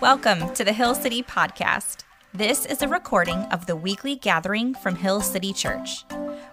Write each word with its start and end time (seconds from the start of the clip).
Welcome 0.00 0.52
to 0.54 0.64
the 0.64 0.72
Hill 0.72 0.94
City 0.94 1.22
Podcast. 1.22 2.04
This 2.34 2.66
is 2.66 2.82
a 2.82 2.88
recording 2.88 3.38
of 3.46 3.66
the 3.66 3.76
weekly 3.76 4.16
gathering 4.16 4.74
from 4.74 4.96
Hill 4.96 5.20
City 5.20 5.52
Church. 5.52 6.04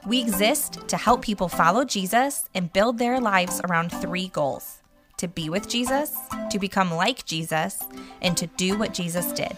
We 0.07 0.21
exist 0.21 0.87
to 0.87 0.97
help 0.97 1.21
people 1.21 1.49
follow 1.49 1.85
Jesus 1.85 2.45
and 2.55 2.71
build 2.71 2.97
their 2.97 3.19
lives 3.19 3.61
around 3.63 3.91
three 3.91 4.29
goals 4.29 4.79
to 5.17 5.27
be 5.27 5.49
with 5.49 5.69
Jesus, 5.69 6.17
to 6.49 6.59
become 6.59 6.93
like 6.93 7.25
Jesus, 7.25 7.81
and 8.21 8.35
to 8.35 8.47
do 8.47 8.77
what 8.77 8.93
Jesus 8.93 9.31
did. 9.31 9.55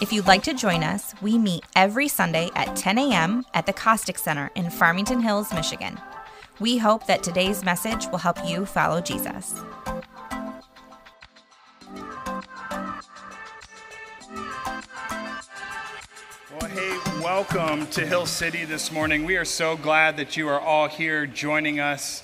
If 0.00 0.12
you'd 0.12 0.26
like 0.26 0.42
to 0.44 0.54
join 0.54 0.82
us, 0.82 1.14
we 1.22 1.38
meet 1.38 1.64
every 1.76 2.08
Sunday 2.08 2.50
at 2.56 2.74
10 2.74 2.98
a.m. 2.98 3.44
at 3.54 3.66
the 3.66 3.72
Costick 3.72 4.18
Center 4.18 4.50
in 4.54 4.70
Farmington 4.70 5.20
Hills, 5.20 5.52
Michigan. 5.52 6.00
We 6.58 6.78
hope 6.78 7.06
that 7.06 7.22
today's 7.22 7.64
message 7.64 8.08
will 8.08 8.18
help 8.18 8.38
you 8.44 8.66
follow 8.66 9.00
Jesus. 9.00 9.62
Welcome 17.22 17.86
to 17.86 18.04
Hill 18.04 18.26
City 18.26 18.64
this 18.64 18.90
morning. 18.90 19.24
We 19.24 19.36
are 19.36 19.44
so 19.44 19.76
glad 19.76 20.16
that 20.16 20.36
you 20.36 20.48
are 20.48 20.58
all 20.58 20.88
here 20.88 21.24
joining 21.24 21.78
us. 21.78 22.20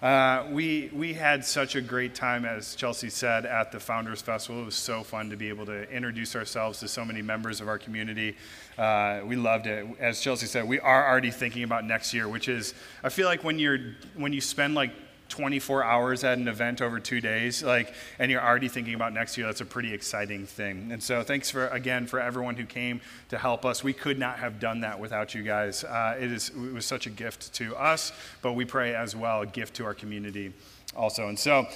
Uh, 0.00 0.46
we, 0.50 0.88
we 0.94 1.12
had 1.12 1.44
such 1.44 1.76
a 1.76 1.82
great 1.82 2.14
time, 2.14 2.46
as 2.46 2.74
Chelsea 2.74 3.10
said, 3.10 3.44
at 3.44 3.72
the 3.72 3.78
Founders 3.78 4.22
Festival. 4.22 4.62
It 4.62 4.64
was 4.64 4.74
so 4.74 5.02
fun 5.02 5.28
to 5.28 5.36
be 5.36 5.50
able 5.50 5.66
to 5.66 5.82
introduce 5.90 6.34
ourselves 6.34 6.80
to 6.80 6.88
so 6.88 7.04
many 7.04 7.20
members 7.20 7.60
of 7.60 7.68
our 7.68 7.76
community. 7.76 8.36
Uh, 8.78 9.20
we 9.22 9.36
loved 9.36 9.66
it. 9.66 9.86
As 10.00 10.18
Chelsea 10.18 10.46
said, 10.46 10.66
we 10.66 10.80
are 10.80 11.06
already 11.06 11.30
thinking 11.30 11.62
about 11.62 11.84
next 11.84 12.14
year, 12.14 12.26
which 12.26 12.48
is, 12.48 12.72
I 13.04 13.10
feel 13.10 13.26
like 13.26 13.44
when, 13.44 13.58
you're, 13.58 13.96
when 14.16 14.32
you 14.32 14.40
spend 14.40 14.74
like 14.74 14.92
24 15.28 15.84
hours 15.84 16.24
at 16.24 16.38
an 16.38 16.48
event 16.48 16.80
over 16.80 16.98
two 16.98 17.20
days, 17.20 17.62
like, 17.62 17.92
and 18.18 18.30
you're 18.30 18.44
already 18.44 18.68
thinking 18.68 18.94
about 18.94 19.12
next 19.12 19.36
year, 19.36 19.46
that's 19.46 19.60
a 19.60 19.66
pretty 19.66 19.92
exciting 19.92 20.46
thing. 20.46 20.90
And 20.90 21.02
so, 21.02 21.22
thanks 21.22 21.50
for 21.50 21.68
again 21.68 22.06
for 22.06 22.20
everyone 22.20 22.56
who 22.56 22.64
came 22.64 23.00
to 23.28 23.38
help 23.38 23.64
us. 23.64 23.84
We 23.84 23.92
could 23.92 24.18
not 24.18 24.38
have 24.38 24.58
done 24.58 24.80
that 24.80 24.98
without 24.98 25.34
you 25.34 25.42
guys. 25.42 25.84
Uh, 25.84 26.16
it 26.18 26.32
is 26.32 26.48
it 26.50 26.72
was 26.72 26.86
such 26.86 27.06
a 27.06 27.10
gift 27.10 27.52
to 27.54 27.76
us, 27.76 28.12
but 28.42 28.54
we 28.54 28.64
pray 28.64 28.94
as 28.94 29.14
well 29.14 29.42
a 29.42 29.46
gift 29.46 29.74
to 29.76 29.84
our 29.84 29.94
community 29.94 30.52
also. 30.96 31.28
And 31.28 31.38
so. 31.38 31.66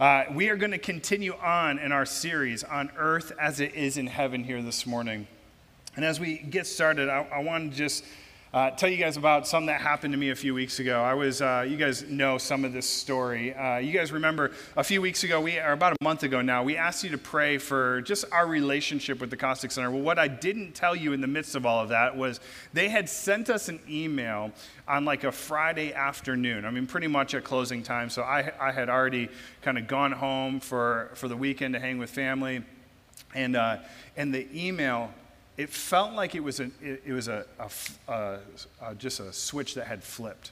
Uh, 0.00 0.24
we 0.34 0.48
are 0.48 0.56
going 0.56 0.72
to 0.72 0.78
continue 0.78 1.32
on 1.36 1.78
in 1.78 1.92
our 1.92 2.04
series 2.04 2.64
on 2.64 2.90
earth 2.96 3.30
as 3.38 3.60
it 3.60 3.72
is 3.76 3.98
in 3.98 4.08
heaven 4.08 4.42
here 4.42 4.60
this 4.60 4.84
morning. 4.84 5.28
And 5.94 6.04
as 6.04 6.18
we 6.18 6.38
get 6.38 6.66
started, 6.66 7.08
I, 7.08 7.26
I 7.32 7.38
want 7.40 7.70
to 7.70 7.76
just 7.76 8.04
uh, 8.52 8.70
tell 8.70 8.88
you 8.90 8.98
guys 8.98 9.16
about 9.16 9.46
something 9.46 9.68
that 9.68 9.80
happened 9.80 10.12
to 10.12 10.18
me 10.18 10.28
a 10.28 10.34
few 10.34 10.52
weeks 10.52 10.78
ago. 10.78 11.02
I 11.02 11.14
was, 11.14 11.40
uh, 11.40 11.64
you 11.66 11.78
guys 11.78 12.02
know 12.04 12.36
some 12.36 12.66
of 12.66 12.74
this 12.74 12.86
story. 12.86 13.54
Uh, 13.54 13.78
you 13.78 13.92
guys 13.92 14.12
remember 14.12 14.52
a 14.76 14.84
few 14.84 15.00
weeks 15.00 15.24
ago, 15.24 15.40
we, 15.40 15.58
or 15.58 15.72
about 15.72 15.94
a 15.94 16.04
month 16.04 16.22
ago 16.22 16.42
now, 16.42 16.62
we 16.62 16.76
asked 16.76 17.02
you 17.02 17.08
to 17.10 17.18
pray 17.18 17.56
for 17.56 18.02
just 18.02 18.26
our 18.30 18.46
relationship 18.46 19.20
with 19.20 19.30
the 19.30 19.38
Costick 19.38 19.72
Center. 19.72 19.90
Well, 19.90 20.02
what 20.02 20.18
I 20.18 20.28
didn't 20.28 20.74
tell 20.74 20.94
you 20.94 21.14
in 21.14 21.22
the 21.22 21.26
midst 21.26 21.54
of 21.54 21.64
all 21.64 21.82
of 21.82 21.88
that 21.88 22.14
was 22.14 22.40
they 22.74 22.90
had 22.90 23.08
sent 23.08 23.48
us 23.48 23.70
an 23.70 23.80
email 23.88 24.52
on 24.86 25.06
like 25.06 25.24
a 25.24 25.32
Friday 25.32 25.94
afternoon. 25.94 26.66
I 26.66 26.70
mean, 26.70 26.86
pretty 26.86 27.08
much 27.08 27.34
at 27.34 27.44
closing 27.44 27.82
time. 27.82 28.10
So 28.10 28.20
I, 28.20 28.52
I 28.60 28.70
had 28.70 28.90
already 28.90 29.30
kind 29.62 29.78
of 29.78 29.86
gone 29.86 30.12
home 30.12 30.60
for, 30.60 31.10
for 31.14 31.26
the 31.26 31.36
weekend 31.38 31.72
to 31.72 31.80
hang 31.80 31.96
with 31.96 32.10
family. 32.10 32.62
And, 33.34 33.56
uh, 33.56 33.78
and 34.14 34.34
the 34.34 34.46
email 34.54 35.10
it 35.62 35.70
felt 35.70 36.12
like 36.14 36.34
it 36.34 36.42
was, 36.42 36.58
a, 36.58 36.64
it, 36.82 37.02
it 37.06 37.12
was 37.12 37.28
a, 37.28 37.46
a, 38.08 38.38
a, 38.82 38.94
just 38.96 39.20
a 39.20 39.32
switch 39.32 39.74
that 39.74 39.86
had 39.86 40.02
flipped. 40.02 40.50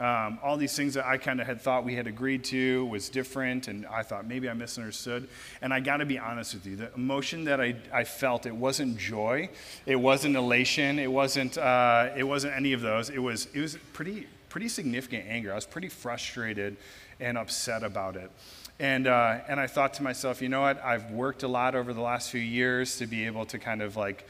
Um, 0.00 0.38
all 0.42 0.56
these 0.56 0.74
things 0.76 0.94
that 0.94 1.06
I 1.06 1.16
kind 1.18 1.40
of 1.40 1.46
had 1.46 1.60
thought 1.60 1.84
we 1.84 1.94
had 1.94 2.06
agreed 2.06 2.44
to 2.44 2.86
was 2.86 3.08
different, 3.08 3.68
and 3.68 3.86
I 3.86 4.02
thought 4.02 4.26
maybe 4.26 4.48
I 4.48 4.54
misunderstood. 4.54 5.28
And 5.62 5.72
I 5.72 5.80
got 5.80 5.98
to 5.98 6.06
be 6.06 6.18
honest 6.18 6.54
with 6.54 6.66
you, 6.66 6.76
the 6.76 6.94
emotion 6.94 7.44
that 7.44 7.60
I, 7.60 7.76
I 7.92 8.04
felt, 8.04 8.46
it 8.46 8.54
wasn't 8.54 8.98
joy, 8.98 9.48
it 9.84 9.96
wasn't 9.96 10.36
elation, 10.36 10.98
it 10.98 11.10
wasn't, 11.10 11.56
uh, 11.58 12.10
it 12.16 12.24
wasn't 12.24 12.54
any 12.54 12.72
of 12.72 12.80
those. 12.80 13.10
It 13.10 13.18
was, 13.18 13.48
it 13.54 13.60
was 13.60 13.78
pretty, 13.92 14.26
pretty 14.48 14.68
significant 14.68 15.24
anger. 15.28 15.52
I 15.52 15.54
was 15.54 15.66
pretty 15.66 15.88
frustrated 15.88 16.76
and 17.20 17.38
upset 17.38 17.82
about 17.82 18.16
it. 18.16 18.30
And, 18.78 19.06
uh, 19.06 19.38
and 19.48 19.58
I 19.58 19.66
thought 19.66 19.94
to 19.94 20.02
myself, 20.02 20.42
you 20.42 20.50
know 20.50 20.60
what? 20.60 20.82
I've 20.84 21.10
worked 21.10 21.42
a 21.42 21.48
lot 21.48 21.74
over 21.74 21.94
the 21.94 22.02
last 22.02 22.30
few 22.30 22.40
years 22.40 22.98
to 22.98 23.06
be 23.06 23.24
able 23.24 23.46
to 23.46 23.58
kind 23.58 23.80
of 23.80 23.96
like 23.96 24.26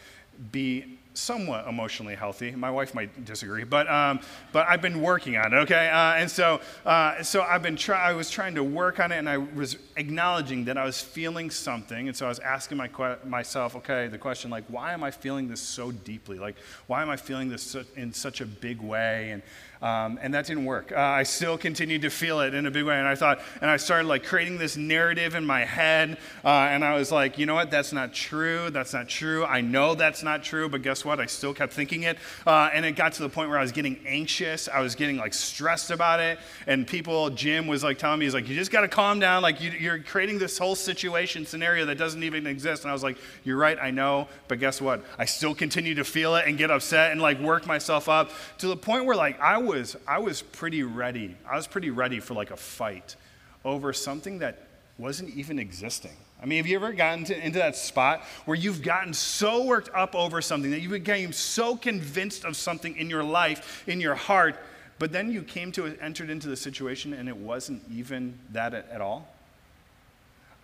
be 0.52 0.98
somewhat 1.16 1.66
emotionally 1.66 2.14
healthy. 2.14 2.50
My 2.50 2.70
wife 2.70 2.94
might 2.94 3.24
disagree, 3.24 3.64
but, 3.64 3.88
um, 3.88 4.20
but 4.52 4.66
I've 4.68 4.82
been 4.82 5.00
working 5.00 5.36
on 5.36 5.52
it, 5.52 5.56
okay? 5.56 5.88
Uh, 5.88 6.14
and 6.14 6.30
so, 6.30 6.60
uh, 6.84 7.22
so 7.22 7.42
I've 7.42 7.62
been 7.62 7.76
try- 7.76 8.02
I 8.02 8.12
was 8.12 8.30
trying 8.30 8.54
to 8.56 8.62
work 8.62 9.00
on 9.00 9.12
it 9.12 9.16
and 9.16 9.28
I 9.28 9.38
was 9.38 9.76
acknowledging 9.96 10.66
that 10.66 10.76
I 10.76 10.84
was 10.84 11.00
feeling 11.00 11.50
something. 11.50 12.08
And 12.08 12.16
so 12.16 12.26
I 12.26 12.28
was 12.28 12.38
asking 12.40 12.76
my 12.76 12.88
que- 12.88 13.18
myself, 13.24 13.76
okay, 13.76 14.08
the 14.08 14.18
question 14.18 14.50
like, 14.50 14.64
why 14.68 14.92
am 14.92 15.02
I 15.02 15.10
feeling 15.10 15.48
this 15.48 15.60
so 15.60 15.90
deeply? 15.90 16.38
Like, 16.38 16.56
why 16.86 17.02
am 17.02 17.10
I 17.10 17.16
feeling 17.16 17.48
this 17.48 17.74
in 17.96 18.12
such 18.12 18.40
a 18.40 18.46
big 18.46 18.80
way? 18.80 19.30
And, 19.30 19.42
um, 19.86 20.18
and 20.20 20.34
that 20.34 20.46
didn't 20.46 20.64
work. 20.64 20.90
Uh, 20.90 20.98
I 20.98 21.22
still 21.22 21.56
continued 21.56 22.02
to 22.02 22.10
feel 22.10 22.40
it 22.40 22.54
in 22.54 22.66
a 22.66 22.70
big 22.70 22.84
way. 22.84 22.98
And 22.98 23.06
I 23.06 23.14
thought, 23.14 23.40
and 23.60 23.70
I 23.70 23.76
started 23.76 24.08
like 24.08 24.24
creating 24.24 24.58
this 24.58 24.76
narrative 24.76 25.34
in 25.34 25.46
my 25.46 25.64
head. 25.64 26.18
Uh, 26.44 26.48
and 26.48 26.84
I 26.84 26.96
was 26.96 27.12
like, 27.12 27.38
you 27.38 27.46
know 27.46 27.54
what? 27.54 27.70
That's 27.70 27.92
not 27.92 28.12
true. 28.12 28.70
That's 28.70 28.92
not 28.92 29.08
true. 29.08 29.44
I 29.44 29.60
know 29.60 29.94
that's 29.94 30.22
not 30.22 30.42
true. 30.42 30.68
But 30.68 30.82
guess 30.82 31.04
what? 31.04 31.20
I 31.20 31.26
still 31.26 31.54
kept 31.54 31.72
thinking 31.72 32.02
it. 32.02 32.18
Uh, 32.46 32.70
and 32.72 32.84
it 32.84 32.92
got 32.92 33.12
to 33.14 33.22
the 33.22 33.28
point 33.28 33.48
where 33.48 33.58
I 33.58 33.62
was 33.62 33.72
getting 33.72 34.00
anxious. 34.06 34.68
I 34.68 34.80
was 34.80 34.96
getting 34.96 35.18
like 35.18 35.34
stressed 35.34 35.90
about 35.90 36.18
it. 36.18 36.38
And 36.66 36.86
people, 36.86 37.30
Jim 37.30 37.68
was 37.68 37.84
like 37.84 37.98
telling 37.98 38.18
me, 38.18 38.26
he's 38.26 38.34
like, 38.34 38.48
you 38.48 38.56
just 38.56 38.72
got 38.72 38.80
to 38.80 38.88
calm 38.88 39.20
down. 39.20 39.42
Like 39.42 39.60
you, 39.60 39.70
you're 39.70 40.00
creating 40.00 40.38
this 40.38 40.58
whole 40.58 40.74
situation 40.74 41.46
scenario 41.46 41.84
that 41.86 41.98
doesn't 41.98 42.24
even 42.24 42.46
exist. 42.46 42.82
And 42.82 42.90
I 42.90 42.92
was 42.92 43.04
like, 43.04 43.18
you're 43.44 43.58
right. 43.58 43.78
I 43.80 43.92
know. 43.92 44.26
But 44.48 44.58
guess 44.58 44.80
what? 44.80 45.04
I 45.16 45.26
still 45.26 45.54
continue 45.54 45.94
to 45.94 46.04
feel 46.04 46.34
it 46.34 46.46
and 46.48 46.58
get 46.58 46.72
upset 46.72 47.12
and 47.12 47.20
like 47.20 47.38
work 47.40 47.66
myself 47.66 48.08
up 48.08 48.32
to 48.58 48.66
the 48.66 48.76
point 48.76 49.04
where 49.04 49.16
like 49.16 49.38
I 49.40 49.58
was, 49.58 49.75
I 50.06 50.18
was 50.18 50.42
pretty 50.42 50.82
ready. 50.82 51.36
I 51.50 51.56
was 51.56 51.66
pretty 51.66 51.90
ready 51.90 52.20
for 52.20 52.34
like 52.34 52.50
a 52.50 52.56
fight 52.56 53.16
over 53.64 53.92
something 53.92 54.38
that 54.38 54.66
wasn't 54.98 55.30
even 55.34 55.58
existing. 55.58 56.16
I 56.42 56.46
mean, 56.46 56.58
have 56.58 56.66
you 56.66 56.76
ever 56.76 56.92
gotten 56.92 57.24
to, 57.24 57.44
into 57.44 57.58
that 57.58 57.76
spot 57.76 58.22
where 58.44 58.56
you've 58.56 58.82
gotten 58.82 59.12
so 59.14 59.64
worked 59.64 59.90
up 59.94 60.14
over 60.14 60.42
something 60.42 60.70
that 60.70 60.80
you 60.80 60.88
became 60.88 61.32
so 61.32 61.76
convinced 61.76 62.44
of 62.44 62.56
something 62.56 62.96
in 62.96 63.10
your 63.10 63.24
life, 63.24 63.84
in 63.86 64.00
your 64.00 64.14
heart, 64.14 64.56
but 64.98 65.12
then 65.12 65.30
you 65.30 65.42
came 65.42 65.72
to 65.72 65.96
entered 66.00 66.30
into 66.30 66.48
the 66.48 66.56
situation 66.56 67.12
and 67.12 67.28
it 67.28 67.36
wasn't 67.36 67.82
even 67.90 68.38
that 68.52 68.74
at, 68.74 68.88
at 68.90 69.00
all? 69.00 69.28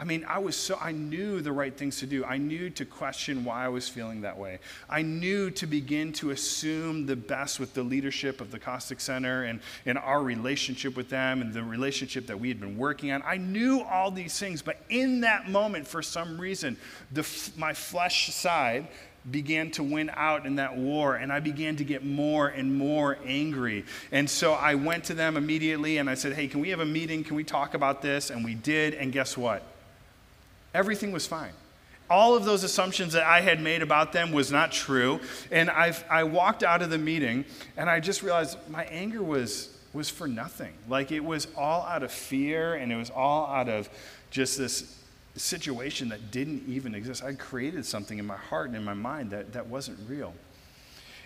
I 0.03 0.05
mean, 0.05 0.25
I 0.29 0.41
was 0.41 0.57
so, 0.57 0.77
I 0.81 0.91
knew 0.91 1.41
the 1.41 1.53
right 1.53 1.73
things 1.73 2.01
to 2.01 2.07
do. 2.07 2.25
I 2.25 2.37
knew 2.37 2.71
to 2.71 2.85
question 2.85 3.45
why 3.45 3.65
I 3.65 3.69
was 3.69 3.89
feeling 3.89 4.23
that 4.23 4.37
way. 4.37 4.59
I 4.91 5.03
knew 5.03 5.49
to 5.53 5.65
begin 5.65 6.13
to 6.15 6.31
assume 6.31 7.07
the 7.07 7.15
best 7.15 7.61
with 7.61 7.73
the 7.73 7.85
leadership 7.85 8.41
of 8.41 8.51
the 8.51 8.59
Costick 8.59 9.01
Center 9.01 9.45
and, 9.45 9.61
and 9.87 9.97
our 9.97 10.21
relationship 10.21 10.97
with 10.97 11.09
them 11.09 11.41
and 11.41 11.55
the 11.55 11.63
relationship 11.63 12.27
that 12.27 12.41
we 12.41 12.49
had 12.49 12.59
been 12.59 12.77
working 12.77 13.13
on. 13.13 13.23
I 13.25 13.37
knew 13.37 13.83
all 13.83 14.11
these 14.11 14.37
things, 14.37 14.61
but 14.61 14.81
in 14.89 15.21
that 15.21 15.49
moment, 15.49 15.87
for 15.87 16.03
some 16.03 16.37
reason, 16.37 16.77
the, 17.13 17.25
my 17.57 17.73
flesh 17.73 18.35
side 18.35 18.89
began 19.31 19.71
to 19.71 19.85
win 19.85 20.11
out 20.15 20.47
in 20.47 20.57
that 20.57 20.77
war, 20.77 21.15
and 21.15 21.33
I 21.33 21.39
began 21.39 21.77
to 21.77 21.85
get 21.85 22.05
more 22.05 22.49
and 22.49 22.75
more 22.75 23.19
angry. 23.25 23.85
And 24.11 24.29
so 24.29 24.55
I 24.55 24.75
went 24.75 25.05
to 25.05 25.15
them 25.15 25.37
immediately 25.37 25.99
and 25.99 26.11
I 26.11 26.15
said, 26.15 26.33
Hey, 26.33 26.49
can 26.49 26.59
we 26.59 26.71
have 26.71 26.81
a 26.81 26.85
meeting? 26.85 27.23
Can 27.23 27.37
we 27.37 27.45
talk 27.45 27.75
about 27.75 28.03
this? 28.03 28.31
And 28.31 28.45
we 28.45 28.57
did, 28.57 28.95
and 28.95 29.13
guess 29.13 29.37
what? 29.37 29.63
Everything 30.75 31.13
was 31.13 31.27
fine. 31.27 31.53
All 32.11 32.37
of 32.37 32.45
those 32.45 32.63
assumptions 32.63 33.15
that 33.15 33.25
I 33.25 33.41
had 33.41 33.63
made 33.63 33.81
about 33.81 34.13
them 34.13 34.33
was 34.33 34.53
not 34.53 34.73
true. 34.73 35.21
And 35.51 35.71
i 35.71 35.95
I 36.11 36.25
walked 36.25 36.63
out 36.63 36.83
of 36.83 36.91
the 36.91 36.99
meeting 36.99 37.45
and 37.77 37.89
I 37.89 38.01
just 38.01 38.23
realized 38.23 38.59
my 38.69 38.85
anger 38.85 39.23
was, 39.23 39.77
was 39.93 40.11
for 40.11 40.29
nothing. 40.29 40.73
Like 40.89 41.11
it 41.13 41.25
was 41.25 41.47
all 41.57 41.83
out 41.83 42.03
of 42.03 42.13
fear 42.13 42.75
and 42.75 42.93
it 42.93 42.97
was 42.97 43.11
all 43.11 43.47
out 43.47 43.69
of 43.69 43.89
just 44.31 44.59
this 44.59 44.99
situation 45.37 46.11
that 46.11 46.31
didn't 46.31 46.65
even 46.69 46.95
exist. 46.95 47.25
I 47.25 47.33
created 47.35 47.87
something 47.87 48.19
in 48.19 48.27
my 48.27 48.37
heart 48.37 48.69
and 48.69 48.77
in 48.77 48.85
my 48.85 48.95
mind 48.95 49.31
that, 49.31 49.53
that 49.55 49.67
wasn't 49.67 49.99
real. 50.09 50.35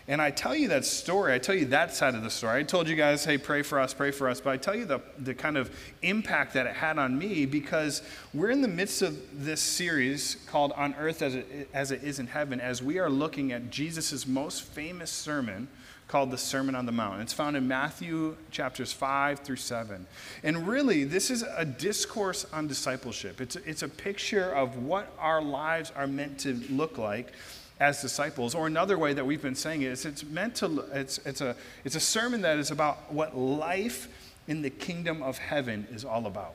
And 0.08 0.22
I 0.22 0.30
tell 0.30 0.54
you 0.54 0.68
that 0.68 0.84
story, 0.84 1.34
I 1.34 1.38
tell 1.38 1.54
you 1.54 1.64
that 1.66 1.92
side 1.92 2.14
of 2.14 2.22
the 2.22 2.30
story. 2.30 2.60
I 2.60 2.62
told 2.62 2.88
you 2.88 2.94
guys, 2.94 3.24
hey, 3.24 3.38
pray 3.38 3.62
for 3.62 3.80
us, 3.80 3.92
pray 3.92 4.12
for 4.12 4.28
us. 4.28 4.40
But 4.40 4.50
I 4.50 4.56
tell 4.56 4.76
you 4.76 4.84
the, 4.84 5.00
the 5.18 5.34
kind 5.34 5.56
of 5.56 5.70
impact 6.02 6.54
that 6.54 6.66
it 6.66 6.74
had 6.74 6.98
on 6.98 7.18
me 7.18 7.44
because 7.44 8.02
we're 8.32 8.50
in 8.50 8.62
the 8.62 8.68
midst 8.68 9.02
of 9.02 9.44
this 9.44 9.60
series 9.60 10.36
called 10.46 10.70
On 10.72 10.94
Earth 10.94 11.22
as 11.22 11.34
it, 11.34 11.68
as 11.74 11.90
it 11.90 12.04
is 12.04 12.20
in 12.20 12.28
Heaven, 12.28 12.60
as 12.60 12.82
we 12.82 12.98
are 12.98 13.10
looking 13.10 13.50
at 13.50 13.70
Jesus' 13.70 14.28
most 14.28 14.62
famous 14.62 15.10
sermon 15.10 15.66
called 16.06 16.30
the 16.30 16.38
Sermon 16.38 16.76
on 16.76 16.86
the 16.86 16.92
Mount. 16.92 17.20
It's 17.20 17.32
found 17.32 17.56
in 17.56 17.66
Matthew 17.66 18.36
chapters 18.52 18.92
5 18.92 19.40
through 19.40 19.56
7. 19.56 20.06
And 20.44 20.68
really, 20.68 21.02
this 21.02 21.32
is 21.32 21.42
a 21.56 21.64
discourse 21.64 22.46
on 22.52 22.68
discipleship. 22.68 23.40
It's, 23.40 23.56
it's 23.56 23.82
a 23.82 23.88
picture 23.88 24.54
of 24.54 24.84
what 24.84 25.12
our 25.18 25.42
lives 25.42 25.92
are 25.96 26.06
meant 26.06 26.38
to 26.40 26.54
look 26.70 26.96
like 26.96 27.32
as 27.78 28.00
disciples. 28.00 28.54
Or 28.54 28.66
another 28.66 28.98
way 28.98 29.12
that 29.12 29.26
we've 29.26 29.42
been 29.42 29.54
saying 29.54 29.82
it 29.82 29.92
is 29.92 30.04
it's 30.04 30.24
meant 30.24 30.56
to, 30.56 30.84
it's, 30.92 31.18
it's, 31.18 31.40
a, 31.40 31.56
it's 31.84 31.94
a 31.94 32.00
sermon 32.00 32.42
that 32.42 32.58
is 32.58 32.70
about 32.70 33.12
what 33.12 33.36
life 33.36 34.08
in 34.48 34.62
the 34.62 34.70
kingdom 34.70 35.22
of 35.22 35.38
heaven 35.38 35.86
is 35.90 36.04
all 36.04 36.26
about. 36.26 36.54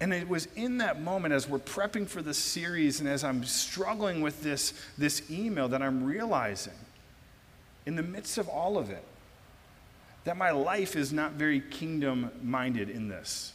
And 0.00 0.12
it 0.12 0.28
was 0.28 0.48
in 0.56 0.78
that 0.78 1.00
moment, 1.00 1.32
as 1.32 1.48
we're 1.48 1.58
prepping 1.58 2.08
for 2.08 2.20
this 2.20 2.38
series 2.38 3.00
and 3.00 3.08
as 3.08 3.22
I'm 3.22 3.44
struggling 3.44 4.20
with 4.20 4.42
this, 4.42 4.74
this 4.98 5.22
email, 5.30 5.68
that 5.68 5.82
I'm 5.82 6.04
realizing, 6.04 6.74
in 7.86 7.96
the 7.96 8.02
midst 8.02 8.38
of 8.38 8.48
all 8.48 8.76
of 8.76 8.90
it, 8.90 9.04
that 10.24 10.36
my 10.36 10.50
life 10.50 10.96
is 10.96 11.12
not 11.12 11.32
very 11.32 11.60
kingdom 11.60 12.30
minded 12.42 12.90
in 12.90 13.08
this. 13.08 13.52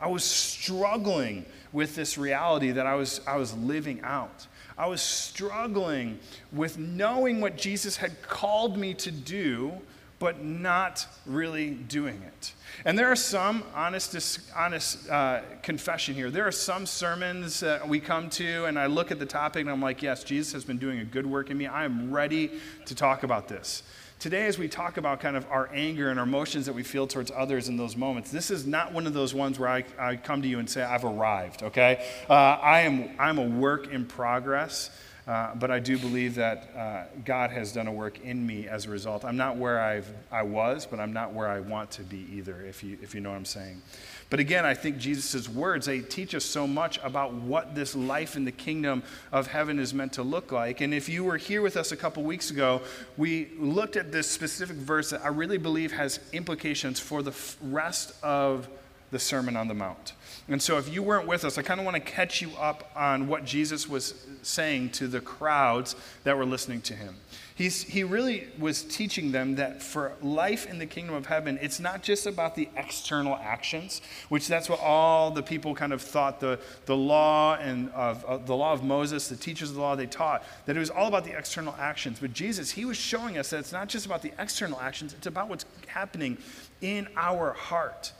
I 0.00 0.08
was 0.08 0.24
struggling 0.24 1.46
with 1.72 1.94
this 1.94 2.18
reality 2.18 2.72
that 2.72 2.86
I 2.86 2.96
was, 2.96 3.20
I 3.26 3.36
was 3.36 3.54
living 3.54 4.00
out. 4.02 4.46
I 4.76 4.86
was 4.86 5.02
struggling 5.02 6.18
with 6.52 6.78
knowing 6.78 7.40
what 7.40 7.56
Jesus 7.56 7.96
had 7.96 8.22
called 8.22 8.76
me 8.76 8.94
to 8.94 9.10
do, 9.10 9.72
but 10.18 10.44
not 10.44 11.06
really 11.26 11.70
doing 11.70 12.22
it. 12.22 12.52
And 12.84 12.98
there 12.98 13.10
are 13.10 13.16
some, 13.16 13.64
honest, 13.74 14.40
honest 14.56 15.10
uh, 15.10 15.40
confession 15.62 16.14
here, 16.14 16.30
there 16.30 16.46
are 16.46 16.52
some 16.52 16.86
sermons 16.86 17.60
that 17.60 17.86
we 17.86 18.00
come 18.00 18.30
to, 18.30 18.64
and 18.64 18.78
I 18.78 18.86
look 18.86 19.10
at 19.10 19.18
the 19.18 19.26
topic 19.26 19.62
and 19.62 19.70
I'm 19.70 19.82
like, 19.82 20.02
yes, 20.02 20.24
Jesus 20.24 20.52
has 20.52 20.64
been 20.64 20.78
doing 20.78 21.00
a 21.00 21.04
good 21.04 21.26
work 21.26 21.50
in 21.50 21.58
me. 21.58 21.66
I 21.66 21.84
am 21.84 22.12
ready 22.12 22.52
to 22.86 22.94
talk 22.94 23.24
about 23.24 23.48
this. 23.48 23.82
Today, 24.22 24.46
as 24.46 24.56
we 24.56 24.68
talk 24.68 24.98
about 24.98 25.18
kind 25.18 25.36
of 25.36 25.44
our 25.50 25.68
anger 25.74 26.08
and 26.08 26.20
our 26.20 26.24
emotions 26.24 26.66
that 26.66 26.74
we 26.74 26.84
feel 26.84 27.08
towards 27.08 27.32
others 27.34 27.68
in 27.68 27.76
those 27.76 27.96
moments, 27.96 28.30
this 28.30 28.52
is 28.52 28.64
not 28.64 28.92
one 28.92 29.08
of 29.08 29.14
those 29.14 29.34
ones 29.34 29.58
where 29.58 29.68
I, 29.68 29.84
I 29.98 30.14
come 30.14 30.42
to 30.42 30.46
you 30.46 30.60
and 30.60 30.70
say, 30.70 30.80
I've 30.80 31.04
arrived, 31.04 31.64
okay? 31.64 32.06
Uh, 32.30 32.34
I 32.34 32.82
am, 32.82 33.10
I'm 33.18 33.38
a 33.38 33.42
work 33.42 33.92
in 33.92 34.06
progress. 34.06 34.90
Uh, 35.26 35.54
but 35.54 35.70
I 35.70 35.78
do 35.78 35.98
believe 35.98 36.34
that 36.34 36.70
uh, 36.76 37.04
God 37.24 37.50
has 37.50 37.72
done 37.72 37.86
a 37.86 37.92
work 37.92 38.18
in 38.20 38.44
me 38.44 38.66
as 38.66 38.86
a 38.86 38.90
result. 38.90 39.24
I'm 39.24 39.36
not 39.36 39.56
where 39.56 39.80
I've, 39.80 40.12
I 40.32 40.42
was, 40.42 40.84
but 40.84 40.98
I'm 40.98 41.12
not 41.12 41.32
where 41.32 41.48
I 41.48 41.60
want 41.60 41.92
to 41.92 42.02
be 42.02 42.26
either, 42.32 42.60
if 42.62 42.82
you, 42.82 42.98
if 43.00 43.14
you 43.14 43.20
know 43.20 43.30
what 43.30 43.36
I'm 43.36 43.44
saying. 43.44 43.82
But 44.32 44.40
again, 44.40 44.64
I 44.64 44.72
think 44.72 44.96
Jesus' 44.96 45.46
words, 45.46 45.84
they 45.84 46.00
teach 46.00 46.34
us 46.34 46.42
so 46.42 46.66
much 46.66 46.98
about 47.04 47.34
what 47.34 47.74
this 47.74 47.94
life 47.94 48.34
in 48.34 48.46
the 48.46 48.50
kingdom 48.50 49.02
of 49.30 49.48
heaven 49.48 49.78
is 49.78 49.92
meant 49.92 50.14
to 50.14 50.22
look 50.22 50.50
like. 50.50 50.80
And 50.80 50.94
if 50.94 51.06
you 51.06 51.22
were 51.22 51.36
here 51.36 51.60
with 51.60 51.76
us 51.76 51.92
a 51.92 51.98
couple 51.98 52.22
weeks 52.22 52.50
ago, 52.50 52.80
we 53.18 53.50
looked 53.58 53.94
at 53.94 54.10
this 54.10 54.30
specific 54.30 54.76
verse 54.76 55.10
that 55.10 55.22
I 55.22 55.28
really 55.28 55.58
believe 55.58 55.92
has 55.92 56.18
implications 56.32 56.98
for 56.98 57.22
the 57.22 57.34
rest 57.60 58.14
of 58.22 58.70
the 59.12 59.18
Sermon 59.20 59.56
on 59.56 59.68
the 59.68 59.74
Mount. 59.74 60.14
And 60.48 60.60
so, 60.60 60.76
if 60.78 60.92
you 60.92 61.02
weren't 61.04 61.28
with 61.28 61.44
us, 61.44 61.56
I 61.56 61.62
kind 61.62 61.78
of 61.78 61.86
want 61.86 61.94
to 61.94 62.00
catch 62.00 62.42
you 62.42 62.50
up 62.58 62.90
on 62.96 63.28
what 63.28 63.44
Jesus 63.44 63.88
was 63.88 64.26
saying 64.42 64.90
to 64.90 65.06
the 65.06 65.20
crowds 65.20 65.94
that 66.24 66.36
were 66.36 66.44
listening 66.44 66.80
to 66.82 66.94
him. 66.94 67.14
He's, 67.54 67.82
he 67.82 68.02
really 68.02 68.48
was 68.58 68.82
teaching 68.82 69.30
them 69.30 69.56
that 69.56 69.82
for 69.82 70.14
life 70.22 70.66
in 70.66 70.78
the 70.78 70.86
kingdom 70.86 71.14
of 71.14 71.26
heaven, 71.26 71.58
it's 71.60 71.78
not 71.78 72.02
just 72.02 72.26
about 72.26 72.54
the 72.54 72.68
external 72.76 73.36
actions, 73.36 74.00
which 74.30 74.48
that's 74.48 74.68
what 74.68 74.80
all 74.80 75.30
the 75.30 75.42
people 75.42 75.74
kind 75.74 75.92
of 75.92 76.00
thought 76.00 76.40
the, 76.40 76.58
the 76.86 76.96
law 76.96 77.56
and 77.56 77.90
of, 77.90 78.46
the 78.46 78.56
law 78.56 78.72
of 78.72 78.82
Moses, 78.82 79.28
the 79.28 79.36
teachers 79.36 79.68
of 79.68 79.76
the 79.76 79.82
law, 79.82 79.94
they 79.94 80.06
taught 80.06 80.42
that 80.64 80.76
it 80.76 80.80
was 80.80 80.90
all 80.90 81.08
about 81.08 81.24
the 81.24 81.36
external 81.36 81.76
actions. 81.78 82.18
But 82.18 82.32
Jesus, 82.32 82.70
he 82.70 82.86
was 82.86 82.96
showing 82.96 83.36
us 83.36 83.50
that 83.50 83.58
it's 83.58 83.72
not 83.72 83.88
just 83.88 84.06
about 84.06 84.22
the 84.22 84.32
external 84.38 84.80
actions, 84.80 85.12
it's 85.12 85.26
about 85.26 85.48
what's 85.48 85.66
happening 85.86 86.38
in 86.80 87.06
our 87.16 87.52
heart. 87.52 88.12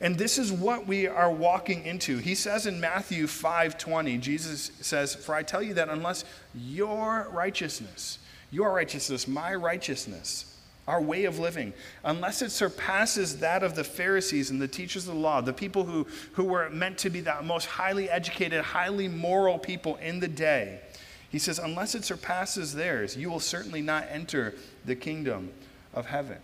And 0.00 0.16
this 0.16 0.38
is 0.38 0.50
what 0.50 0.86
we 0.86 1.06
are 1.06 1.30
walking 1.30 1.84
into. 1.84 2.18
He 2.18 2.34
says 2.34 2.66
in 2.66 2.80
Matthew 2.80 3.26
5:20, 3.26 4.18
Jesus 4.18 4.70
says, 4.80 5.14
"For 5.14 5.34
I 5.34 5.42
tell 5.42 5.62
you 5.62 5.74
that 5.74 5.90
unless 5.90 6.24
your 6.54 7.28
righteousness, 7.30 8.18
your 8.50 8.72
righteousness, 8.72 9.28
my 9.28 9.54
righteousness, 9.54 10.46
our 10.88 11.00
way 11.00 11.24
of 11.24 11.38
living, 11.38 11.72
unless 12.02 12.42
it 12.42 12.50
surpasses 12.50 13.38
that 13.38 13.62
of 13.62 13.74
the 13.76 13.84
Pharisees 13.84 14.50
and 14.50 14.60
the 14.60 14.66
teachers 14.66 15.06
of 15.06 15.14
the 15.14 15.20
law, 15.20 15.40
the 15.40 15.52
people 15.52 15.84
who, 15.84 16.06
who 16.32 16.44
were 16.44 16.68
meant 16.70 16.98
to 16.98 17.10
be 17.10 17.20
the 17.20 17.40
most 17.42 17.66
highly 17.66 18.10
educated, 18.10 18.60
highly 18.62 19.06
moral 19.06 19.58
people 19.58 19.96
in 19.96 20.18
the 20.18 20.28
day, 20.28 20.80
he 21.28 21.38
says, 21.38 21.60
unless 21.60 21.94
it 21.94 22.04
surpasses 22.04 22.74
theirs, 22.74 23.16
you 23.16 23.30
will 23.30 23.38
certainly 23.38 23.82
not 23.82 24.06
enter 24.10 24.54
the 24.84 24.96
kingdom 24.96 25.52
of 25.94 26.06
heaven. 26.06 26.38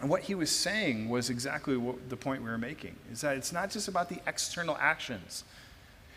And 0.00 0.08
what 0.08 0.22
he 0.22 0.34
was 0.34 0.50
saying 0.50 1.08
was 1.08 1.28
exactly 1.28 1.76
what 1.76 2.08
the 2.08 2.16
point 2.16 2.42
we 2.42 2.50
were 2.50 2.58
making 2.58 2.94
is 3.10 3.20
that 3.22 3.36
it's 3.36 3.52
not 3.52 3.70
just 3.70 3.88
about 3.88 4.08
the 4.08 4.20
external 4.26 4.76
actions. 4.80 5.44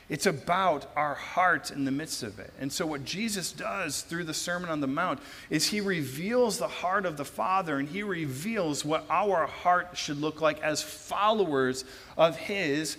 It's 0.07 0.25
about 0.25 0.91
our 0.97 1.15
heart 1.15 1.71
in 1.71 1.85
the 1.85 1.91
midst 1.91 2.21
of 2.21 2.37
it. 2.37 2.51
And 2.59 2.71
so, 2.71 2.85
what 2.85 3.05
Jesus 3.05 3.53
does 3.53 4.01
through 4.01 4.25
the 4.25 4.33
Sermon 4.33 4.69
on 4.69 4.81
the 4.81 4.87
Mount 4.87 5.19
is 5.49 5.67
he 5.67 5.79
reveals 5.79 6.57
the 6.57 6.67
heart 6.67 7.05
of 7.05 7.15
the 7.15 7.23
Father 7.23 7.77
and 7.77 7.87
he 7.87 8.03
reveals 8.03 8.83
what 8.83 9.05
our 9.09 9.47
heart 9.47 9.91
should 9.93 10.17
look 10.17 10.41
like 10.41 10.61
as 10.61 10.83
followers 10.83 11.85
of 12.17 12.35
his, 12.35 12.97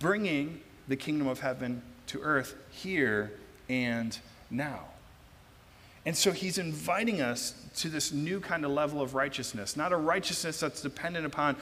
bringing 0.00 0.60
the 0.88 0.96
kingdom 0.96 1.28
of 1.28 1.38
heaven 1.38 1.80
to 2.08 2.20
earth 2.22 2.56
here 2.70 3.30
and 3.68 4.18
now. 4.50 4.80
And 6.08 6.16
so 6.16 6.32
he's 6.32 6.56
inviting 6.56 7.20
us 7.20 7.52
to 7.76 7.90
this 7.90 8.12
new 8.12 8.40
kind 8.40 8.64
of 8.64 8.70
level 8.70 9.02
of 9.02 9.14
righteousness, 9.14 9.76
not 9.76 9.92
a 9.92 9.96
righteousness 9.98 10.58
that's 10.58 10.80
dependent 10.80 11.26
upon 11.26 11.54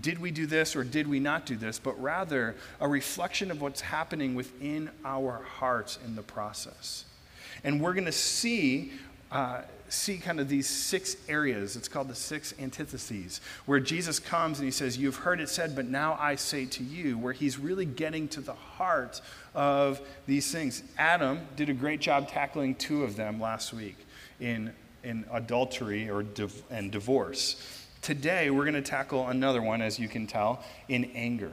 did 0.00 0.18
we 0.18 0.30
do 0.30 0.46
this 0.46 0.74
or 0.74 0.84
did 0.84 1.06
we 1.06 1.20
not 1.20 1.44
do 1.44 1.54
this, 1.54 1.78
but 1.78 2.00
rather 2.00 2.56
a 2.80 2.88
reflection 2.88 3.50
of 3.50 3.60
what's 3.60 3.82
happening 3.82 4.34
within 4.34 4.88
our 5.04 5.42
hearts 5.42 5.98
in 6.02 6.16
the 6.16 6.22
process. 6.22 7.04
And 7.62 7.78
we're 7.78 7.92
going 7.92 8.06
to 8.06 8.10
see. 8.12 8.92
Uh, 9.30 9.62
see 9.90 10.18
kind 10.18 10.40
of 10.40 10.48
these 10.48 10.66
six 10.66 11.16
areas. 11.28 11.76
It's 11.76 11.88
called 11.88 12.08
the 12.08 12.14
six 12.14 12.54
antitheses, 12.58 13.40
where 13.66 13.80
Jesus 13.80 14.18
comes 14.18 14.58
and 14.58 14.64
he 14.64 14.70
says, 14.70 14.96
You've 14.96 15.16
heard 15.16 15.40
it 15.40 15.48
said, 15.48 15.74
but 15.74 15.86
now 15.86 16.16
I 16.18 16.36
say 16.36 16.66
to 16.66 16.84
you, 16.84 17.18
where 17.18 17.32
he's 17.32 17.58
really 17.58 17.84
getting 17.84 18.28
to 18.28 18.40
the 18.40 18.54
heart 18.54 19.20
of 19.54 20.00
these 20.26 20.50
things. 20.50 20.82
Adam 20.98 21.40
did 21.56 21.68
a 21.68 21.74
great 21.74 22.00
job 22.00 22.28
tackling 22.28 22.74
two 22.74 23.04
of 23.04 23.16
them 23.16 23.40
last 23.40 23.72
week 23.72 23.96
in, 24.38 24.72
in 25.02 25.24
adultery 25.32 26.08
or 26.08 26.22
div- 26.22 26.62
and 26.70 26.90
divorce. 26.90 27.56
Today, 28.02 28.48
we're 28.50 28.64
going 28.64 28.74
to 28.74 28.82
tackle 28.82 29.28
another 29.28 29.60
one, 29.60 29.82
as 29.82 29.98
you 29.98 30.08
can 30.08 30.26
tell, 30.26 30.64
in 30.88 31.04
anger. 31.14 31.52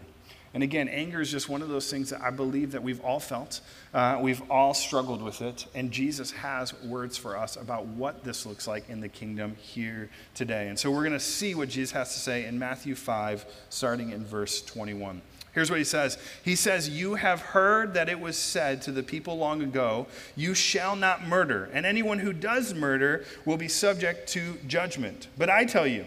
And 0.53 0.63
again, 0.63 0.87
anger 0.87 1.21
is 1.21 1.31
just 1.31 1.49
one 1.49 1.61
of 1.61 1.69
those 1.69 1.89
things 1.91 2.09
that 2.09 2.21
I 2.21 2.29
believe 2.29 2.71
that 2.71 2.81
we've 2.81 3.01
all 3.01 3.19
felt. 3.19 3.61
Uh, 3.93 4.19
we've 4.21 4.41
all 4.49 4.73
struggled 4.73 5.21
with 5.21 5.41
it. 5.41 5.65
And 5.75 5.91
Jesus 5.91 6.31
has 6.31 6.73
words 6.83 7.17
for 7.17 7.37
us 7.37 7.55
about 7.55 7.85
what 7.85 8.23
this 8.23 8.45
looks 8.45 8.67
like 8.67 8.89
in 8.89 8.99
the 8.99 9.09
kingdom 9.09 9.55
here 9.59 10.09
today. 10.33 10.67
And 10.69 10.79
so 10.79 10.91
we're 10.91 11.03
going 11.03 11.11
to 11.13 11.19
see 11.19 11.55
what 11.55 11.69
Jesus 11.69 11.91
has 11.91 12.13
to 12.13 12.19
say 12.19 12.45
in 12.45 12.57
Matthew 12.57 12.95
5, 12.95 13.45
starting 13.69 14.11
in 14.11 14.25
verse 14.25 14.61
21. 14.61 15.21
Here's 15.57 15.71
what 15.71 15.79
he 15.79 15.85
says 15.85 16.19
He 16.43 16.55
says, 16.55 16.87
You 16.87 17.15
have 17.15 17.41
heard 17.41 17.95
that 17.95 18.09
it 18.09 18.19
was 18.19 18.37
said 18.37 18.83
to 18.83 18.91
the 18.91 19.01
people 19.01 19.39
long 19.39 19.63
ago, 19.63 20.05
You 20.35 20.53
shall 20.53 20.95
not 20.95 21.25
murder, 21.25 21.71
and 21.73 21.83
anyone 21.83 22.19
who 22.19 22.31
does 22.31 22.75
murder 22.75 23.25
will 23.43 23.57
be 23.57 23.67
subject 23.67 24.29
to 24.29 24.57
judgment. 24.67 25.29
But 25.35 25.49
I 25.49 25.65
tell 25.65 25.87
you 25.87 26.05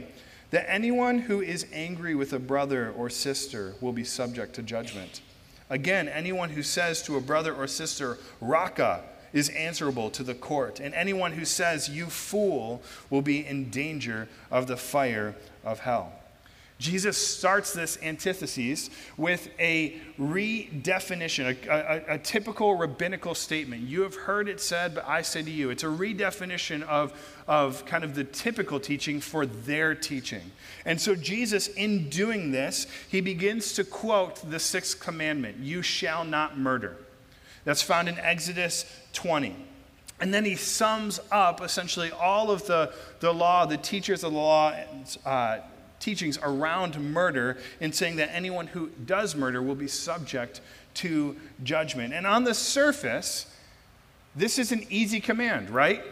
that 0.50 0.70
anyone 0.70 1.20
who 1.20 1.40
is 1.40 1.66
angry 1.72 2.14
with 2.14 2.32
a 2.32 2.38
brother 2.38 2.90
or 2.90 3.08
sister 3.08 3.74
will 3.80 3.92
be 3.92 4.04
subject 4.04 4.54
to 4.54 4.62
judgment. 4.62 5.20
Again, 5.68 6.08
anyone 6.08 6.50
who 6.50 6.62
says 6.62 7.02
to 7.02 7.16
a 7.16 7.20
brother 7.20 7.54
or 7.54 7.66
sister, 7.66 8.18
Raca, 8.40 9.04
is 9.32 9.48
answerable 9.50 10.10
to 10.10 10.24
the 10.24 10.34
court, 10.34 10.80
and 10.80 10.92
anyone 10.94 11.32
who 11.32 11.44
says, 11.44 11.88
You 11.88 12.06
fool, 12.06 12.82
will 13.08 13.22
be 13.22 13.46
in 13.46 13.70
danger 13.70 14.28
of 14.50 14.66
the 14.66 14.76
fire 14.76 15.36
of 15.64 15.80
hell. 15.80 16.19
Jesus 16.80 17.18
starts 17.18 17.74
this 17.74 17.98
antithesis 18.02 18.88
with 19.18 19.50
a 19.58 20.00
redefinition, 20.18 21.54
a, 21.68 21.68
a, 21.68 22.14
a, 22.14 22.18
typical 22.18 22.74
rabbinical 22.74 23.34
statement. 23.34 23.82
You 23.82 24.00
have 24.00 24.14
heard 24.14 24.48
it 24.48 24.62
said, 24.62 24.94
but 24.94 25.06
I 25.06 25.20
say 25.20 25.42
to 25.42 25.50
you. 25.50 25.68
It's 25.68 25.82
a 25.82 25.88
redefinition 25.88 26.82
of, 26.84 27.12
of 27.46 27.84
kind 27.84 28.02
of 28.02 28.14
the 28.14 28.24
typical 28.24 28.80
teaching 28.80 29.20
for 29.20 29.44
their 29.44 29.94
teaching. 29.94 30.52
And 30.86 30.98
so, 30.98 31.14
Jesus, 31.14 31.68
in 31.68 32.08
doing 32.08 32.50
this, 32.50 32.86
he 33.10 33.20
begins 33.20 33.74
to 33.74 33.84
quote 33.84 34.50
the 34.50 34.58
sixth 34.58 35.00
commandment 35.00 35.58
You 35.58 35.82
shall 35.82 36.24
not 36.24 36.58
murder. 36.58 36.96
That's 37.64 37.82
found 37.82 38.08
in 38.08 38.18
Exodus 38.18 38.86
20. 39.12 39.54
And 40.18 40.32
then 40.32 40.46
he 40.46 40.56
sums 40.56 41.20
up 41.30 41.60
essentially 41.60 42.10
all 42.10 42.50
of 42.50 42.66
the, 42.66 42.94
the 43.20 43.34
law, 43.34 43.66
the 43.66 43.76
teachers 43.76 44.24
of 44.24 44.32
the 44.32 44.38
law, 44.38 44.74
uh, 45.26 45.58
teachings 46.00 46.38
around 46.42 46.98
murder 46.98 47.58
in 47.78 47.92
saying 47.92 48.16
that 48.16 48.34
anyone 48.34 48.66
who 48.66 48.88
does 49.06 49.36
murder 49.36 49.62
will 49.62 49.74
be 49.74 49.86
subject 49.86 50.60
to 50.94 51.36
judgment. 51.62 52.12
And 52.12 52.26
on 52.26 52.44
the 52.44 52.54
surface, 52.54 53.46
this 54.34 54.58
is 54.58 54.72
an 54.72 54.84
easy 54.90 55.20
command, 55.20 55.70
right? 55.70 56.02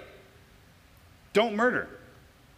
Don't 1.33 1.57
murder. 1.57 1.89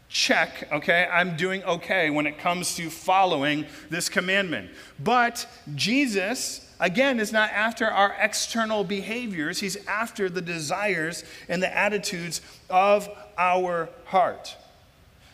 Check, 0.09 0.69
okay? 0.73 1.09
I'm 1.11 1.37
doing 1.37 1.63
okay 1.63 2.11
when 2.11 2.27
it 2.27 2.39
comes 2.39 2.75
to 2.75 2.91
following 2.91 3.67
this 3.91 4.09
commandment. 4.09 4.71
But 4.99 5.47
Jesus, 5.77 6.69
again, 6.81 7.21
is 7.21 7.33
not 7.33 7.51
after 7.51 7.87
our 7.87 8.17
external 8.19 8.83
behaviors, 8.83 9.61
He's 9.61 9.77
after 9.87 10.29
the 10.29 10.43
desires 10.43 11.23
and 11.49 11.63
the 11.63 11.73
attitudes 11.73 12.41
of 12.69 13.09
our 13.39 13.89
heart. 14.07 14.57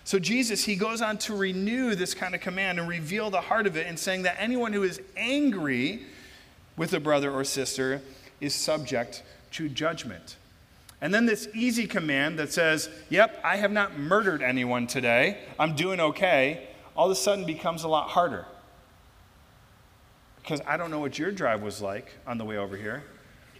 So, 0.06 0.20
Jesus, 0.20 0.64
he 0.64 0.76
goes 0.76 1.02
on 1.02 1.18
to 1.18 1.34
renew 1.34 1.96
this 1.96 2.14
kind 2.14 2.36
of 2.36 2.40
command 2.40 2.78
and 2.78 2.88
reveal 2.88 3.28
the 3.28 3.40
heart 3.40 3.66
of 3.66 3.76
it 3.76 3.88
in 3.88 3.96
saying 3.96 4.22
that 4.22 4.36
anyone 4.38 4.72
who 4.72 4.84
is 4.84 5.00
angry 5.16 6.06
with 6.76 6.92
a 6.92 7.00
brother 7.00 7.28
or 7.32 7.42
sister 7.42 8.00
is 8.40 8.54
subject 8.54 9.24
to 9.50 9.68
judgment. 9.68 10.36
And 11.00 11.12
then 11.12 11.26
this 11.26 11.48
easy 11.52 11.88
command 11.88 12.38
that 12.38 12.52
says, 12.52 12.88
Yep, 13.08 13.40
I 13.42 13.56
have 13.56 13.72
not 13.72 13.98
murdered 13.98 14.42
anyone 14.42 14.86
today, 14.86 15.38
I'm 15.58 15.74
doing 15.74 15.98
okay, 15.98 16.68
all 16.94 17.06
of 17.06 17.10
a 17.12 17.16
sudden 17.16 17.44
becomes 17.44 17.82
a 17.82 17.88
lot 17.88 18.10
harder. 18.10 18.46
Because 20.40 20.60
I 20.68 20.76
don't 20.76 20.92
know 20.92 21.00
what 21.00 21.18
your 21.18 21.32
drive 21.32 21.62
was 21.62 21.82
like 21.82 22.12
on 22.28 22.38
the 22.38 22.44
way 22.44 22.58
over 22.58 22.76
here. 22.76 23.02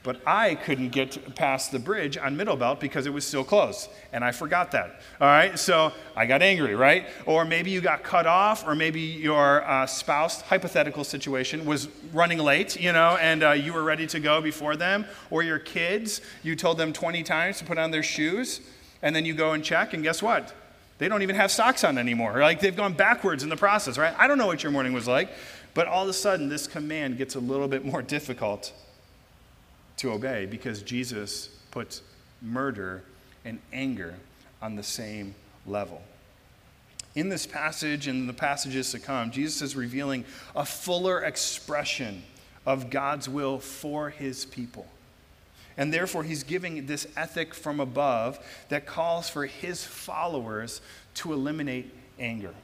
But 0.07 0.21
I 0.25 0.55
couldn't 0.55 0.91
get 0.91 1.35
past 1.35 1.73
the 1.73 1.81
bridge 1.81 2.17
on 2.17 2.37
Middlebelt 2.37 2.79
because 2.79 3.07
it 3.07 3.13
was 3.13 3.27
still 3.27 3.43
closed. 3.43 3.91
And 4.13 4.23
I 4.23 4.31
forgot 4.31 4.71
that. 4.71 5.01
All 5.21 5.27
right? 5.27 5.59
So 5.59 5.91
I 6.15 6.27
got 6.27 6.43
angry, 6.43 6.77
right? 6.77 7.09
Or 7.27 7.45
maybe 7.45 7.73
you 7.73 7.81
got 7.81 8.05
cut 8.05 8.25
off, 8.25 8.65
or 8.65 8.77
maybe 8.77 9.01
your 9.01 9.69
uh, 9.69 9.85
spouse, 9.85 10.43
hypothetical 10.43 11.03
situation, 11.03 11.67
was 11.67 11.89
running 12.13 12.39
late, 12.39 12.81
you 12.81 12.93
know, 12.93 13.17
and 13.21 13.43
uh, 13.43 13.51
you 13.51 13.73
were 13.73 13.83
ready 13.83 14.07
to 14.07 14.21
go 14.21 14.41
before 14.41 14.77
them. 14.77 15.07
Or 15.29 15.43
your 15.43 15.59
kids, 15.59 16.21
you 16.45 16.55
told 16.55 16.79
them 16.79 16.93
20 16.93 17.25
times 17.25 17.59
to 17.59 17.65
put 17.65 17.77
on 17.77 17.91
their 17.91 18.05
shoes, 18.05 18.61
and 19.03 19.15
then 19.15 19.25
you 19.25 19.35
go 19.35 19.55
and 19.55 19.65
check, 19.65 19.93
and 19.93 20.05
guess 20.05 20.23
what? 20.23 20.55
They 20.99 21.09
don't 21.09 21.23
even 21.23 21.35
have 21.35 21.51
socks 21.51 21.83
on 21.83 21.99
anymore. 21.99 22.39
Like 22.39 22.61
they've 22.61 22.77
gone 22.77 22.93
backwards 22.93 23.43
in 23.43 23.49
the 23.49 23.57
process, 23.57 23.99
right? 23.99 24.15
I 24.17 24.29
don't 24.29 24.39
know 24.39 24.47
what 24.47 24.63
your 24.63 24.71
morning 24.71 24.93
was 24.93 25.09
like, 25.09 25.31
but 25.75 25.89
all 25.89 26.05
of 26.05 26.09
a 26.09 26.13
sudden, 26.13 26.49
this 26.49 26.69
command 26.69 27.19
gets 27.19 27.35
a 27.35 27.41
little 27.41 27.67
bit 27.67 27.85
more 27.85 28.03
difficult 28.03 28.73
to 29.99 30.13
obey 30.13 30.47
because 30.47 30.83
Jesus 30.83 31.49
puts 31.71 32.03
murder 32.43 33.03
and 33.45 33.59
anger 33.73 34.15
on 34.61 34.77
the 34.77 34.83
same 34.83 35.35
level. 35.67 36.03
In 37.15 37.29
this 37.31 37.47
passage 37.47 38.09
and 38.09 38.29
the 38.29 38.35
passages 38.35 38.91
to 38.93 38.99
come, 38.99 39.31
Jesus 39.31 39.63
is 39.63 39.75
revealing 39.75 40.25
a 40.55 40.67
fuller 40.67 41.23
expression 41.23 42.23
of 42.67 42.91
God's 42.91 43.29
will 43.29 43.59
for 43.59 44.11
his 44.11 44.45
people. 44.45 44.87
And 45.79 45.93
therefore, 45.93 46.25
he's 46.25 46.43
giving 46.43 46.87
this 46.87 47.07
ethic 47.17 47.55
from 47.55 47.81
above 47.81 48.39
that 48.69 48.87
calls 48.87 49.29
for 49.29 49.47
his 49.47 49.85
followers 49.85 50.81
to 51.15 51.33
eliminate 51.33 51.93
anger. 52.19 52.55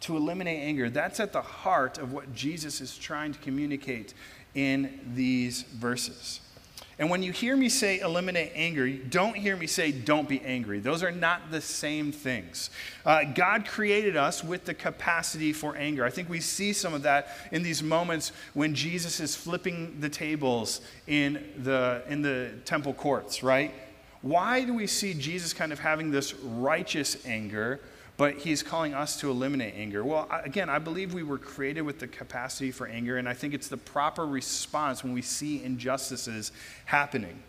To 0.00 0.16
eliminate 0.16 0.62
anger. 0.62 0.90
That's 0.90 1.20
at 1.20 1.32
the 1.32 1.42
heart 1.42 1.98
of 1.98 2.12
what 2.12 2.34
Jesus 2.34 2.80
is 2.80 2.96
trying 2.96 3.32
to 3.32 3.38
communicate 3.40 4.14
in 4.54 5.00
these 5.14 5.62
verses. 5.62 6.40
And 6.98 7.10
when 7.10 7.22
you 7.22 7.32
hear 7.32 7.56
me 7.56 7.68
say 7.68 8.00
eliminate 8.00 8.52
anger, 8.54 8.88
don't 8.88 9.36
hear 9.36 9.56
me 9.56 9.66
say 9.66 9.92
don't 9.92 10.28
be 10.28 10.40
angry. 10.42 10.78
Those 10.78 11.02
are 11.02 11.10
not 11.10 11.50
the 11.50 11.60
same 11.60 12.12
things. 12.12 12.70
Uh, 13.04 13.24
God 13.24 13.66
created 13.66 14.16
us 14.16 14.44
with 14.44 14.64
the 14.64 14.74
capacity 14.74 15.52
for 15.52 15.76
anger. 15.76 16.04
I 16.04 16.10
think 16.10 16.28
we 16.28 16.40
see 16.40 16.72
some 16.72 16.94
of 16.94 17.02
that 17.02 17.28
in 17.50 17.62
these 17.62 17.82
moments 17.82 18.32
when 18.54 18.74
Jesus 18.74 19.20
is 19.20 19.34
flipping 19.34 20.00
the 20.00 20.08
tables 20.08 20.80
in 21.06 21.44
the, 21.58 22.02
in 22.08 22.22
the 22.22 22.50
temple 22.64 22.94
courts, 22.94 23.42
right? 23.42 23.72
Why 24.20 24.64
do 24.64 24.72
we 24.72 24.86
see 24.86 25.14
Jesus 25.14 25.52
kind 25.52 25.72
of 25.72 25.80
having 25.80 26.10
this 26.10 26.34
righteous 26.34 27.24
anger? 27.26 27.80
But 28.22 28.36
he's 28.36 28.62
calling 28.62 28.94
us 28.94 29.18
to 29.18 29.28
eliminate 29.28 29.74
anger. 29.76 30.04
Well, 30.04 30.28
again, 30.44 30.70
I 30.70 30.78
believe 30.78 31.12
we 31.12 31.24
were 31.24 31.38
created 31.38 31.80
with 31.80 31.98
the 31.98 32.06
capacity 32.06 32.70
for 32.70 32.86
anger, 32.86 33.16
and 33.16 33.28
I 33.28 33.34
think 33.34 33.52
it's 33.52 33.66
the 33.66 33.76
proper 33.76 34.24
response 34.24 35.02
when 35.02 35.12
we 35.12 35.22
see 35.22 35.60
injustices 35.64 36.52
happening. 36.84 37.42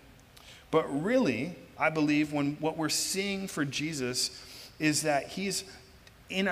But 0.72 0.86
really, 1.04 1.56
I 1.78 1.92
believe 1.92 2.34
when 2.34 2.58
what 2.60 2.76
we're 2.76 2.90
seeing 2.90 3.48
for 3.48 3.64
Jesus 3.64 4.32
is 4.80 5.04
that 5.04 5.28
he's 5.28 5.64
in 6.32 6.50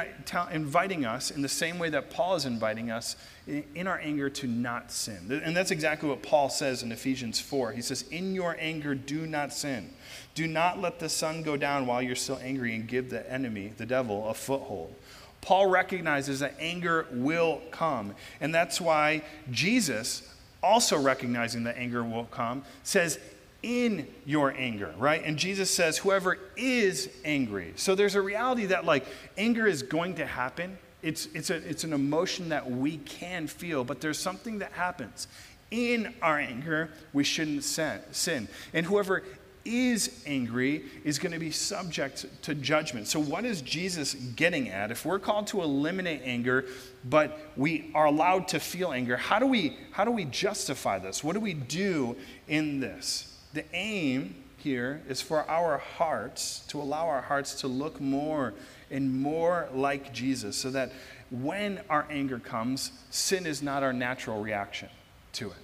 inviting 0.52 1.04
us 1.04 1.32
in 1.32 1.42
the 1.42 1.50
same 1.50 1.80
way 1.80 1.90
that 1.90 2.12
Paul 2.12 2.36
is 2.36 2.46
inviting 2.46 2.92
us 2.92 3.16
in, 3.48 3.64
in 3.74 3.88
our 3.88 3.98
anger 3.98 4.30
to 4.30 4.46
not 4.46 4.92
sin. 4.92 5.42
And 5.44 5.58
that's 5.58 5.72
exactly 5.72 6.08
what 6.08 6.22
Paul 6.22 6.52
says 6.52 6.84
in 6.84 6.92
Ephesians 6.92 7.40
4. 7.40 7.72
He 7.72 7.82
says, 7.82 8.06
In 8.12 8.36
your 8.36 8.56
anger, 8.60 8.94
do 8.94 9.26
not 9.26 9.52
sin. 9.52 9.90
Do 10.34 10.48
not 10.48 10.80
let 10.80 11.00
the 11.00 11.10
sun 11.10 11.44
go 11.44 11.58
down 11.58 11.86
while 11.86 12.02
you're 12.02 12.16
still 12.16 12.40
angry 12.42 12.76
and 12.76 12.88
give 12.88 13.10
the 13.10 13.30
enemy, 13.32 13.74
the 13.78 13.86
devil, 13.86 14.30
a 14.30 14.34
foothold. 14.34 14.94
Paul 15.42 15.68
recognizes 15.68 16.40
that 16.40 16.56
anger 16.60 17.08
will 17.12 17.62
come. 17.72 18.16
And 18.40 18.54
that's 18.54 18.80
why 18.80 19.24
Jesus, 19.50 20.22
also 20.62 21.00
recognizing 21.00 21.64
that 21.64 21.78
anger 21.78 22.04
will 22.04 22.26
come, 22.26 22.64
says, 22.84 23.20
in 23.64 24.08
your 24.26 24.52
anger, 24.52 24.94
right? 24.98 25.24
And 25.24 25.38
Jesus 25.38 25.70
says, 25.70 25.98
whoever 25.98 26.40
is 26.56 27.10
angry. 27.26 27.74
So 27.76 27.94
there's 27.94 28.16
a 28.16 28.22
reality 28.22 28.68
that, 28.68 28.86
like, 28.86 29.06
anger 29.38 29.68
is 29.68 29.84
going 29.84 30.16
to 30.16 30.26
happen. 30.26 30.78
It's, 31.04 31.28
it's, 31.34 31.50
a, 31.50 31.56
it's 31.56 31.84
an 31.84 31.94
emotion 31.94 32.50
that 32.50 32.70
we 32.70 32.98
can 32.98 33.48
feel, 33.48 33.84
but 33.84 34.02
there's 34.02 34.20
something 34.20 34.60
that 34.60 34.72
happens. 34.72 35.28
In 35.72 36.14
our 36.22 36.40
anger, 36.40 36.90
we 37.14 37.24
shouldn't 37.24 37.64
sin. 37.64 38.48
And 38.74 38.86
whoever 38.86 39.24
is 39.66 40.24
angry 40.26 40.84
is 41.04 41.20
going 41.20 41.32
to 41.32 41.40
be 41.40 41.52
subject 41.52 42.26
to 42.44 42.56
judgment. 42.56 43.08
So, 43.08 43.20
what 43.20 43.46
is 43.46 43.62
Jesus 43.62 44.14
getting 44.14 44.70
at? 44.70 44.92
If 44.92 45.06
we're 45.06 45.20
called 45.20 45.48
to 45.48 45.62
eliminate 45.62 46.22
anger, 46.24 46.66
but 47.06 47.38
we 47.56 47.92
are 47.94 48.06
allowed 48.06 48.48
to 48.50 48.60
feel 48.60 48.92
anger, 48.92 49.18
how 49.18 49.40
do 49.40 49.46
we, 49.46 49.78
how 49.92 50.06
do 50.06 50.12
we 50.12 50.26
justify 50.26 51.00
this? 51.00 51.24
What 51.24 51.34
do 51.34 51.40
we 51.40 51.54
do 51.54 52.16
in 52.48 52.80
this? 52.80 53.38
The 53.54 53.66
aim 53.74 54.36
here 54.58 55.02
is 55.10 55.22
for 55.22 55.50
our 55.50 55.78
hearts, 55.78 56.66
to 56.68 56.82
allow 56.82 57.08
our 57.08 57.22
hearts 57.22 57.56
to 57.62 57.68
look 57.68 58.00
more 58.00 58.54
and 58.90 59.14
more 59.22 59.68
like 59.74 60.14
Jesus, 60.14 60.56
so 60.56 60.70
that 60.72 60.92
when 61.30 61.80
our 61.90 62.06
anger 62.10 62.40
comes, 62.40 62.92
sin 63.10 63.46
is 63.46 63.62
not 63.62 63.84
our 63.84 63.94
natural 63.94 64.42
reaction 64.42 64.90
to 65.34 65.48
it. 65.48 65.58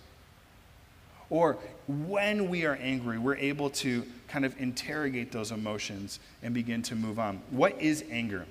Or 1.29 1.57
when 1.87 2.49
we 2.49 2.65
are 2.65 2.75
angry, 2.75 3.17
we're 3.17 3.35
able 3.35 3.69
to 3.71 4.05
kind 4.27 4.45
of 4.45 4.59
interrogate 4.59 5.31
those 5.31 5.51
emotions 5.51 6.19
and 6.41 6.53
begin 6.53 6.81
to 6.83 6.95
move 6.95 7.19
on. 7.19 7.41
What 7.49 7.79
is 7.81 8.03
anger? 8.09 8.45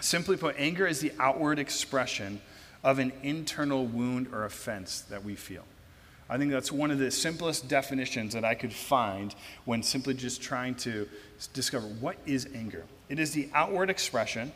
Simply 0.00 0.36
put, 0.36 0.56
anger 0.58 0.86
is 0.86 1.00
the 1.00 1.12
outward 1.18 1.58
expression 1.58 2.40
of 2.82 2.98
an 2.98 3.12
internal 3.22 3.86
wound 3.86 4.28
or 4.32 4.44
offense 4.44 5.02
that 5.02 5.24
we 5.24 5.34
feel. 5.34 5.64
I 6.28 6.38
think 6.38 6.52
that's 6.52 6.70
one 6.70 6.92
of 6.92 6.98
the 6.98 7.10
simplest 7.10 7.68
definitions 7.68 8.34
that 8.34 8.44
I 8.44 8.54
could 8.54 8.72
find 8.72 9.34
when 9.64 9.82
simply 9.82 10.14
just 10.14 10.40
trying 10.40 10.76
to 10.76 11.08
discover 11.52 11.86
what 11.86 12.16
is 12.24 12.48
anger. 12.54 12.84
It 13.08 13.18
is 13.18 13.32
the 13.32 13.48
outward 13.52 13.90
expression 13.90 14.52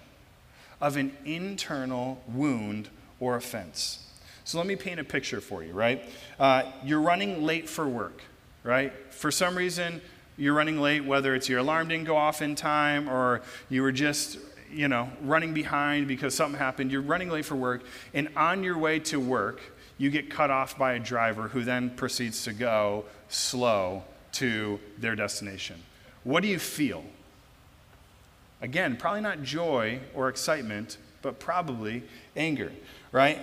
of 0.80 0.96
an 0.96 1.12
internal 1.24 2.22
wound 2.28 2.90
or 3.18 3.36
offense. 3.36 4.03
So 4.44 4.58
let 4.58 4.66
me 4.66 4.76
paint 4.76 5.00
a 5.00 5.04
picture 5.04 5.40
for 5.40 5.64
you, 5.64 5.72
right? 5.72 6.04
Uh, 6.38 6.64
you're 6.84 7.00
running 7.00 7.44
late 7.44 7.68
for 7.68 7.88
work, 7.88 8.20
right? 8.62 8.92
For 9.10 9.30
some 9.30 9.56
reason, 9.56 10.02
you're 10.36 10.54
running 10.54 10.80
late, 10.80 11.04
whether 11.04 11.34
it's 11.34 11.48
your 11.48 11.60
alarm 11.60 11.88
didn't 11.88 12.04
go 12.04 12.16
off 12.16 12.42
in 12.42 12.54
time 12.54 13.08
or 13.08 13.40
you 13.70 13.82
were 13.82 13.92
just, 13.92 14.38
you 14.70 14.88
know, 14.88 15.08
running 15.22 15.54
behind 15.54 16.08
because 16.08 16.34
something 16.34 16.58
happened. 16.58 16.92
You're 16.92 17.02
running 17.02 17.30
late 17.30 17.46
for 17.46 17.56
work, 17.56 17.84
and 18.12 18.28
on 18.36 18.62
your 18.62 18.76
way 18.76 18.98
to 19.00 19.18
work, 19.18 19.60
you 19.96 20.10
get 20.10 20.28
cut 20.28 20.50
off 20.50 20.76
by 20.76 20.94
a 20.94 20.98
driver 20.98 21.48
who 21.48 21.62
then 21.62 21.90
proceeds 21.90 22.44
to 22.44 22.52
go 22.52 23.04
slow 23.28 24.02
to 24.32 24.80
their 24.98 25.14
destination. 25.14 25.80
What 26.24 26.42
do 26.42 26.48
you 26.48 26.58
feel? 26.58 27.04
Again, 28.60 28.96
probably 28.96 29.20
not 29.20 29.42
joy 29.42 30.00
or 30.14 30.28
excitement, 30.28 30.98
but 31.22 31.38
probably 31.38 32.02
anger, 32.36 32.72
right? 33.12 33.38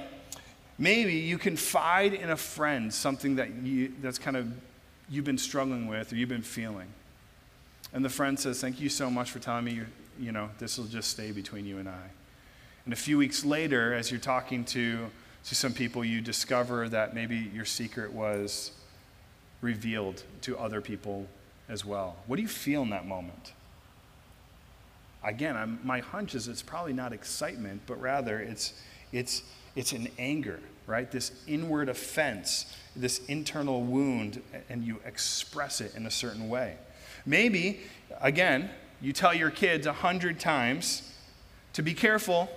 Maybe 0.81 1.13
you 1.13 1.37
confide 1.37 2.15
in 2.15 2.31
a 2.31 2.35
friend 2.35 2.91
something 2.91 3.35
that 3.35 3.53
you, 3.61 3.93
that's 4.01 4.17
kind 4.17 4.35
of 4.35 4.51
you've 5.11 5.25
been 5.25 5.37
struggling 5.37 5.85
with 5.85 6.11
or 6.11 6.15
you've 6.15 6.27
been 6.27 6.41
feeling. 6.41 6.87
And 7.93 8.03
the 8.03 8.09
friend 8.09 8.39
says, 8.39 8.59
Thank 8.59 8.81
you 8.81 8.89
so 8.89 9.07
much 9.07 9.29
for 9.29 9.37
telling 9.37 9.63
me, 9.63 9.81
you 10.19 10.31
know, 10.31 10.49
this 10.57 10.79
will 10.79 10.85
just 10.85 11.11
stay 11.11 11.31
between 11.31 11.67
you 11.67 11.77
and 11.77 11.87
I. 11.87 12.09
And 12.85 12.93
a 12.93 12.97
few 12.97 13.19
weeks 13.19 13.45
later, 13.45 13.93
as 13.93 14.09
you're 14.09 14.19
talking 14.19 14.65
to, 14.65 15.11
to 15.43 15.55
some 15.55 15.71
people, 15.71 16.03
you 16.03 16.19
discover 16.19 16.89
that 16.89 17.13
maybe 17.13 17.51
your 17.53 17.65
secret 17.65 18.11
was 18.11 18.71
revealed 19.61 20.23
to 20.41 20.57
other 20.57 20.81
people 20.81 21.27
as 21.69 21.85
well. 21.85 22.15
What 22.25 22.37
do 22.37 22.41
you 22.41 22.47
feel 22.47 22.81
in 22.81 22.89
that 22.89 23.05
moment? 23.05 23.53
Again, 25.23 25.55
I'm, 25.55 25.79
my 25.83 25.99
hunch 25.99 26.33
is 26.33 26.47
it's 26.47 26.63
probably 26.63 26.93
not 26.93 27.13
excitement, 27.13 27.83
but 27.85 28.01
rather 28.01 28.39
it's, 28.39 28.73
it's, 29.11 29.43
it's 29.75 29.91
an 29.91 30.07
anger 30.17 30.59
right? 30.91 31.09
This 31.09 31.31
inward 31.47 31.87
offense, 31.87 32.65
this 32.95 33.19
internal 33.27 33.81
wound, 33.81 34.41
and 34.69 34.83
you 34.83 34.99
express 35.05 35.79
it 35.79 35.95
in 35.95 36.05
a 36.05 36.11
certain 36.11 36.49
way. 36.49 36.75
Maybe, 37.25 37.79
again, 38.19 38.69
you 38.99 39.13
tell 39.13 39.33
your 39.33 39.51
kids 39.51 39.87
a 39.87 39.93
hundred 39.93 40.39
times 40.39 41.13
to 41.73 41.81
be 41.81 41.93
careful. 41.93 42.49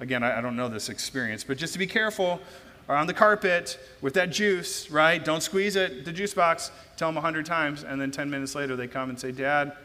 Again, 0.00 0.22
I, 0.24 0.40
don't 0.40 0.56
know 0.56 0.68
this 0.68 0.88
experience, 0.88 1.44
but 1.44 1.56
just 1.56 1.72
to 1.74 1.78
be 1.78 1.86
careful 1.86 2.40
on 2.88 3.06
the 3.06 3.14
carpet 3.14 3.78
with 4.00 4.14
that 4.14 4.30
juice, 4.30 4.90
right? 4.90 5.24
Don't 5.24 5.42
squeeze 5.42 5.76
it, 5.76 6.04
the 6.04 6.12
juice 6.12 6.34
box. 6.34 6.72
Tell 6.96 7.08
them 7.08 7.16
a 7.16 7.20
hundred 7.20 7.46
times, 7.46 7.84
and 7.84 8.00
then 8.00 8.10
10 8.10 8.28
minutes 8.28 8.56
later 8.56 8.74
they 8.74 8.88
come 8.88 9.08
and 9.08 9.20
say, 9.20 9.30
Dad, 9.30 9.76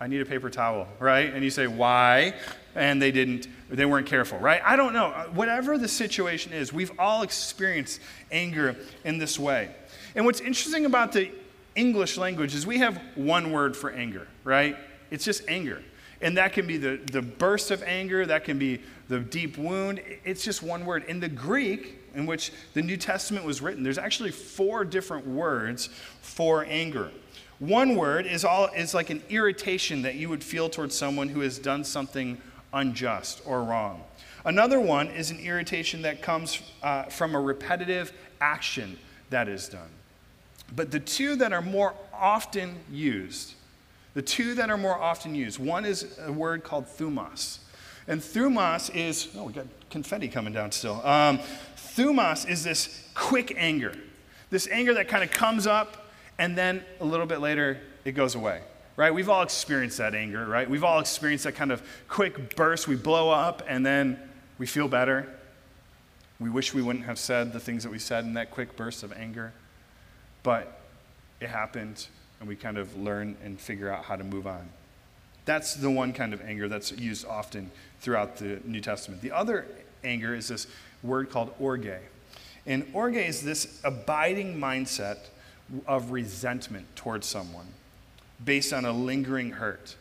I 0.00 0.06
need 0.06 0.20
a 0.20 0.26
paper 0.26 0.48
towel, 0.48 0.86
right? 1.00 1.32
And 1.32 1.42
you 1.42 1.50
say, 1.50 1.66
why? 1.66 2.34
And 2.74 3.02
they 3.02 3.10
didn't, 3.10 3.48
they 3.68 3.84
weren't 3.84 4.06
careful, 4.06 4.38
right? 4.38 4.62
I 4.64 4.76
don't 4.76 4.92
know. 4.92 5.10
Whatever 5.34 5.76
the 5.76 5.88
situation 5.88 6.52
is, 6.52 6.72
we've 6.72 6.92
all 6.98 7.22
experienced 7.22 8.00
anger 8.30 8.76
in 9.04 9.18
this 9.18 9.38
way. 9.38 9.74
And 10.14 10.24
what's 10.24 10.40
interesting 10.40 10.86
about 10.86 11.12
the 11.12 11.32
English 11.74 12.16
language 12.16 12.54
is 12.54 12.66
we 12.66 12.78
have 12.78 13.00
one 13.16 13.50
word 13.50 13.76
for 13.76 13.90
anger, 13.90 14.28
right? 14.44 14.76
It's 15.10 15.24
just 15.24 15.42
anger. 15.48 15.82
And 16.20 16.36
that 16.36 16.52
can 16.52 16.66
be 16.66 16.76
the, 16.76 17.00
the 17.10 17.22
burst 17.22 17.70
of 17.70 17.82
anger, 17.82 18.26
that 18.26 18.44
can 18.44 18.58
be 18.58 18.80
the 19.08 19.20
deep 19.20 19.56
wound. 19.56 20.00
It's 20.24 20.44
just 20.44 20.62
one 20.62 20.84
word. 20.84 21.04
In 21.04 21.20
the 21.20 21.28
Greek, 21.28 21.98
in 22.14 22.26
which 22.26 22.52
the 22.74 22.82
New 22.82 22.96
Testament 22.96 23.44
was 23.44 23.60
written, 23.62 23.82
there's 23.82 23.98
actually 23.98 24.32
four 24.32 24.84
different 24.84 25.26
words 25.26 25.88
for 26.20 26.64
anger. 26.64 27.10
One 27.58 27.96
word 27.96 28.26
is, 28.26 28.44
all, 28.44 28.66
is 28.66 28.94
like 28.94 29.10
an 29.10 29.22
irritation 29.28 30.02
that 30.02 30.14
you 30.14 30.28
would 30.28 30.44
feel 30.44 30.68
towards 30.68 30.96
someone 30.96 31.28
who 31.28 31.40
has 31.40 31.58
done 31.58 31.82
something 31.82 32.40
unjust 32.72 33.42
or 33.44 33.62
wrong. 33.62 34.04
Another 34.44 34.78
one 34.78 35.08
is 35.08 35.30
an 35.30 35.40
irritation 35.40 36.02
that 36.02 36.22
comes 36.22 36.62
uh, 36.82 37.04
from 37.04 37.34
a 37.34 37.40
repetitive 37.40 38.12
action 38.40 38.98
that 39.30 39.48
is 39.48 39.68
done. 39.68 39.90
But 40.74 40.90
the 40.90 41.00
two 41.00 41.36
that 41.36 41.52
are 41.52 41.62
more 41.62 41.94
often 42.12 42.76
used, 42.90 43.54
the 44.14 44.22
two 44.22 44.54
that 44.54 44.70
are 44.70 44.76
more 44.76 44.96
often 44.96 45.34
used, 45.34 45.58
one 45.58 45.84
is 45.84 46.18
a 46.24 46.32
word 46.32 46.62
called 46.62 46.86
thumos. 46.86 47.58
And 48.06 48.20
thumos 48.20 48.94
is, 48.94 49.28
oh, 49.36 49.44
we 49.44 49.52
got 49.52 49.66
confetti 49.90 50.28
coming 50.28 50.52
down 50.52 50.72
still. 50.72 51.04
Um, 51.04 51.40
thumos 51.76 52.48
is 52.48 52.62
this 52.62 53.08
quick 53.14 53.54
anger, 53.56 53.94
this 54.50 54.68
anger 54.68 54.94
that 54.94 55.08
kind 55.08 55.24
of 55.24 55.30
comes 55.30 55.66
up 55.66 56.07
and 56.38 56.56
then 56.56 56.84
a 57.00 57.04
little 57.04 57.26
bit 57.26 57.40
later, 57.40 57.78
it 58.04 58.12
goes 58.12 58.34
away. 58.34 58.62
Right? 58.96 59.14
We've 59.14 59.28
all 59.28 59.42
experienced 59.42 59.98
that 59.98 60.16
anger, 60.16 60.44
right? 60.44 60.68
We've 60.68 60.82
all 60.82 60.98
experienced 60.98 61.44
that 61.44 61.54
kind 61.54 61.70
of 61.70 61.82
quick 62.08 62.56
burst. 62.56 62.88
We 62.88 62.96
blow 62.96 63.30
up 63.30 63.62
and 63.68 63.86
then 63.86 64.18
we 64.58 64.66
feel 64.66 64.88
better. 64.88 65.28
We 66.40 66.50
wish 66.50 66.74
we 66.74 66.82
wouldn't 66.82 67.04
have 67.04 67.18
said 67.18 67.52
the 67.52 67.60
things 67.60 67.84
that 67.84 67.90
we 67.90 68.00
said 68.00 68.24
in 68.24 68.34
that 68.34 68.50
quick 68.50 68.76
burst 68.76 69.04
of 69.04 69.12
anger. 69.12 69.52
But 70.42 70.80
it 71.40 71.48
happened, 71.48 72.06
and 72.40 72.48
we 72.48 72.56
kind 72.56 72.78
of 72.78 72.96
learn 72.96 73.36
and 73.44 73.60
figure 73.60 73.90
out 73.90 74.04
how 74.04 74.16
to 74.16 74.24
move 74.24 74.46
on. 74.46 74.68
That's 75.44 75.74
the 75.74 75.90
one 75.90 76.12
kind 76.12 76.34
of 76.34 76.40
anger 76.42 76.68
that's 76.68 76.92
used 76.92 77.26
often 77.26 77.70
throughout 78.00 78.36
the 78.36 78.60
New 78.64 78.80
Testament. 78.80 79.22
The 79.22 79.32
other 79.32 79.66
anger 80.04 80.34
is 80.34 80.48
this 80.48 80.66
word 81.02 81.30
called 81.30 81.54
orge. 81.58 81.88
And 82.66 82.86
orge 82.92 83.16
is 83.16 83.42
this 83.42 83.80
abiding 83.82 84.58
mindset 84.58 85.18
of 85.86 86.10
resentment 86.10 86.86
towards 86.96 87.26
someone 87.26 87.66
based 88.44 88.72
on 88.72 88.84
a 88.84 88.92
lingering 88.92 89.50
hurt. 89.50 89.96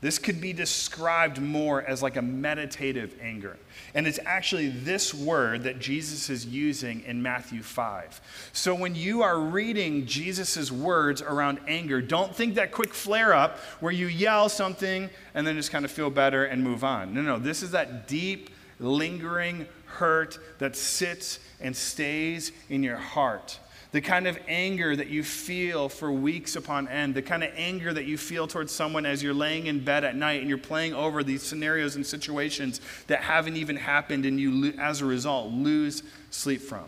This 0.00 0.18
could 0.18 0.40
be 0.40 0.52
described 0.52 1.40
more 1.40 1.82
as 1.82 2.04
like 2.04 2.16
a 2.16 2.22
meditative 2.22 3.16
anger. 3.20 3.56
And 3.94 4.06
it's 4.06 4.20
actually 4.24 4.68
this 4.68 5.12
word 5.12 5.64
that 5.64 5.80
Jesus 5.80 6.30
is 6.30 6.46
using 6.46 7.02
in 7.04 7.20
Matthew 7.20 7.62
5. 7.62 8.20
So 8.52 8.76
when 8.76 8.94
you 8.94 9.22
are 9.22 9.40
reading 9.40 10.06
Jesus' 10.06 10.70
words 10.70 11.20
around 11.20 11.58
anger, 11.66 12.00
don't 12.00 12.34
think 12.34 12.54
that 12.54 12.70
quick 12.70 12.94
flare 12.94 13.34
up 13.34 13.58
where 13.80 13.92
you 13.92 14.06
yell 14.06 14.48
something 14.48 15.10
and 15.34 15.44
then 15.44 15.56
just 15.56 15.72
kind 15.72 15.84
of 15.84 15.90
feel 15.90 16.10
better 16.10 16.44
and 16.44 16.62
move 16.62 16.84
on. 16.84 17.12
No, 17.12 17.22
no, 17.22 17.40
this 17.40 17.64
is 17.64 17.72
that 17.72 18.06
deep, 18.06 18.50
lingering 18.78 19.66
hurt 19.86 20.38
that 20.60 20.76
sits 20.76 21.40
and 21.60 21.74
stays 21.74 22.52
in 22.68 22.84
your 22.84 22.98
heart 22.98 23.58
the 23.90 24.00
kind 24.00 24.26
of 24.26 24.38
anger 24.48 24.94
that 24.94 25.08
you 25.08 25.22
feel 25.22 25.88
for 25.88 26.12
weeks 26.12 26.56
upon 26.56 26.88
end, 26.88 27.14
the 27.14 27.22
kind 27.22 27.42
of 27.42 27.50
anger 27.56 27.92
that 27.92 28.04
you 28.04 28.18
feel 28.18 28.46
towards 28.46 28.70
someone 28.70 29.06
as 29.06 29.22
you're 29.22 29.32
laying 29.32 29.66
in 29.66 29.82
bed 29.82 30.04
at 30.04 30.14
night 30.14 30.40
and 30.40 30.48
you're 30.48 30.58
playing 30.58 30.92
over 30.92 31.22
these 31.22 31.42
scenarios 31.42 31.96
and 31.96 32.06
situations 32.06 32.82
that 33.06 33.22
haven't 33.22 33.56
even 33.56 33.76
happened 33.76 34.26
and 34.26 34.38
you, 34.38 34.74
as 34.78 35.00
a 35.00 35.06
result, 35.06 35.50
lose 35.50 36.02
sleep 36.30 36.60
from. 36.60 36.84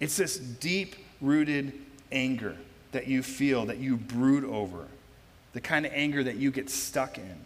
It's 0.00 0.16
this 0.16 0.38
deep 0.38 0.96
rooted 1.20 1.72
anger 2.10 2.56
that 2.92 3.06
you 3.06 3.22
feel, 3.22 3.66
that 3.66 3.78
you 3.78 3.96
brood 3.96 4.44
over, 4.44 4.86
the 5.52 5.60
kind 5.60 5.84
of 5.84 5.92
anger 5.92 6.24
that 6.24 6.36
you 6.36 6.50
get 6.50 6.70
stuck 6.70 7.18
in. 7.18 7.45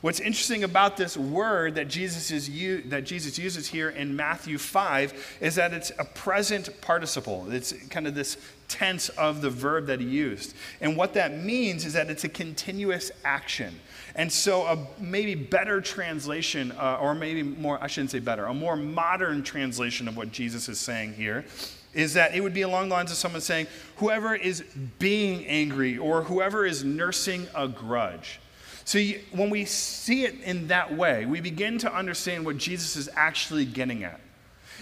What's 0.00 0.20
interesting 0.20 0.62
about 0.62 0.96
this 0.96 1.16
word 1.16 1.74
that 1.74 1.88
Jesus, 1.88 2.30
is 2.30 2.46
that 2.88 3.04
Jesus 3.04 3.36
uses 3.36 3.66
here 3.66 3.90
in 3.90 4.14
Matthew 4.14 4.56
5 4.56 5.38
is 5.40 5.56
that 5.56 5.72
it's 5.72 5.90
a 5.98 6.04
present 6.04 6.80
participle. 6.80 7.50
It's 7.50 7.72
kind 7.88 8.06
of 8.06 8.14
this 8.14 8.36
tense 8.68 9.08
of 9.10 9.40
the 9.40 9.50
verb 9.50 9.86
that 9.86 9.98
he 10.00 10.06
used. 10.06 10.54
And 10.80 10.96
what 10.96 11.14
that 11.14 11.36
means 11.36 11.84
is 11.84 11.94
that 11.94 12.10
it's 12.10 12.22
a 12.22 12.28
continuous 12.28 13.10
action. 13.24 13.80
And 14.14 14.30
so, 14.30 14.66
a 14.66 14.86
maybe 15.00 15.34
better 15.34 15.80
translation, 15.80 16.72
uh, 16.72 16.98
or 17.00 17.14
maybe 17.14 17.42
more, 17.42 17.82
I 17.82 17.88
shouldn't 17.88 18.10
say 18.10 18.20
better, 18.20 18.46
a 18.46 18.54
more 18.54 18.76
modern 18.76 19.42
translation 19.42 20.06
of 20.06 20.16
what 20.16 20.30
Jesus 20.30 20.68
is 20.68 20.78
saying 20.78 21.14
here 21.14 21.44
is 21.94 22.14
that 22.14 22.34
it 22.34 22.40
would 22.40 22.54
be 22.54 22.62
along 22.62 22.88
the 22.88 22.94
lines 22.94 23.10
of 23.10 23.16
someone 23.16 23.40
saying, 23.40 23.66
whoever 23.96 24.34
is 24.34 24.62
being 24.98 25.44
angry 25.46 25.98
or 25.98 26.22
whoever 26.22 26.66
is 26.66 26.84
nursing 26.84 27.46
a 27.54 27.66
grudge. 27.66 28.38
So 28.88 28.96
you, 28.96 29.20
when 29.32 29.50
we 29.50 29.66
see 29.66 30.24
it 30.24 30.40
in 30.40 30.68
that 30.68 30.96
way, 30.96 31.26
we 31.26 31.42
begin 31.42 31.76
to 31.80 31.94
understand 31.94 32.46
what 32.46 32.56
Jesus 32.56 32.96
is 32.96 33.10
actually 33.14 33.66
getting 33.66 34.02
at. 34.02 34.18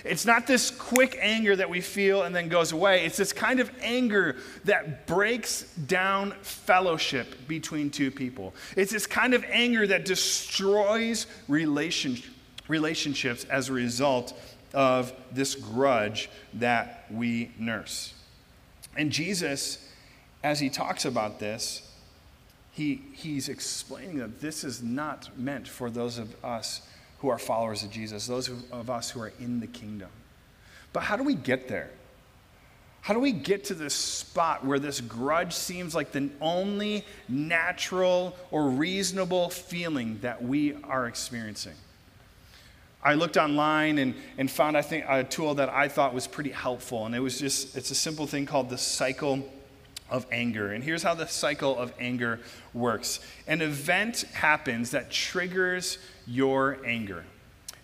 It's 0.05 0.25
not 0.25 0.47
this 0.47 0.71
quick 0.71 1.19
anger 1.21 1.57
that 1.57 1.69
we 1.69 1.81
feel 1.81 2.23
and 2.23 2.33
then 2.33 2.49
goes 2.49 2.71
away. 2.71 3.05
It's 3.05 3.16
this 3.16 3.33
kind 3.33 3.59
of 3.59 3.69
anger 3.81 4.37
that 4.62 5.09
breaks 5.09 5.62
down 5.73 6.37
fellowship 6.42 7.49
between 7.49 7.90
two 7.90 8.12
people. 8.12 8.55
It's 8.77 8.92
this 8.92 9.09
kind 9.09 9.35
of 9.35 9.45
anger 9.51 9.88
that 9.88 10.05
destroys 10.05 11.27
relation, 11.49 12.16
relationships 12.69 13.42
as 13.47 13.71
a 13.71 13.73
result 13.73 14.40
of 14.73 15.12
this 15.33 15.57
grudge 15.57 16.31
that 16.55 17.07
we 17.11 17.51
nurse. 17.59 18.14
And 18.97 19.11
Jesus, 19.11 19.85
as 20.45 20.61
he 20.61 20.71
talks 20.71 21.05
about 21.05 21.40
this, 21.40 21.83
he, 22.77 23.01
he's 23.15 23.49
explaining 23.49 24.19
that 24.19 24.39
this 24.39 24.62
is 24.62 24.83
not 24.83 25.31
meant 25.39 25.67
for 25.67 25.89
those 25.89 26.19
of 26.19 26.45
us 26.45 26.83
who 27.21 27.31
are 27.31 27.39
followers 27.39 27.83
of 27.83 27.91
Jesus, 27.91 28.27
those 28.27 28.51
of 28.71 28.91
us 28.91 29.11
who 29.11 29.23
are 29.23 29.33
in 29.41 29.61
the 29.61 29.67
kingdom. 29.67 30.11
But 30.93 31.03
how 31.03 31.17
do 31.17 31.23
we 31.23 31.35
get 31.35 31.69
there? 31.69 31.89
How 33.01 33.15
do 33.15 33.21
we 33.21 33.33
get 33.33 33.65
to 33.65 33.75
this 33.75 33.95
spot 33.95 34.62
where 34.62 34.79
this 34.79 35.01
grudge 35.01 35.55
seems 35.55 35.95
like 35.95 36.12
the 36.12 36.29
only 36.43 37.07
natural 37.31 38.37
or 38.51 38.69
reasonable 38.69 39.49
feeling 39.49 40.19
that 40.21 40.43
we 40.43 40.75
are 40.85 41.07
experiencing? 41.07 41.77
I 43.03 43.15
looked 43.15 43.39
online 43.39 43.97
and, 43.97 44.15
and 44.37 44.51
found, 44.51 44.77
I 44.77 44.83
think, 44.83 45.07
a 45.09 45.25
tool 45.25 45.55
that 45.55 45.71
I 45.71 45.89
thought 45.89 46.12
was 46.12 46.27
pretty 46.27 46.51
helpful. 46.51 47.07
And 47.07 47.15
it 47.15 47.21
was 47.21 47.39
just, 47.39 47.75
it's 47.75 47.91
a 47.91 47.95
simple 47.95 48.27
thing 48.27 48.45
called 48.45 48.69
the 48.69 48.77
cycle 48.77 49.51
of 50.11 50.27
anger. 50.31 50.73
And 50.73 50.83
here's 50.83 51.03
how 51.03 51.14
the 51.14 51.27
cycle 51.27 51.77
of 51.77 51.92
anger 51.99 52.40
works 52.75 53.21
an 53.47 53.61
event 53.61 54.23
happens 54.33 54.90
that 54.92 55.11
triggers 55.11 55.99
your 56.27 56.79
anger. 56.85 57.25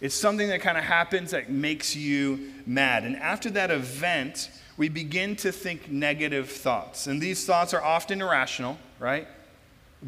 It's 0.01 0.15
something 0.15 0.49
that 0.49 0.61
kind 0.61 0.77
of 0.77 0.85
happens 0.85 1.31
that 1.31 1.51
makes 1.51 1.95
you 1.95 2.53
mad. 2.67 3.05
And 3.05 3.17
after 3.17 3.51
that 3.51 3.71
event, 3.71 4.51
we 4.77 4.89
begin 4.89 5.37
to 5.37 5.53
think 5.53 5.91
negative 5.91 6.51
thoughts. 6.51 7.07
And 7.07 7.21
these 7.21 7.47
thoughts 7.47 7.73
are 7.73 7.83
often 7.83 8.21
irrational, 8.21 8.79
right? 8.99 9.29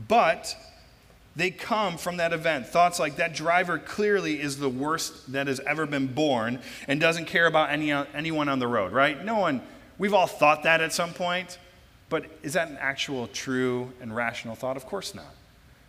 But 0.08 0.56
they 1.36 1.50
come 1.50 1.96
from 1.96 2.16
that 2.16 2.32
event. 2.32 2.66
Thoughts 2.66 2.98
like 2.98 3.16
that 3.16 3.34
driver 3.34 3.78
clearly 3.78 4.40
is 4.40 4.58
the 4.58 4.68
worst 4.68 5.32
that 5.32 5.46
has 5.46 5.60
ever 5.60 5.86
been 5.86 6.08
born 6.08 6.60
and 6.88 7.00
doesn't 7.00 7.26
care 7.26 7.46
about 7.46 7.70
any, 7.70 7.92
anyone 7.92 8.48
on 8.48 8.58
the 8.58 8.68
road, 8.68 8.92
right? 8.92 9.24
No 9.24 9.38
one, 9.38 9.60
we've 9.98 10.14
all 10.14 10.26
thought 10.26 10.62
that 10.64 10.80
at 10.80 10.92
some 10.92 11.12
point. 11.12 11.58
But 12.08 12.26
is 12.42 12.52
that 12.52 12.68
an 12.68 12.76
actual, 12.78 13.26
true, 13.28 13.92
and 14.00 14.14
rational 14.14 14.54
thought? 14.54 14.76
Of 14.76 14.86
course 14.86 15.14
not. 15.14 15.34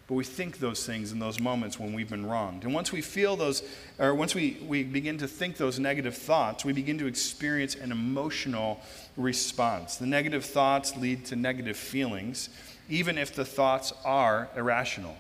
But 0.08 0.15
we 0.15 0.23
think 0.23 0.60
those 0.60 0.86
things 0.86 1.12
in 1.12 1.19
those 1.19 1.39
moments 1.39 1.80
when 1.80 1.93
we've 1.93 2.10
been 2.10 2.28
wronged. 2.28 2.63
And 2.63 2.73
once 2.73 2.91
we 2.91 3.01
feel 3.01 3.36
those, 3.36 3.63
or 3.97 4.13
once 4.13 4.36
we, 4.36 4.58
we 4.67 4.84
begin 4.84 5.17
to 5.17 5.28
think 5.28 5.58
those 5.58 5.80
negative 5.80 6.15
thoughts, 6.15 6.63
we 6.63 6.73
begin 6.73 6.99
to 6.99 7.08
experience 7.08 7.73
an 7.73 7.91
emotional 7.91 8.82
response. 9.17 9.95
The 9.95 10.06
negative 10.06 10.45
thoughts 10.45 10.95
lead 10.95 11.25
to 11.25 11.36
negative 11.36 11.75
feelings, 11.75 12.49
even 12.88 13.17
if 13.17 13.34
the 13.34 13.45
thoughts 13.45 13.93
are 14.04 14.47
irrational. 14.56 15.17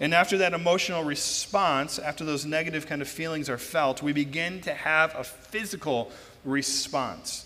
And 0.00 0.12
after 0.12 0.36
that 0.38 0.52
emotional 0.52 1.04
response, 1.04 1.98
after 1.98 2.24
those 2.24 2.44
negative 2.44 2.86
kind 2.86 3.00
of 3.00 3.08
feelings 3.08 3.48
are 3.48 3.58
felt, 3.58 4.02
we 4.02 4.12
begin 4.12 4.60
to 4.62 4.74
have 4.74 5.14
a 5.14 5.22
physical 5.22 6.10
response. 6.44 7.45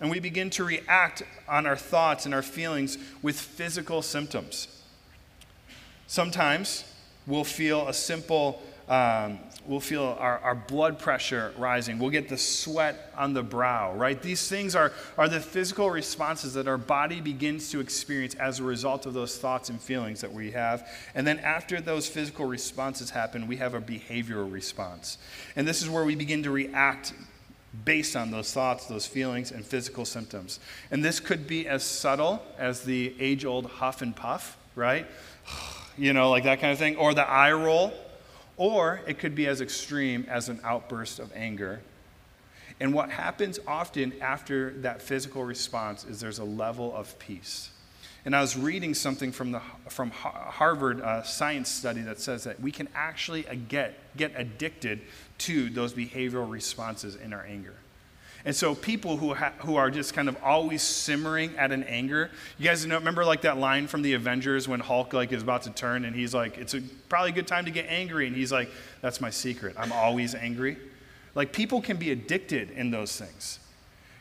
And 0.00 0.10
we 0.10 0.18
begin 0.18 0.48
to 0.50 0.64
react 0.64 1.22
on 1.46 1.66
our 1.66 1.76
thoughts 1.76 2.24
and 2.24 2.34
our 2.34 2.42
feelings 2.42 2.96
with 3.22 3.38
physical 3.38 4.00
symptoms. 4.00 4.68
Sometimes 6.06 6.84
we'll 7.26 7.44
feel 7.44 7.86
a 7.86 7.92
simple, 7.92 8.62
um, 8.88 9.38
we'll 9.66 9.78
feel 9.78 10.16
our, 10.18 10.38
our 10.38 10.54
blood 10.54 10.98
pressure 10.98 11.52
rising. 11.58 11.98
We'll 11.98 12.10
get 12.10 12.28
the 12.30 12.38
sweat 12.38 13.12
on 13.16 13.34
the 13.34 13.42
brow, 13.42 13.94
right? 13.94 14.20
These 14.20 14.48
things 14.48 14.74
are, 14.74 14.90
are 15.18 15.28
the 15.28 15.38
physical 15.38 15.90
responses 15.90 16.54
that 16.54 16.66
our 16.66 16.78
body 16.78 17.20
begins 17.20 17.70
to 17.70 17.80
experience 17.80 18.34
as 18.36 18.58
a 18.58 18.64
result 18.64 19.04
of 19.04 19.12
those 19.12 19.38
thoughts 19.38 19.68
and 19.68 19.80
feelings 19.80 20.22
that 20.22 20.32
we 20.32 20.50
have. 20.52 20.88
And 21.14 21.26
then 21.26 21.38
after 21.40 21.80
those 21.80 22.08
physical 22.08 22.46
responses 22.46 23.10
happen, 23.10 23.46
we 23.46 23.58
have 23.58 23.74
a 23.74 23.80
behavioral 23.80 24.50
response. 24.50 25.18
And 25.54 25.68
this 25.68 25.82
is 25.82 25.90
where 25.90 26.04
we 26.04 26.16
begin 26.16 26.42
to 26.44 26.50
react 26.50 27.12
based 27.84 28.16
on 28.16 28.30
those 28.30 28.52
thoughts, 28.52 28.86
those 28.86 29.06
feelings, 29.06 29.52
and 29.52 29.64
physical 29.64 30.04
symptoms. 30.04 30.60
And 30.90 31.04
this 31.04 31.20
could 31.20 31.46
be 31.46 31.68
as 31.68 31.82
subtle 31.82 32.42
as 32.58 32.82
the 32.82 33.14
age 33.20 33.44
old 33.44 33.66
huff 33.66 34.02
and 34.02 34.14
puff, 34.14 34.56
right? 34.74 35.06
You 35.98 36.14
know, 36.14 36.30
like 36.30 36.44
that 36.44 36.60
kind 36.60 36.72
of 36.72 36.78
thing, 36.78 36.96
or 36.96 37.12
the 37.12 37.28
eye 37.28 37.52
roll, 37.52 37.92
or 38.56 39.02
it 39.06 39.18
could 39.18 39.34
be 39.34 39.46
as 39.48 39.60
extreme 39.60 40.24
as 40.30 40.48
an 40.48 40.58
outburst 40.64 41.18
of 41.18 41.30
anger. 41.34 41.80
And 42.78 42.94
what 42.94 43.10
happens 43.10 43.58
often 43.66 44.14
after 44.22 44.70
that 44.78 45.02
physical 45.02 45.44
response 45.44 46.04
is 46.04 46.18
there's 46.18 46.38
a 46.38 46.44
level 46.44 46.94
of 46.94 47.18
peace. 47.18 47.70
And 48.24 48.36
I 48.36 48.40
was 48.40 48.56
reading 48.56 48.94
something 48.94 49.32
from 49.32 49.52
the 49.52 49.60
from 49.88 50.10
Harvard 50.10 51.00
uh, 51.00 51.22
science 51.22 51.70
study 51.70 52.02
that 52.02 52.20
says 52.20 52.44
that 52.44 52.60
we 52.60 52.70
can 52.70 52.88
actually 52.94 53.46
uh, 53.48 53.54
get 53.68 54.16
get 54.16 54.32
addicted 54.36 55.00
to 55.38 55.70
those 55.70 55.94
behavioral 55.94 56.50
responses 56.50 57.16
in 57.16 57.32
our 57.32 57.44
anger. 57.44 57.74
And 58.44 58.56
so 58.56 58.74
people 58.74 59.18
who, 59.18 59.34
ha- 59.34 59.52
who 59.58 59.76
are 59.76 59.90
just 59.90 60.14
kind 60.14 60.28
of 60.28 60.36
always 60.42 60.82
simmering 60.82 61.56
at 61.58 61.72
an 61.72 61.82
anger, 61.84 62.30
you 62.58 62.64
guys 62.64 62.86
know, 62.86 62.96
remember 62.96 63.24
like 63.24 63.42
that 63.42 63.58
line 63.58 63.86
from 63.86 64.02
the 64.02 64.14
Avengers 64.14 64.66
when 64.66 64.80
Hulk 64.80 65.12
like 65.12 65.32
is 65.32 65.42
about 65.42 65.62
to 65.62 65.70
turn 65.70 66.04
and 66.04 66.16
he's 66.16 66.34
like, 66.34 66.56
it's 66.56 66.72
a, 66.72 66.80
probably 67.08 67.30
a 67.30 67.34
good 67.34 67.46
time 67.46 67.66
to 67.66 67.70
get 67.70 67.86
angry. 67.88 68.26
And 68.26 68.34
he's 68.34 68.50
like, 68.50 68.70
that's 69.02 69.20
my 69.20 69.30
secret. 69.30 69.76
I'm 69.78 69.92
always 69.92 70.34
angry. 70.34 70.78
Like 71.34 71.52
people 71.52 71.82
can 71.82 71.98
be 71.98 72.12
addicted 72.12 72.70
in 72.70 72.90
those 72.90 73.14
things. 73.16 73.58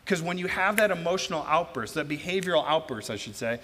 Because 0.04 0.22
when 0.22 0.38
you 0.38 0.48
have 0.48 0.78
that 0.78 0.92
emotional 0.92 1.46
outburst, 1.48 1.94
that 1.94 2.10
behavioral 2.10 2.66
outburst, 2.68 3.12
I 3.12 3.16
should 3.16 3.36
say, 3.36 3.60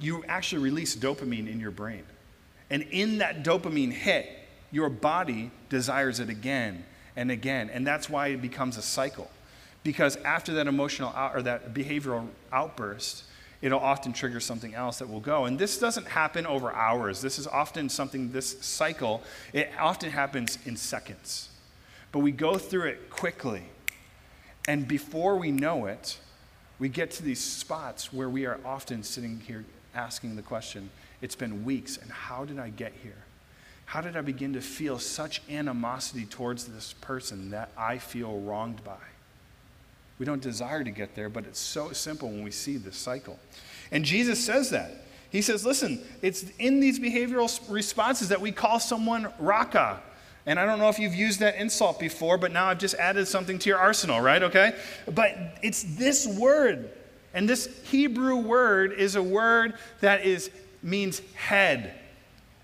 you 0.00 0.24
actually 0.28 0.62
release 0.62 0.96
dopamine 0.96 1.50
in 1.50 1.60
your 1.60 1.70
brain. 1.70 2.04
And 2.70 2.82
in 2.90 3.18
that 3.18 3.44
dopamine 3.44 3.92
hit, 3.92 4.28
your 4.70 4.88
body 4.88 5.50
desires 5.68 6.20
it 6.20 6.28
again 6.28 6.84
and 7.16 7.30
again. 7.30 7.70
And 7.70 7.86
that's 7.86 8.08
why 8.08 8.28
it 8.28 8.40
becomes 8.40 8.76
a 8.76 8.82
cycle. 8.82 9.30
Because 9.82 10.16
after 10.16 10.54
that 10.54 10.66
emotional 10.66 11.10
out, 11.10 11.34
or 11.34 11.42
that 11.42 11.74
behavioral 11.74 12.28
outburst, 12.52 13.24
it'll 13.62 13.80
often 13.80 14.12
trigger 14.12 14.40
something 14.40 14.74
else 14.74 14.98
that 14.98 15.08
will 15.08 15.20
go. 15.20 15.46
And 15.46 15.58
this 15.58 15.78
doesn't 15.78 16.06
happen 16.06 16.46
over 16.46 16.72
hours. 16.72 17.20
This 17.20 17.38
is 17.38 17.46
often 17.46 17.88
something, 17.88 18.32
this 18.32 18.60
cycle, 18.60 19.22
it 19.52 19.70
often 19.78 20.10
happens 20.10 20.58
in 20.64 20.76
seconds. 20.76 21.48
But 22.12 22.20
we 22.20 22.32
go 22.32 22.56
through 22.58 22.88
it 22.88 23.10
quickly. 23.10 23.64
And 24.68 24.86
before 24.86 25.36
we 25.36 25.50
know 25.50 25.86
it, 25.86 26.18
we 26.78 26.88
get 26.88 27.10
to 27.12 27.22
these 27.22 27.40
spots 27.40 28.12
where 28.12 28.28
we 28.28 28.46
are 28.46 28.58
often 28.64 29.02
sitting 29.02 29.40
here 29.40 29.64
asking 29.94 30.36
the 30.36 30.42
question 30.42 30.90
it's 31.22 31.34
been 31.34 31.64
weeks, 31.64 31.98
and 31.98 32.10
how 32.10 32.44
did 32.44 32.58
I 32.58 32.70
get 32.70 32.92
here? 33.02 33.24
How 33.86 34.00
did 34.00 34.16
I 34.16 34.20
begin 34.20 34.52
to 34.52 34.60
feel 34.60 34.98
such 34.98 35.42
animosity 35.50 36.24
towards 36.24 36.66
this 36.66 36.92
person 37.00 37.50
that 37.50 37.70
I 37.76 37.98
feel 37.98 38.40
wronged 38.40 38.82
by? 38.84 38.96
We 40.18 40.26
don't 40.26 40.40
desire 40.40 40.84
to 40.84 40.90
get 40.90 41.14
there, 41.14 41.28
but 41.28 41.44
it's 41.44 41.58
so 41.58 41.92
simple 41.92 42.28
when 42.28 42.44
we 42.44 42.50
see 42.50 42.76
this 42.76 42.96
cycle. 42.96 43.38
And 43.90 44.04
Jesus 44.04 44.42
says 44.42 44.70
that. 44.70 44.92
He 45.30 45.42
says, 45.42 45.64
listen, 45.64 46.00
it's 46.22 46.44
in 46.58 46.80
these 46.80 46.98
behavioral 46.98 47.60
responses 47.70 48.28
that 48.28 48.40
we 48.40 48.52
call 48.52 48.80
someone 48.80 49.32
raka. 49.38 50.00
And 50.46 50.58
I 50.58 50.66
don't 50.66 50.78
know 50.78 50.88
if 50.88 50.98
you've 50.98 51.14
used 51.14 51.40
that 51.40 51.56
insult 51.56 51.98
before, 51.98 52.38
but 52.38 52.52
now 52.52 52.66
I've 52.66 52.78
just 52.78 52.94
added 52.96 53.28
something 53.28 53.58
to 53.58 53.68
your 53.68 53.78
arsenal, 53.78 54.20
right? 54.20 54.42
Okay? 54.42 54.74
But 55.06 55.36
it's 55.62 55.82
this 55.82 56.26
word 56.26 56.90
and 57.32 57.48
this 57.48 57.68
Hebrew 57.84 58.36
word 58.36 58.92
is 58.92 59.16
a 59.16 59.22
word 59.22 59.74
that 60.00 60.24
is, 60.24 60.50
means 60.82 61.22
head 61.34 61.94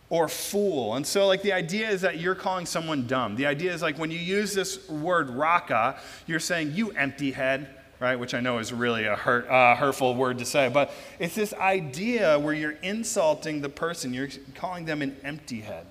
or 0.08 0.28
fool. 0.28 0.94
And 0.94 1.06
so, 1.06 1.26
like, 1.26 1.42
the 1.42 1.52
idea 1.52 1.88
is 1.88 2.00
that 2.02 2.18
you're 2.18 2.34
calling 2.34 2.66
someone 2.66 3.06
dumb. 3.06 3.36
The 3.36 3.46
idea 3.46 3.72
is 3.72 3.82
like 3.82 3.98
when 3.98 4.10
you 4.10 4.18
use 4.18 4.54
this 4.54 4.88
word 4.88 5.30
raka, 5.30 5.98
you're 6.26 6.40
saying, 6.40 6.72
you 6.74 6.90
empty 6.92 7.32
head, 7.32 7.68
right? 8.00 8.16
Which 8.16 8.34
I 8.34 8.40
know 8.40 8.58
is 8.58 8.72
really 8.72 9.04
a 9.04 9.16
hurt, 9.16 9.48
uh, 9.48 9.74
hurtful 9.74 10.14
word 10.14 10.38
to 10.38 10.44
say. 10.44 10.68
But 10.68 10.92
it's 11.18 11.34
this 11.34 11.54
idea 11.54 12.38
where 12.38 12.54
you're 12.54 12.78
insulting 12.82 13.60
the 13.60 13.68
person, 13.68 14.14
you're 14.14 14.28
calling 14.54 14.84
them 14.84 15.02
an 15.02 15.16
empty 15.24 15.60
head, 15.60 15.86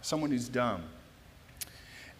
someone 0.00 0.30
who's 0.30 0.48
dumb. 0.48 0.82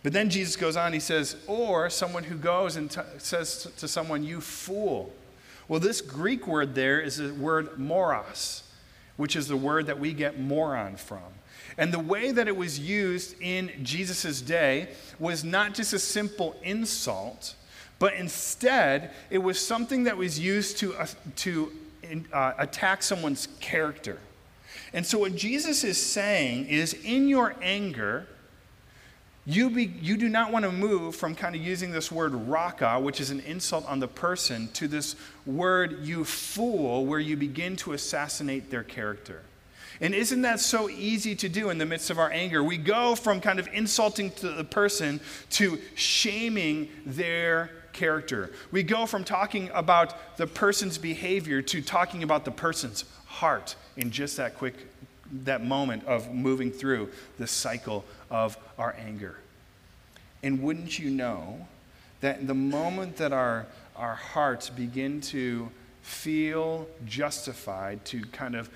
But 0.02 0.14
then 0.14 0.30
Jesus 0.30 0.56
goes 0.56 0.76
on, 0.76 0.94
he 0.94 1.00
says, 1.00 1.36
or 1.46 1.90
someone 1.90 2.24
who 2.24 2.36
goes 2.36 2.76
and 2.76 2.90
t- 2.90 3.00
says 3.18 3.70
to 3.76 3.86
someone, 3.86 4.24
you 4.24 4.40
fool. 4.40 5.12
Well, 5.70 5.78
this 5.78 6.00
Greek 6.00 6.48
word 6.48 6.74
there 6.74 7.00
is 7.00 7.18
the 7.18 7.32
word 7.32 7.78
moros, 7.78 8.64
which 9.16 9.36
is 9.36 9.46
the 9.46 9.56
word 9.56 9.86
that 9.86 10.00
we 10.00 10.12
get 10.12 10.36
moron 10.36 10.96
from. 10.96 11.22
And 11.78 11.92
the 11.92 12.00
way 12.00 12.32
that 12.32 12.48
it 12.48 12.56
was 12.56 12.80
used 12.80 13.40
in 13.40 13.70
Jesus' 13.84 14.40
day 14.40 14.88
was 15.20 15.44
not 15.44 15.74
just 15.74 15.92
a 15.92 16.00
simple 16.00 16.56
insult, 16.64 17.54
but 18.00 18.14
instead 18.14 19.12
it 19.30 19.38
was 19.38 19.64
something 19.64 20.02
that 20.04 20.16
was 20.16 20.40
used 20.40 20.78
to, 20.78 20.92
uh, 20.96 21.06
to 21.36 21.70
uh, 22.32 22.54
attack 22.58 23.04
someone's 23.04 23.46
character. 23.60 24.18
And 24.92 25.06
so, 25.06 25.20
what 25.20 25.36
Jesus 25.36 25.84
is 25.84 26.04
saying 26.04 26.66
is 26.66 26.94
in 26.94 27.28
your 27.28 27.54
anger, 27.62 28.26
you, 29.46 29.70
be, 29.70 29.84
you 30.00 30.16
do 30.16 30.28
not 30.28 30.52
want 30.52 30.64
to 30.64 30.72
move 30.72 31.16
from 31.16 31.34
kind 31.34 31.54
of 31.54 31.62
using 31.62 31.90
this 31.90 32.12
word 32.12 32.34
raka, 32.34 33.00
which 33.00 33.20
is 33.20 33.30
an 33.30 33.40
insult 33.40 33.86
on 33.88 33.98
the 33.98 34.08
person, 34.08 34.68
to 34.74 34.86
this 34.86 35.16
word 35.46 36.00
you 36.02 36.24
fool, 36.24 37.06
where 37.06 37.18
you 37.18 37.36
begin 37.36 37.76
to 37.76 37.92
assassinate 37.92 38.70
their 38.70 38.82
character. 38.82 39.42
And 40.00 40.14
isn't 40.14 40.42
that 40.42 40.60
so 40.60 40.88
easy 40.88 41.34
to 41.36 41.48
do 41.48 41.70
in 41.70 41.78
the 41.78 41.86
midst 41.86 42.10
of 42.10 42.18
our 42.18 42.30
anger? 42.30 42.62
We 42.62 42.78
go 42.78 43.14
from 43.14 43.40
kind 43.40 43.58
of 43.58 43.68
insulting 43.72 44.30
to 44.32 44.50
the 44.50 44.64
person 44.64 45.20
to 45.50 45.78
shaming 45.94 46.88
their 47.04 47.70
character. 47.92 48.50
We 48.70 48.82
go 48.82 49.04
from 49.04 49.24
talking 49.24 49.70
about 49.74 50.36
the 50.36 50.46
person's 50.46 50.96
behavior 50.96 51.60
to 51.62 51.82
talking 51.82 52.22
about 52.22 52.44
the 52.44 52.50
person's 52.50 53.04
heart 53.26 53.74
in 53.96 54.10
just 54.10 54.36
that 54.36 54.56
quick 54.56 54.74
that 55.32 55.64
moment 55.64 56.04
of 56.06 56.32
moving 56.32 56.70
through 56.72 57.08
the 57.38 57.46
cycle 57.46 58.04
of 58.30 58.56
our 58.78 58.94
anger. 58.98 59.36
And 60.42 60.62
wouldn't 60.62 60.98
you 60.98 61.10
know 61.10 61.66
that 62.20 62.46
the 62.46 62.54
moment 62.54 63.16
that 63.16 63.32
our, 63.32 63.66
our 63.96 64.14
hearts 64.14 64.70
begin 64.70 65.20
to 65.22 65.70
feel 66.02 66.86
justified 67.06 68.04
to 68.06 68.22
kind 68.26 68.54
of 68.54 68.70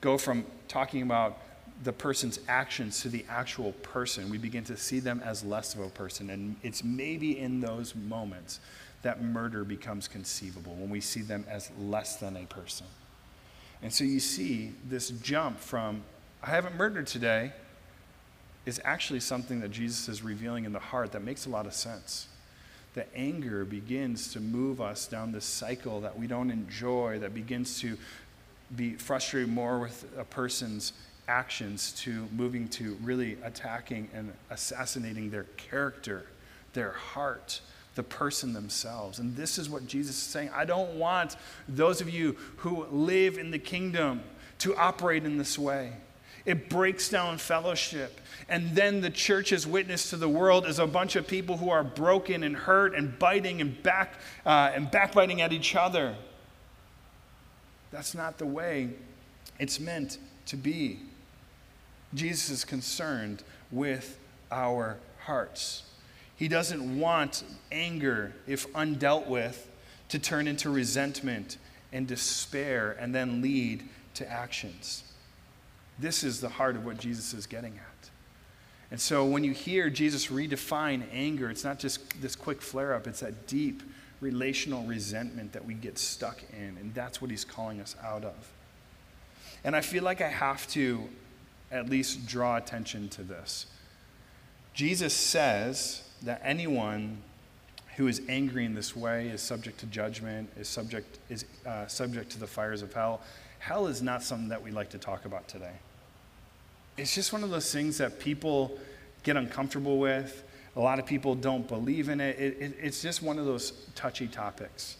go 0.00 0.18
from 0.18 0.44
talking 0.66 1.02
about 1.02 1.38
the 1.84 1.92
person's 1.92 2.40
actions 2.48 3.02
to 3.02 3.08
the 3.08 3.24
actual 3.28 3.72
person, 3.72 4.30
we 4.30 4.38
begin 4.38 4.64
to 4.64 4.76
see 4.76 4.98
them 4.98 5.22
as 5.24 5.44
less 5.44 5.74
of 5.74 5.80
a 5.80 5.88
person. 5.88 6.30
And 6.30 6.56
it's 6.62 6.82
maybe 6.82 7.38
in 7.38 7.60
those 7.60 7.94
moments 7.94 8.60
that 9.02 9.22
murder 9.22 9.62
becomes 9.62 10.08
conceivable, 10.08 10.74
when 10.74 10.90
we 10.90 11.00
see 11.00 11.22
them 11.22 11.44
as 11.48 11.70
less 11.78 12.16
than 12.16 12.36
a 12.36 12.44
person. 12.46 12.86
And 13.80 13.92
so 13.92 14.02
you 14.02 14.18
see 14.18 14.72
this 14.88 15.10
jump 15.10 15.60
from, 15.60 16.02
I 16.42 16.50
haven't 16.50 16.76
murdered 16.76 17.06
today, 17.06 17.52
is 18.68 18.78
actually 18.84 19.20
something 19.20 19.60
that 19.60 19.70
Jesus 19.70 20.10
is 20.10 20.22
revealing 20.22 20.66
in 20.66 20.74
the 20.74 20.78
heart 20.78 21.12
that 21.12 21.24
makes 21.24 21.46
a 21.46 21.48
lot 21.48 21.64
of 21.64 21.72
sense. 21.72 22.28
The 22.92 23.06
anger 23.16 23.64
begins 23.64 24.30
to 24.34 24.40
move 24.40 24.78
us 24.82 25.06
down 25.06 25.32
this 25.32 25.46
cycle 25.46 26.02
that 26.02 26.18
we 26.18 26.26
don't 26.26 26.50
enjoy, 26.50 27.18
that 27.20 27.32
begins 27.32 27.80
to 27.80 27.96
be 28.76 28.92
frustrated 28.92 29.48
more 29.48 29.78
with 29.78 30.04
a 30.18 30.24
person's 30.24 30.92
actions 31.28 31.92
to 32.00 32.28
moving 32.36 32.68
to 32.68 32.98
really 33.02 33.38
attacking 33.42 34.10
and 34.12 34.34
assassinating 34.50 35.30
their 35.30 35.44
character, 35.56 36.26
their 36.74 36.92
heart, 36.92 37.62
the 37.94 38.02
person 38.02 38.52
themselves. 38.52 39.18
And 39.18 39.34
this 39.34 39.56
is 39.56 39.70
what 39.70 39.86
Jesus 39.86 40.16
is 40.16 40.22
saying. 40.22 40.50
I 40.54 40.66
don't 40.66 40.94
want 40.96 41.36
those 41.66 42.02
of 42.02 42.10
you 42.10 42.36
who 42.58 42.84
live 42.90 43.38
in 43.38 43.50
the 43.50 43.58
kingdom 43.58 44.20
to 44.58 44.76
operate 44.76 45.24
in 45.24 45.38
this 45.38 45.58
way. 45.58 45.92
It 46.48 46.70
breaks 46.70 47.10
down 47.10 47.36
fellowship. 47.36 48.22
And 48.48 48.74
then 48.74 49.02
the 49.02 49.10
church's 49.10 49.66
witness 49.66 50.08
to 50.08 50.16
the 50.16 50.30
world 50.30 50.64
is 50.66 50.78
a 50.78 50.86
bunch 50.86 51.14
of 51.14 51.26
people 51.28 51.58
who 51.58 51.68
are 51.68 51.84
broken 51.84 52.42
and 52.42 52.56
hurt 52.56 52.94
and 52.94 53.18
biting 53.18 53.60
and, 53.60 53.82
back, 53.82 54.14
uh, 54.46 54.70
and 54.74 54.90
backbiting 54.90 55.42
at 55.42 55.52
each 55.52 55.76
other. 55.76 56.16
That's 57.90 58.14
not 58.14 58.38
the 58.38 58.46
way 58.46 58.88
it's 59.58 59.78
meant 59.78 60.16
to 60.46 60.56
be. 60.56 61.00
Jesus 62.14 62.48
is 62.48 62.64
concerned 62.64 63.42
with 63.70 64.18
our 64.50 64.96
hearts. 65.18 65.82
He 66.34 66.48
doesn't 66.48 66.98
want 66.98 67.44
anger, 67.70 68.32
if 68.46 68.72
undealt 68.72 69.26
with, 69.26 69.68
to 70.08 70.18
turn 70.18 70.48
into 70.48 70.70
resentment 70.70 71.58
and 71.92 72.06
despair 72.06 72.96
and 72.98 73.14
then 73.14 73.42
lead 73.42 73.86
to 74.14 74.26
actions. 74.26 75.02
This 75.98 76.22
is 76.22 76.40
the 76.40 76.48
heart 76.48 76.76
of 76.76 76.84
what 76.84 76.98
Jesus 76.98 77.34
is 77.34 77.46
getting 77.46 77.74
at. 77.74 78.10
And 78.90 79.00
so 79.00 79.24
when 79.24 79.44
you 79.44 79.52
hear 79.52 79.90
Jesus 79.90 80.28
redefine 80.28 81.02
anger, 81.12 81.50
it's 81.50 81.64
not 81.64 81.78
just 81.78 82.20
this 82.22 82.34
quick 82.34 82.62
flare 82.62 82.94
up, 82.94 83.06
it's 83.06 83.20
that 83.20 83.46
deep 83.46 83.82
relational 84.20 84.84
resentment 84.84 85.52
that 85.52 85.64
we 85.64 85.74
get 85.74 85.98
stuck 85.98 86.42
in. 86.52 86.76
And 86.80 86.94
that's 86.94 87.20
what 87.20 87.30
he's 87.30 87.44
calling 87.44 87.80
us 87.80 87.96
out 88.02 88.24
of. 88.24 88.34
And 89.64 89.76
I 89.76 89.80
feel 89.80 90.02
like 90.04 90.20
I 90.20 90.28
have 90.28 90.66
to 90.68 91.08
at 91.70 91.88
least 91.90 92.26
draw 92.26 92.56
attention 92.56 93.08
to 93.10 93.22
this. 93.22 93.66
Jesus 94.72 95.12
says 95.12 96.08
that 96.22 96.40
anyone 96.42 97.18
who 97.96 98.06
is 98.06 98.22
angry 98.28 98.64
in 98.64 98.74
this 98.74 98.94
way 98.94 99.28
is 99.28 99.42
subject 99.42 99.80
to 99.80 99.86
judgment, 99.86 100.48
is 100.56 100.68
subject, 100.68 101.18
is, 101.28 101.44
uh, 101.66 101.86
subject 101.88 102.30
to 102.30 102.38
the 102.38 102.46
fires 102.46 102.80
of 102.80 102.92
hell. 102.92 103.20
Hell 103.58 103.88
is 103.88 104.00
not 104.00 104.22
something 104.22 104.48
that 104.48 104.62
we 104.62 104.70
like 104.70 104.90
to 104.90 104.98
talk 104.98 105.24
about 105.24 105.48
today. 105.48 105.72
It's 106.98 107.14
just 107.14 107.32
one 107.32 107.44
of 107.44 107.50
those 107.50 107.72
things 107.72 107.98
that 107.98 108.18
people 108.18 108.76
get 109.22 109.36
uncomfortable 109.36 109.98
with. 109.98 110.42
A 110.76 110.80
lot 110.80 110.98
of 110.98 111.06
people 111.06 111.34
don't 111.34 111.66
believe 111.66 112.08
in 112.08 112.20
it. 112.20 112.38
It, 112.38 112.56
it. 112.60 112.76
It's 112.80 113.00
just 113.00 113.22
one 113.22 113.38
of 113.38 113.46
those 113.46 113.70
touchy 113.94 114.26
topics. 114.26 114.96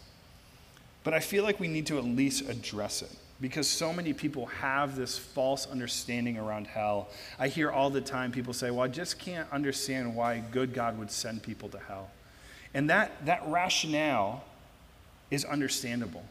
But 1.05 1.13
I 1.13 1.21
feel 1.21 1.43
like 1.43 1.61
we 1.61 1.69
need 1.69 1.87
to 1.87 1.99
at 1.99 2.05
least 2.05 2.49
address 2.49 3.03
it 3.03 3.11
because 3.41 3.69
so 3.69 3.93
many 3.93 4.13
people 4.13 4.47
have 4.47 4.97
this 4.97 5.17
false 5.17 5.67
understanding 5.67 6.39
around 6.39 6.67
hell. 6.67 7.09
I 7.39 7.49
hear 7.49 7.71
all 7.71 7.91
the 7.91 8.01
time 8.01 8.33
people 8.33 8.53
say, 8.53 8.71
Well, 8.71 8.83
I 8.83 8.89
just 8.89 9.19
can't 9.19 9.51
understand 9.53 10.15
why 10.15 10.43
good 10.51 10.73
God 10.73 10.99
would 10.99 11.11
send 11.11 11.43
people 11.43 11.69
to 11.71 11.79
hell. 11.79 12.11
And 12.75 12.91
that, 12.91 13.25
that 13.27 13.43
rationale 13.47 14.45
is 15.31 15.45
understandable. 15.45 16.25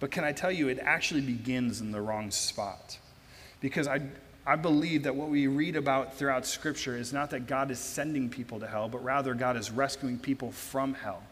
But 0.00 0.10
can 0.10 0.24
I 0.24 0.32
tell 0.32 0.52
you, 0.52 0.68
it 0.68 0.78
actually 0.80 1.22
begins 1.22 1.80
in 1.80 1.92
the 1.92 2.00
wrong 2.00 2.30
spot. 2.30 2.98
Because 3.60 3.88
I, 3.88 4.00
I 4.48 4.56
believe 4.56 5.02
that 5.02 5.14
what 5.14 5.28
we 5.28 5.46
read 5.46 5.76
about 5.76 6.14
throughout 6.14 6.46
Scripture 6.46 6.96
is 6.96 7.12
not 7.12 7.30
that 7.30 7.46
God 7.46 7.70
is 7.70 7.78
sending 7.78 8.30
people 8.30 8.58
to 8.60 8.66
hell, 8.66 8.88
but 8.88 9.04
rather 9.04 9.34
God 9.34 9.56
is 9.58 9.70
rescuing 9.70 10.18
people 10.18 10.50
from 10.50 10.94
hell 10.94 11.22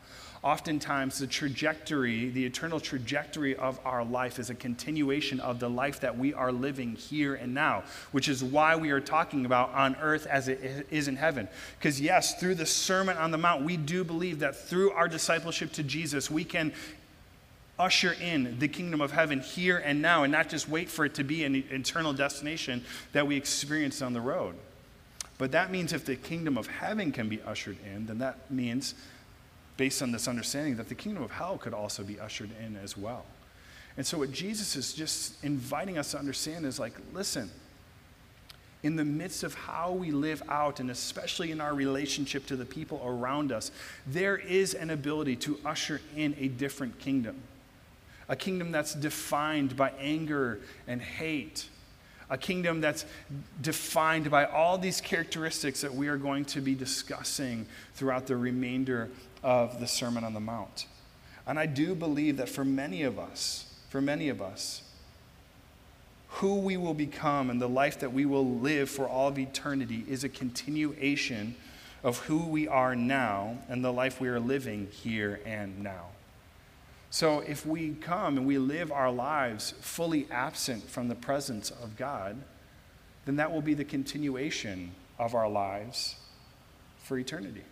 oftentimes 0.46 1.18
the 1.18 1.26
trajectory, 1.26 2.30
the 2.30 2.46
eternal 2.46 2.78
trajectory 2.78 3.56
of 3.56 3.80
our 3.84 4.04
life 4.04 4.38
is 4.38 4.48
a 4.48 4.54
continuation 4.54 5.40
of 5.40 5.58
the 5.58 5.68
life 5.68 5.98
that 5.98 6.16
we 6.16 6.32
are 6.32 6.52
living 6.52 6.94
here 6.94 7.34
and 7.34 7.52
now, 7.52 7.82
which 8.12 8.28
is 8.28 8.44
why 8.44 8.76
we 8.76 8.92
are 8.92 9.00
talking 9.00 9.44
about 9.44 9.74
on 9.74 9.96
earth 9.96 10.24
as 10.26 10.46
it 10.46 10.86
is 10.88 11.08
in 11.08 11.16
heaven. 11.16 11.48
Because, 11.78 12.00
yes, 12.00 12.38
through 12.38 12.54
the 12.54 12.64
Sermon 12.64 13.16
on 13.16 13.32
the 13.32 13.38
Mount, 13.38 13.64
we 13.64 13.76
do 13.76 14.04
believe 14.04 14.38
that 14.38 14.54
through 14.54 14.92
our 14.92 15.08
discipleship 15.08 15.72
to 15.72 15.82
Jesus, 15.82 16.30
we 16.30 16.44
can 16.44 16.72
usher 17.78 18.14
in 18.20 18.58
the 18.58 18.68
kingdom 18.68 19.00
of 19.00 19.12
heaven 19.12 19.40
here 19.40 19.78
and 19.78 20.00
now 20.00 20.22
and 20.22 20.32
not 20.32 20.48
just 20.48 20.68
wait 20.68 20.88
for 20.88 21.04
it 21.04 21.14
to 21.14 21.24
be 21.24 21.44
an 21.44 21.56
eternal 21.70 22.12
destination 22.12 22.84
that 23.12 23.26
we 23.26 23.36
experience 23.36 24.02
on 24.02 24.12
the 24.12 24.20
road. 24.20 24.54
But 25.38 25.52
that 25.52 25.70
means 25.70 25.92
if 25.92 26.04
the 26.04 26.16
kingdom 26.16 26.56
of 26.56 26.66
heaven 26.66 27.12
can 27.12 27.28
be 27.28 27.42
ushered 27.42 27.76
in, 27.84 28.06
then 28.06 28.18
that 28.18 28.50
means 28.50 28.94
based 29.76 30.00
on 30.00 30.10
this 30.10 30.26
understanding 30.26 30.76
that 30.76 30.88
the 30.88 30.94
kingdom 30.94 31.22
of 31.22 31.30
hell 31.30 31.58
could 31.58 31.74
also 31.74 32.02
be 32.02 32.18
ushered 32.18 32.50
in 32.64 32.76
as 32.76 32.96
well. 32.96 33.26
And 33.96 34.06
so, 34.06 34.18
what 34.18 34.32
Jesus 34.32 34.76
is 34.76 34.92
just 34.92 35.42
inviting 35.44 35.98
us 35.98 36.10
to 36.10 36.18
understand 36.18 36.66
is 36.66 36.78
like, 36.78 36.92
listen, 37.12 37.50
in 38.82 38.96
the 38.96 39.04
midst 39.04 39.42
of 39.42 39.54
how 39.54 39.92
we 39.92 40.10
live 40.10 40.42
out, 40.48 40.80
and 40.80 40.90
especially 40.90 41.50
in 41.50 41.60
our 41.60 41.74
relationship 41.74 42.46
to 42.46 42.56
the 42.56 42.64
people 42.64 43.02
around 43.04 43.52
us, 43.52 43.70
there 44.06 44.36
is 44.36 44.74
an 44.74 44.90
ability 44.90 45.36
to 45.36 45.58
usher 45.64 46.00
in 46.14 46.36
a 46.38 46.48
different 46.48 46.98
kingdom. 46.98 47.36
A 48.28 48.36
kingdom 48.36 48.72
that's 48.72 48.94
defined 48.94 49.76
by 49.76 49.92
anger 50.00 50.60
and 50.86 51.00
hate. 51.00 51.68
A 52.28 52.36
kingdom 52.36 52.80
that's 52.80 53.04
defined 53.60 54.30
by 54.30 54.46
all 54.46 54.78
these 54.78 55.00
characteristics 55.00 55.80
that 55.82 55.94
we 55.94 56.08
are 56.08 56.16
going 56.16 56.44
to 56.46 56.60
be 56.60 56.74
discussing 56.74 57.66
throughout 57.94 58.26
the 58.26 58.36
remainder 58.36 59.10
of 59.44 59.78
the 59.78 59.86
Sermon 59.86 60.24
on 60.24 60.34
the 60.34 60.40
Mount. 60.40 60.86
And 61.46 61.58
I 61.58 61.66
do 61.66 61.94
believe 61.94 62.38
that 62.38 62.48
for 62.48 62.64
many 62.64 63.04
of 63.04 63.18
us, 63.18 63.72
for 63.90 64.00
many 64.00 64.28
of 64.28 64.42
us, 64.42 64.82
who 66.28 66.56
we 66.56 66.76
will 66.76 66.94
become 66.94 67.48
and 67.48 67.62
the 67.62 67.68
life 67.68 68.00
that 68.00 68.12
we 68.12 68.26
will 68.26 68.44
live 68.58 68.90
for 68.90 69.08
all 69.08 69.28
of 69.28 69.38
eternity 69.38 70.04
is 70.08 70.24
a 70.24 70.28
continuation 70.28 71.54
of 72.02 72.18
who 72.18 72.46
we 72.46 72.68
are 72.68 72.94
now 72.94 73.56
and 73.68 73.84
the 73.84 73.92
life 73.92 74.20
we 74.20 74.28
are 74.28 74.40
living 74.40 74.88
here 74.90 75.40
and 75.46 75.82
now. 75.82 76.06
So 77.16 77.40
if 77.40 77.64
we 77.64 77.94
come 77.94 78.36
and 78.36 78.46
we 78.46 78.58
live 78.58 78.92
our 78.92 79.10
lives 79.10 79.72
fully 79.80 80.28
absent 80.30 80.86
from 80.90 81.08
the 81.08 81.14
presence 81.14 81.70
of 81.70 81.96
God, 81.96 82.36
then 83.24 83.36
that 83.36 83.50
will 83.50 83.62
be 83.62 83.72
the 83.72 83.86
continuation 83.86 84.90
of 85.18 85.34
our 85.34 85.48
lives 85.48 86.16
for 86.98 87.18
eternity. 87.18 87.64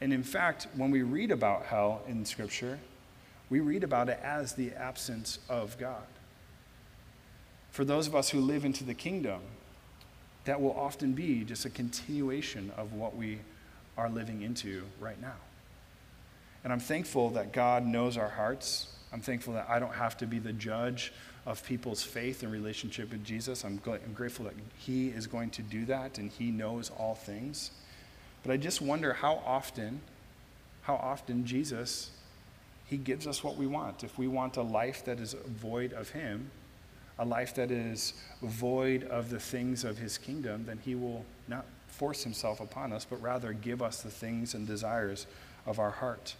And 0.00 0.12
in 0.12 0.22
fact, 0.22 0.68
when 0.76 0.92
we 0.92 1.02
read 1.02 1.32
about 1.32 1.66
hell 1.66 2.02
in 2.06 2.24
Scripture, 2.24 2.78
we 3.50 3.58
read 3.58 3.82
about 3.82 4.08
it 4.08 4.20
as 4.22 4.52
the 4.52 4.70
absence 4.70 5.40
of 5.48 5.76
God. 5.76 6.06
For 7.72 7.84
those 7.84 8.06
of 8.06 8.14
us 8.14 8.30
who 8.30 8.40
live 8.40 8.64
into 8.64 8.84
the 8.84 8.94
kingdom, 8.94 9.40
that 10.44 10.60
will 10.60 10.78
often 10.78 11.14
be 11.14 11.42
just 11.42 11.64
a 11.64 11.70
continuation 11.70 12.70
of 12.76 12.92
what 12.92 13.16
we 13.16 13.40
are 13.98 14.08
living 14.08 14.42
into 14.42 14.84
right 15.00 15.20
now. 15.20 15.34
And 16.66 16.72
I'm 16.72 16.80
thankful 16.80 17.30
that 17.30 17.52
God 17.52 17.86
knows 17.86 18.16
our 18.16 18.28
hearts. 18.28 18.88
I'm 19.12 19.20
thankful 19.20 19.54
that 19.54 19.66
I 19.68 19.78
don't 19.78 19.94
have 19.94 20.16
to 20.16 20.26
be 20.26 20.40
the 20.40 20.52
judge 20.52 21.12
of 21.46 21.64
people's 21.64 22.02
faith 22.02 22.42
and 22.42 22.50
relationship 22.50 23.12
with 23.12 23.22
Jesus. 23.24 23.64
I'm, 23.64 23.78
gl- 23.78 24.04
I'm 24.04 24.14
grateful 24.14 24.46
that 24.46 24.54
He 24.76 25.10
is 25.10 25.28
going 25.28 25.50
to 25.50 25.62
do 25.62 25.84
that 25.84 26.18
and 26.18 26.28
He 26.28 26.50
knows 26.50 26.90
all 26.98 27.14
things. 27.14 27.70
But 28.42 28.50
I 28.50 28.56
just 28.56 28.82
wonder 28.82 29.12
how 29.12 29.40
often, 29.46 30.00
how 30.82 30.96
often 30.96 31.46
Jesus, 31.46 32.10
he 32.84 32.96
gives 32.96 33.28
us 33.28 33.44
what 33.44 33.56
we 33.56 33.68
want. 33.68 34.02
If 34.02 34.18
we 34.18 34.26
want 34.26 34.56
a 34.56 34.62
life 34.62 35.04
that 35.04 35.20
is 35.20 35.34
void 35.46 35.92
of 35.92 36.10
him, 36.10 36.50
a 37.16 37.24
life 37.24 37.54
that 37.54 37.70
is 37.70 38.12
void 38.42 39.04
of 39.04 39.30
the 39.30 39.38
things 39.38 39.84
of 39.84 39.98
his 39.98 40.18
kingdom, 40.18 40.64
then 40.66 40.80
he 40.84 40.96
will 40.96 41.24
not 41.46 41.64
force 41.86 42.24
himself 42.24 42.58
upon 42.58 42.92
us, 42.92 43.06
but 43.08 43.22
rather 43.22 43.52
give 43.52 43.82
us 43.82 44.02
the 44.02 44.10
things 44.10 44.54
and 44.54 44.66
desires 44.66 45.28
of 45.64 45.78
our 45.78 45.92
heart. 45.92 46.34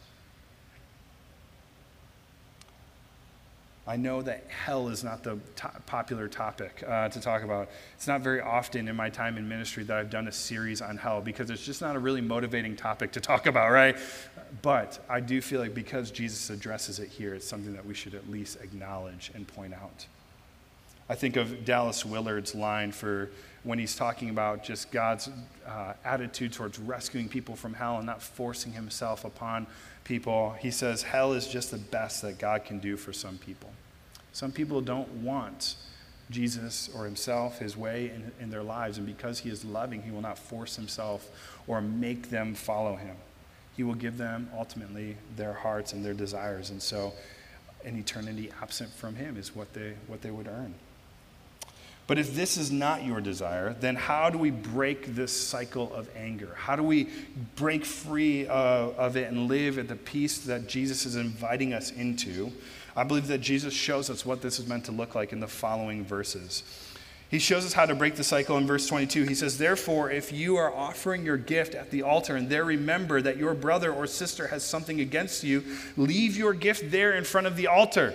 I 3.88 3.96
know 3.96 4.20
that 4.22 4.44
hell 4.48 4.88
is 4.88 5.04
not 5.04 5.22
the 5.22 5.38
to- 5.56 5.72
popular 5.86 6.26
topic 6.26 6.82
uh, 6.86 7.08
to 7.08 7.20
talk 7.20 7.44
about. 7.44 7.68
It's 7.94 8.08
not 8.08 8.20
very 8.20 8.40
often 8.40 8.88
in 8.88 8.96
my 8.96 9.10
time 9.10 9.38
in 9.38 9.48
ministry 9.48 9.84
that 9.84 9.96
I've 9.96 10.10
done 10.10 10.26
a 10.26 10.32
series 10.32 10.82
on 10.82 10.96
hell 10.96 11.20
because 11.20 11.50
it's 11.50 11.64
just 11.64 11.80
not 11.80 11.94
a 11.94 11.98
really 12.00 12.20
motivating 12.20 12.74
topic 12.74 13.12
to 13.12 13.20
talk 13.20 13.46
about, 13.46 13.70
right? 13.70 13.96
But 14.60 14.98
I 15.08 15.20
do 15.20 15.40
feel 15.40 15.60
like 15.60 15.72
because 15.72 16.10
Jesus 16.10 16.50
addresses 16.50 16.98
it 16.98 17.08
here, 17.08 17.34
it's 17.34 17.46
something 17.46 17.74
that 17.74 17.86
we 17.86 17.94
should 17.94 18.14
at 18.14 18.28
least 18.28 18.58
acknowledge 18.60 19.30
and 19.34 19.46
point 19.46 19.72
out. 19.72 20.06
I 21.08 21.14
think 21.14 21.36
of 21.36 21.64
Dallas 21.64 22.04
Willard's 22.04 22.56
line 22.56 22.90
for 22.90 23.30
when 23.62 23.78
he's 23.78 23.94
talking 23.94 24.30
about 24.30 24.64
just 24.64 24.90
God's 24.90 25.28
uh, 25.66 25.92
attitude 26.04 26.52
towards 26.52 26.80
rescuing 26.80 27.28
people 27.28 27.54
from 27.54 27.74
hell 27.74 27.98
and 27.98 28.06
not 28.06 28.20
forcing 28.20 28.72
himself 28.72 29.24
upon 29.24 29.68
people. 30.06 30.54
He 30.60 30.70
says, 30.70 31.02
Hell 31.02 31.32
is 31.32 31.46
just 31.46 31.70
the 31.70 31.78
best 31.78 32.22
that 32.22 32.38
God 32.38 32.64
can 32.64 32.78
do 32.78 32.96
for 32.96 33.12
some 33.12 33.38
people. 33.38 33.70
Some 34.32 34.52
people 34.52 34.80
don't 34.80 35.08
want 35.22 35.74
Jesus 36.30 36.88
or 36.94 37.04
himself, 37.04 37.58
his 37.58 37.76
way 37.76 38.10
in, 38.14 38.32
in 38.40 38.50
their 38.50 38.62
lives. 38.62 38.98
And 38.98 39.06
because 39.06 39.40
he 39.40 39.50
is 39.50 39.64
loving, 39.64 40.02
he 40.02 40.10
will 40.10 40.22
not 40.22 40.38
force 40.38 40.76
himself 40.76 41.28
or 41.66 41.80
make 41.80 42.30
them 42.30 42.54
follow 42.54 42.96
him. 42.96 43.16
He 43.76 43.82
will 43.82 43.94
give 43.94 44.16
them 44.16 44.48
ultimately 44.56 45.16
their 45.36 45.52
hearts 45.52 45.92
and 45.92 46.04
their 46.04 46.14
desires. 46.14 46.70
And 46.70 46.82
so 46.82 47.12
an 47.84 47.96
eternity 47.96 48.50
absent 48.60 48.90
from 48.92 49.14
him 49.14 49.36
is 49.36 49.54
what 49.54 49.72
they, 49.74 49.94
what 50.06 50.22
they 50.22 50.30
would 50.30 50.48
earn. 50.48 50.74
But 52.06 52.18
if 52.18 52.34
this 52.34 52.56
is 52.56 52.70
not 52.70 53.04
your 53.04 53.20
desire, 53.20 53.74
then 53.80 53.96
how 53.96 54.30
do 54.30 54.38
we 54.38 54.50
break 54.50 55.16
this 55.16 55.32
cycle 55.32 55.92
of 55.92 56.08
anger? 56.16 56.54
How 56.56 56.76
do 56.76 56.84
we 56.84 57.08
break 57.56 57.84
free 57.84 58.46
uh, 58.46 58.52
of 58.52 59.16
it 59.16 59.28
and 59.30 59.48
live 59.48 59.78
at 59.78 59.88
the 59.88 59.96
peace 59.96 60.38
that 60.40 60.68
Jesus 60.68 61.04
is 61.04 61.16
inviting 61.16 61.72
us 61.72 61.90
into? 61.90 62.52
I 62.94 63.02
believe 63.02 63.26
that 63.26 63.40
Jesus 63.40 63.74
shows 63.74 64.08
us 64.08 64.24
what 64.24 64.40
this 64.40 64.60
is 64.60 64.68
meant 64.68 64.84
to 64.84 64.92
look 64.92 65.14
like 65.16 65.32
in 65.32 65.40
the 65.40 65.48
following 65.48 66.04
verses. 66.04 66.62
He 67.28 67.40
shows 67.40 67.66
us 67.66 67.72
how 67.72 67.86
to 67.86 67.94
break 67.94 68.14
the 68.14 68.22
cycle 68.22 68.56
in 68.56 68.68
verse 68.68 68.86
22. 68.86 69.24
He 69.24 69.34
says, 69.34 69.58
Therefore, 69.58 70.10
if 70.10 70.32
you 70.32 70.56
are 70.56 70.72
offering 70.72 71.24
your 71.24 71.36
gift 71.36 71.74
at 71.74 71.90
the 71.90 72.02
altar 72.02 72.36
and 72.36 72.48
there 72.48 72.64
remember 72.64 73.20
that 73.20 73.36
your 73.36 73.52
brother 73.52 73.92
or 73.92 74.06
sister 74.06 74.46
has 74.46 74.64
something 74.64 75.00
against 75.00 75.42
you, 75.42 75.64
leave 75.96 76.36
your 76.36 76.54
gift 76.54 76.92
there 76.92 77.16
in 77.16 77.24
front 77.24 77.48
of 77.48 77.56
the 77.56 77.66
altar. 77.66 78.14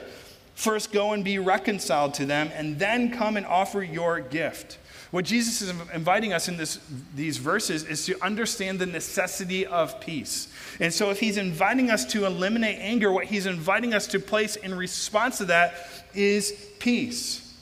First, 0.61 0.91
go 0.91 1.13
and 1.13 1.23
be 1.23 1.39
reconciled 1.39 2.13
to 2.13 2.25
them, 2.27 2.51
and 2.53 2.77
then 2.77 3.09
come 3.09 3.35
and 3.35 3.47
offer 3.47 3.81
your 3.81 4.19
gift. 4.19 4.77
What 5.09 5.25
Jesus 5.25 5.59
is 5.63 5.73
inviting 5.91 6.33
us 6.33 6.47
in 6.47 6.55
this, 6.55 6.79
these 7.15 7.37
verses 7.37 7.83
is 7.83 8.05
to 8.05 8.23
understand 8.23 8.77
the 8.77 8.85
necessity 8.85 9.65
of 9.65 9.99
peace. 9.99 10.53
And 10.79 10.93
so, 10.93 11.09
if 11.09 11.19
he's 11.19 11.37
inviting 11.37 11.89
us 11.89 12.05
to 12.11 12.27
eliminate 12.27 12.77
anger, 12.77 13.11
what 13.11 13.25
he's 13.25 13.47
inviting 13.47 13.95
us 13.95 14.05
to 14.09 14.19
place 14.19 14.55
in 14.55 14.75
response 14.75 15.39
to 15.39 15.45
that 15.45 15.73
is 16.13 16.53
peace. 16.77 17.57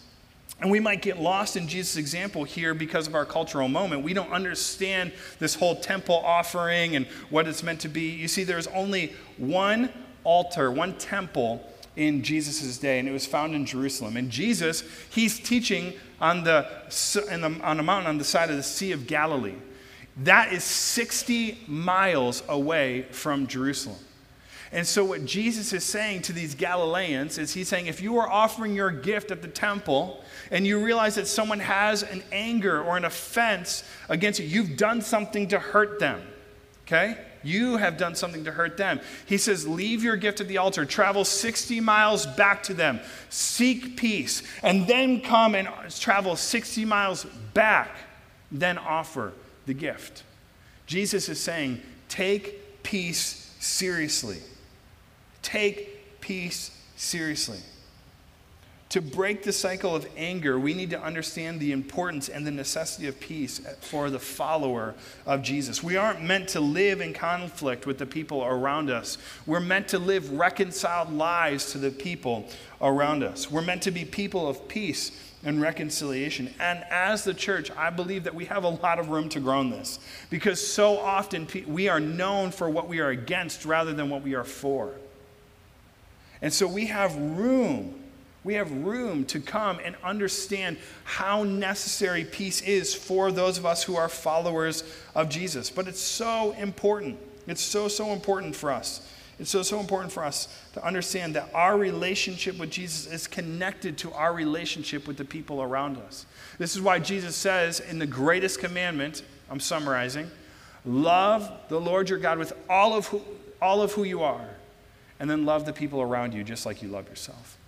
And 0.59 0.69
we 0.69 0.81
might 0.81 1.01
get 1.01 1.21
lost 1.21 1.55
in 1.55 1.69
Jesus' 1.69 1.95
example 1.95 2.43
here 2.43 2.73
because 2.73 3.07
of 3.07 3.15
our 3.15 3.25
cultural 3.25 3.69
moment. 3.69 4.03
We 4.03 4.13
don't 4.13 4.33
understand 4.33 5.13
this 5.39 5.55
whole 5.55 5.77
temple 5.77 6.15
offering 6.15 6.97
and 6.97 7.05
what 7.29 7.47
it's 7.47 7.63
meant 7.63 7.79
to 7.79 7.87
be. 7.87 8.09
You 8.09 8.27
see, 8.27 8.43
there's 8.43 8.67
only 8.67 9.13
one 9.37 9.89
altar, 10.25 10.69
one 10.69 10.97
temple 10.97 11.65
in 11.99 12.23
Jesus' 12.23 12.77
day, 12.77 12.97
and 12.97 13.09
it 13.09 13.11
was 13.11 13.25
found 13.25 13.53
in 13.53 13.65
Jerusalem. 13.65 14.15
And 14.15 14.31
Jesus, 14.31 14.83
he's 15.09 15.37
teaching 15.37 15.93
on 16.21 16.45
the, 16.45 16.65
the, 17.13 17.59
on 17.61 17.77
a 17.77 17.83
mountain 17.83 18.07
on 18.07 18.17
the 18.17 18.23
side 18.23 18.49
of 18.49 18.55
the 18.55 18.63
Sea 18.63 18.93
of 18.93 19.05
Galilee. 19.05 19.55
That 20.23 20.53
is 20.53 20.63
60 20.63 21.57
miles 21.67 22.41
away 22.47 23.01
from 23.11 23.47
Jerusalem. 23.47 23.99
And 24.71 24.87
so, 24.87 25.03
what 25.03 25.25
Jesus 25.25 25.73
is 25.73 25.83
saying 25.83 26.21
to 26.23 26.33
these 26.33 26.55
Galileans 26.55 27.37
is 27.37 27.53
he's 27.53 27.67
saying, 27.67 27.87
if 27.87 28.01
you 28.01 28.17
are 28.17 28.29
offering 28.29 28.75
your 28.75 28.91
gift 28.91 29.31
at 29.31 29.41
the 29.41 29.47
temple 29.47 30.23
and 30.51 30.65
you 30.65 30.83
realize 30.83 31.15
that 31.15 31.27
someone 31.27 31.59
has 31.59 32.03
an 32.03 32.23
anger 32.31 32.81
or 32.81 32.95
an 32.95 33.03
offense 33.03 33.83
against 34.07 34.39
you, 34.39 34.45
you've 34.45 34.77
done 34.77 35.01
something 35.01 35.49
to 35.49 35.59
hurt 35.59 35.99
them. 35.99 36.21
Okay? 36.85 37.17
You 37.43 37.77
have 37.77 37.97
done 37.97 38.15
something 38.15 38.43
to 38.45 38.51
hurt 38.51 38.77
them. 38.77 38.99
He 39.25 39.37
says, 39.37 39.67
Leave 39.67 40.03
your 40.03 40.15
gift 40.15 40.41
at 40.41 40.47
the 40.47 40.57
altar, 40.57 40.85
travel 40.85 41.25
60 41.25 41.79
miles 41.79 42.25
back 42.25 42.63
to 42.63 42.73
them, 42.73 42.99
seek 43.29 43.97
peace, 43.97 44.43
and 44.61 44.87
then 44.87 45.21
come 45.21 45.55
and 45.55 45.67
travel 45.99 46.35
60 46.35 46.85
miles 46.85 47.25
back, 47.53 47.95
then 48.51 48.77
offer 48.77 49.33
the 49.65 49.73
gift. 49.73 50.23
Jesus 50.85 51.29
is 51.29 51.39
saying, 51.39 51.81
Take 52.07 52.83
peace 52.83 53.53
seriously. 53.59 54.39
Take 55.41 56.19
peace 56.21 56.71
seriously. 56.95 57.59
To 58.89 59.01
break 59.01 59.43
the 59.43 59.53
cycle 59.53 59.95
of 59.95 60.07
anger, 60.17 60.59
we 60.59 60.73
need 60.73 60.89
to 60.89 61.01
understand 61.01 61.59
the 61.59 61.71
importance 61.71 62.27
and 62.27 62.45
the 62.45 62.51
necessity 62.51 63.07
of 63.07 63.19
peace 63.19 63.61
for 63.81 64.09
the 64.09 64.17
follower 64.17 64.95
of 65.27 65.43
Jesus. 65.43 65.83
We 65.83 65.95
aren't 65.95 66.23
meant 66.23 66.49
to 66.49 66.59
live 66.59 66.99
in 66.99 67.13
conflict 67.13 67.85
with 67.85 67.99
the 67.99 68.07
people 68.07 68.43
around 68.43 68.89
us. 68.89 69.19
We're 69.45 69.59
meant 69.59 69.89
to 69.89 69.99
live 69.99 70.31
reconciled 70.31 71.13
lives 71.13 71.71
to 71.73 71.77
the 71.77 71.91
people 71.91 72.49
around 72.81 73.21
us. 73.21 73.51
We're 73.51 73.61
meant 73.61 73.83
to 73.83 73.91
be 73.91 74.05
people 74.05 74.49
of 74.49 74.67
peace 74.67 75.11
and 75.43 75.61
reconciliation. 75.61 76.51
And 76.59 76.83
as 76.89 77.23
the 77.23 77.35
church, 77.35 77.69
I 77.77 77.91
believe 77.91 78.23
that 78.23 78.33
we 78.33 78.45
have 78.45 78.63
a 78.63 78.69
lot 78.69 78.97
of 78.97 79.09
room 79.09 79.29
to 79.29 79.39
grow 79.39 79.61
in 79.61 79.69
this 79.69 79.99
because 80.31 80.65
so 80.65 80.97
often 80.97 81.47
we 81.67 81.89
are 81.89 81.99
known 81.99 82.49
for 82.49 82.67
what 82.67 82.87
we 82.87 83.01
are 83.01 83.09
against 83.09 83.65
rather 83.65 83.93
than 83.93 84.09
what 84.09 84.23
we 84.23 84.33
are 84.33 84.43
for. 84.43 84.93
And 86.41 86.51
so 86.51 86.67
we 86.67 86.87
have 86.87 87.15
room. 87.15 87.98
We 88.43 88.53
have 88.53 88.71
room 88.71 89.25
to 89.25 89.39
come 89.39 89.79
and 89.83 89.95
understand 90.03 90.77
how 91.03 91.43
necessary 91.43 92.23
peace 92.23 92.61
is 92.61 92.93
for 92.95 93.31
those 93.31 93.57
of 93.57 93.65
us 93.65 93.83
who 93.83 93.95
are 93.97 94.07
followers 94.07 94.83
of 95.13 95.29
Jesus. 95.29 95.69
But 95.69 95.87
it's 95.87 95.99
so 95.99 96.53
important. 96.53 97.19
It's 97.47 97.61
so, 97.61 97.87
so 97.87 98.11
important 98.11 98.55
for 98.55 98.71
us. 98.71 99.07
It's 99.39 99.49
so, 99.49 99.61
so 99.63 99.79
important 99.79 100.11
for 100.11 100.23
us 100.23 100.47
to 100.73 100.85
understand 100.85 101.35
that 101.35 101.49
our 101.53 101.77
relationship 101.77 102.57
with 102.57 102.69
Jesus 102.69 103.11
is 103.11 103.27
connected 103.27 103.97
to 103.99 104.11
our 104.11 104.33
relationship 104.33 105.07
with 105.07 105.17
the 105.17 105.25
people 105.25 105.61
around 105.61 105.97
us. 105.97 106.25
This 106.57 106.75
is 106.75 106.81
why 106.81 106.99
Jesus 106.99 107.35
says 107.35 107.79
in 107.79 107.99
the 107.99 108.07
greatest 108.07 108.59
commandment, 108.59 109.23
I'm 109.49 109.61
summarizing, 109.61 110.29
love 110.85 111.49
the 111.69 111.79
Lord 111.79 112.09
your 112.09 112.19
God 112.19 112.37
with 112.37 112.53
all 112.69 112.93
of 112.93 113.07
who, 113.07 113.21
all 113.61 113.81
of 113.81 113.93
who 113.93 114.03
you 114.03 114.23
are 114.23 114.49
and 115.19 115.29
then 115.29 115.45
love 115.45 115.65
the 115.65 115.73
people 115.73 116.01
around 116.01 116.33
you 116.33 116.43
just 116.43 116.65
like 116.65 116.81
you 116.81 116.89
love 116.89 117.07
yourself. 117.07 117.58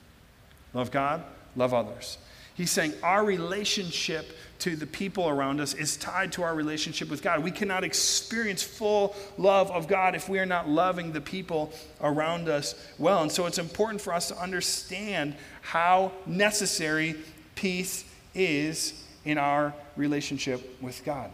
Love 0.74 0.92
God, 0.92 1.24
love 1.56 1.74
others. 1.74 2.18
He's 2.54 2.72
saying 2.72 2.94
our 3.02 3.26
relationship 3.26 4.38
to 4.60 4.76
the 4.76 4.86
people 4.86 5.28
around 5.28 5.60
us 5.60 5.74
is 5.74 5.98
tied 5.98 6.32
to 6.34 6.44
our 6.44 6.54
relationship 6.54 7.10
with 7.10 7.24
God. 7.24 7.44
We 7.44 7.50
cannot 7.50 7.84
experience 7.84 8.62
full 8.62 9.16
love 9.38 9.72
of 9.72 9.88
God 9.88 10.14
if 10.14 10.30
we 10.30 10.38
are 10.38 10.46
not 10.46 10.70
loving 10.70 11.12
the 11.12 11.22
people 11.22 11.74
around 12.02 12.48
us 12.48 12.76
well. 13.00 13.24
And 13.24 13.32
so 13.32 13.48
it's 13.48 13.58
important 13.58 14.02
for 14.02 14.14
us 14.14 14.28
to 14.28 14.38
understand 14.38 15.36
how 15.62 16.12
necessary 16.28 17.16
peace 17.56 18.06
is 18.36 19.04
in 19.26 19.38
our 19.38 19.74
relationship 19.96 20.82
with 20.82 21.04
God. 21.04 21.32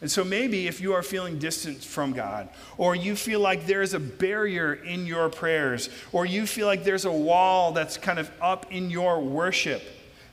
And 0.00 0.10
so 0.10 0.22
maybe 0.22 0.68
if 0.68 0.80
you 0.80 0.92
are 0.92 1.02
feeling 1.02 1.38
distant 1.38 1.82
from 1.82 2.12
God, 2.12 2.48
or 2.76 2.94
you 2.94 3.16
feel 3.16 3.40
like 3.40 3.66
there's 3.66 3.94
a 3.94 4.00
barrier 4.00 4.74
in 4.74 5.06
your 5.06 5.28
prayers, 5.28 5.90
or 6.12 6.24
you 6.24 6.46
feel 6.46 6.66
like 6.66 6.84
there's 6.84 7.04
a 7.04 7.12
wall 7.12 7.72
that's 7.72 7.96
kind 7.96 8.18
of 8.18 8.30
up 8.40 8.70
in 8.70 8.90
your 8.90 9.20
worship, 9.20 9.82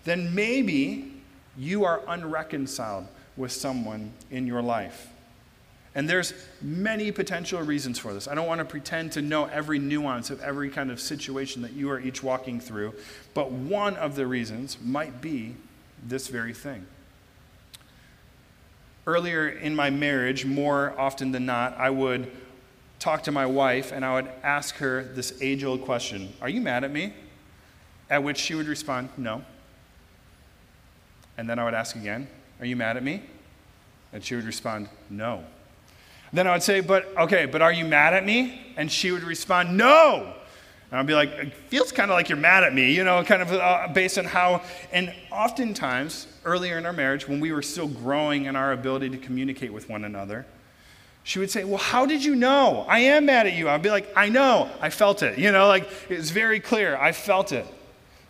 then 0.03 0.35
maybe 0.35 1.11
you 1.57 1.83
are 1.83 2.01
unreconciled 2.07 3.07
with 3.37 3.51
someone 3.51 4.11
in 4.29 4.45
your 4.45 4.61
life. 4.61 5.09
And 5.95 6.09
there's 6.09 6.33
many 6.61 7.11
potential 7.11 7.61
reasons 7.61 7.97
for 7.97 8.13
this. 8.13 8.27
I 8.27 8.35
don't 8.35 8.47
want 8.47 8.59
to 8.59 8.65
pretend 8.65 9.13
to 9.13 9.21
know 9.21 9.45
every 9.45 9.79
nuance 9.79 10.29
of 10.29 10.41
every 10.41 10.69
kind 10.69 10.91
of 10.91 10.99
situation 10.99 11.61
that 11.61 11.71
you 11.71 11.89
are 11.89 11.99
each 11.99 12.21
walking 12.21 12.59
through, 12.59 12.93
but 13.33 13.51
one 13.51 13.95
of 13.95 14.15
the 14.15 14.27
reasons 14.27 14.77
might 14.83 15.21
be 15.21 15.55
this 16.05 16.27
very 16.27 16.53
thing 16.53 16.85
earlier 19.07 19.47
in 19.47 19.75
my 19.75 19.89
marriage, 19.89 20.45
more 20.45 20.93
often 20.97 21.31
than 21.31 21.45
not, 21.45 21.77
I 21.77 21.89
would 21.89 22.31
talk 22.99 23.23
to 23.23 23.31
my 23.31 23.45
wife 23.45 23.91
and 23.91 24.03
I 24.03 24.15
would 24.15 24.29
ask 24.43 24.75
her 24.75 25.03
this 25.03 25.37
age 25.41 25.63
old 25.63 25.83
question 25.83 26.33
Are 26.41 26.49
you 26.49 26.61
mad 26.61 26.83
at 26.83 26.91
me? 26.91 27.13
At 28.09 28.23
which 28.23 28.37
she 28.37 28.55
would 28.55 28.67
respond, 28.67 29.09
No. 29.17 29.43
And 31.37 31.49
then 31.49 31.59
I 31.59 31.65
would 31.65 31.73
ask 31.73 31.95
again, 31.95 32.27
Are 32.59 32.65
you 32.65 32.75
mad 32.75 32.97
at 32.97 33.03
me? 33.03 33.23
And 34.13 34.23
she 34.23 34.35
would 34.35 34.45
respond, 34.45 34.89
No. 35.09 35.43
Then 36.31 36.47
I 36.47 36.53
would 36.53 36.63
say, 36.63 36.81
But 36.81 37.05
okay, 37.17 37.45
but 37.45 37.61
are 37.61 37.73
you 37.73 37.85
mad 37.85 38.13
at 38.13 38.25
me? 38.25 38.73
And 38.77 38.91
she 38.91 39.11
would 39.11 39.23
respond, 39.23 39.77
No. 39.77 40.34
And 40.95 41.01
I'd 41.01 41.07
be 41.07 41.13
like, 41.13 41.31
It 41.31 41.53
feels 41.67 41.91
kind 41.91 42.09
of 42.09 42.15
like 42.15 42.29
you're 42.29 42.37
mad 42.37 42.63
at 42.63 42.73
me, 42.73 42.95
you 42.95 43.03
know, 43.03 43.21
kind 43.25 43.41
of 43.41 43.51
uh, 43.51 43.89
based 43.93 44.17
on 44.17 44.23
how. 44.23 44.61
And 44.93 45.13
oftentimes, 45.29 46.27
earlier 46.45 46.77
in 46.77 46.85
our 46.85 46.93
marriage, 46.93 47.27
when 47.27 47.41
we 47.41 47.51
were 47.51 47.61
still 47.61 47.89
growing 47.89 48.45
in 48.45 48.55
our 48.55 48.71
ability 48.71 49.09
to 49.09 49.17
communicate 49.17 49.73
with 49.73 49.89
one 49.89 50.05
another, 50.05 50.45
she 51.25 51.37
would 51.37 51.51
say, 51.51 51.65
Well, 51.65 51.79
how 51.79 52.05
did 52.05 52.23
you 52.23 52.33
know? 52.33 52.85
I 52.87 52.99
am 52.99 53.25
mad 53.25 53.45
at 53.45 53.55
you. 53.55 53.67
I'd 53.67 53.81
be 53.81 53.89
like, 53.89 54.09
I 54.15 54.29
know. 54.29 54.69
I 54.79 54.89
felt 54.89 55.21
it. 55.21 55.37
You 55.37 55.51
know, 55.51 55.67
like 55.67 55.85
it's 56.07 56.29
very 56.29 56.61
clear. 56.61 56.95
I 56.95 57.11
felt 57.11 57.51
it. 57.51 57.67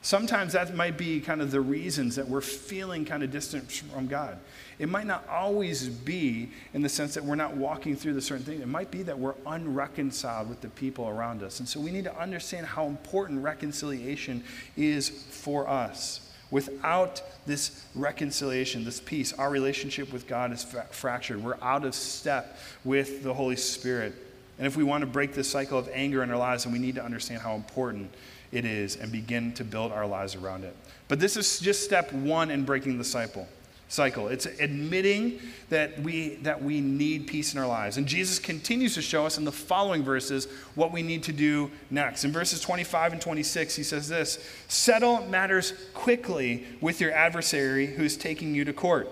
Sometimes 0.05 0.53
that 0.53 0.75
might 0.75 0.99
be 0.99 1.19
kind 1.19 1.41
of 1.41 1.49
the 1.49 1.61
reasons 1.61 2.15
that 2.17 2.27
we're 2.27 2.39
feeling 2.39 3.05
kind 3.05 3.23
of 3.23 3.31
distant 3.31 3.71
from 3.71 4.05
God. 4.05 4.37
It 4.77 4.87
might 4.87 5.07
not 5.07 5.27
always 5.27 5.89
be 5.89 6.51
in 6.75 6.83
the 6.83 6.89
sense 6.89 7.15
that 7.15 7.25
we're 7.25 7.33
not 7.33 7.57
walking 7.57 7.95
through 7.95 8.13
the 8.13 8.21
certain 8.21 8.45
thing. 8.45 8.61
It 8.61 8.67
might 8.67 8.91
be 8.91 9.01
that 9.01 9.17
we're 9.17 9.33
unreconciled 9.47 10.47
with 10.47 10.61
the 10.61 10.69
people 10.69 11.09
around 11.09 11.41
us. 11.41 11.59
And 11.59 11.67
so 11.67 11.79
we 11.79 11.89
need 11.89 12.03
to 12.03 12.15
understand 12.19 12.67
how 12.67 12.85
important 12.85 13.41
reconciliation 13.41 14.43
is 14.77 15.09
for 15.09 15.67
us. 15.67 16.31
Without 16.51 17.23
this 17.47 17.83
reconciliation, 17.95 18.85
this 18.85 19.01
peace, 19.01 19.33
our 19.33 19.49
relationship 19.49 20.13
with 20.13 20.27
God 20.27 20.51
is 20.51 20.63
fra- 20.63 20.85
fractured. 20.91 21.43
We're 21.43 21.57
out 21.63 21.83
of 21.83 21.95
step 21.95 22.59
with 22.83 23.23
the 23.23 23.33
Holy 23.33 23.55
Spirit. 23.55 24.13
And 24.59 24.67
if 24.67 24.77
we 24.77 24.83
want 24.83 25.01
to 25.01 25.07
break 25.07 25.33
this 25.33 25.49
cycle 25.49 25.79
of 25.79 25.89
anger 25.91 26.21
in 26.21 26.29
our 26.29 26.37
lives, 26.37 26.65
then 26.65 26.73
we 26.73 26.77
need 26.79 26.93
to 26.93 27.03
understand 27.03 27.41
how 27.41 27.55
important 27.55 28.13
it 28.51 28.65
is 28.65 28.95
and 28.95 29.11
begin 29.11 29.53
to 29.53 29.63
build 29.63 29.91
our 29.91 30.05
lives 30.05 30.35
around 30.35 30.63
it. 30.63 30.75
But 31.07 31.19
this 31.19 31.37
is 31.37 31.59
just 31.59 31.83
step 31.83 32.11
one 32.13 32.51
in 32.51 32.63
breaking 32.63 32.97
the 32.97 33.03
cycle 33.03 33.47
cycle. 33.87 34.27
It's 34.27 34.45
admitting 34.45 35.39
that 35.69 35.99
we, 35.99 36.35
that 36.37 36.61
we 36.61 36.81
need 36.81 37.27
peace 37.27 37.53
in 37.53 37.59
our 37.59 37.67
lives. 37.67 37.97
And 37.97 38.07
Jesus 38.07 38.39
continues 38.39 38.95
to 38.95 39.01
show 39.01 39.25
us 39.25 39.37
in 39.37 39.45
the 39.45 39.51
following 39.51 40.03
verses 40.03 40.47
what 40.75 40.91
we 40.91 41.01
need 41.01 41.23
to 41.23 41.33
do 41.33 41.71
next. 41.89 42.23
In 42.23 42.31
verses 42.31 42.61
25 42.61 43.13
and 43.13 43.21
26, 43.21 43.75
he 43.75 43.83
says 43.83 44.09
this 44.09 44.43
Settle 44.67 45.25
matters 45.27 45.73
quickly 45.93 46.65
with 46.81 46.99
your 46.99 47.11
adversary 47.11 47.87
who's 47.87 48.17
taking 48.17 48.55
you 48.55 48.65
to 48.65 48.73
court. 48.73 49.09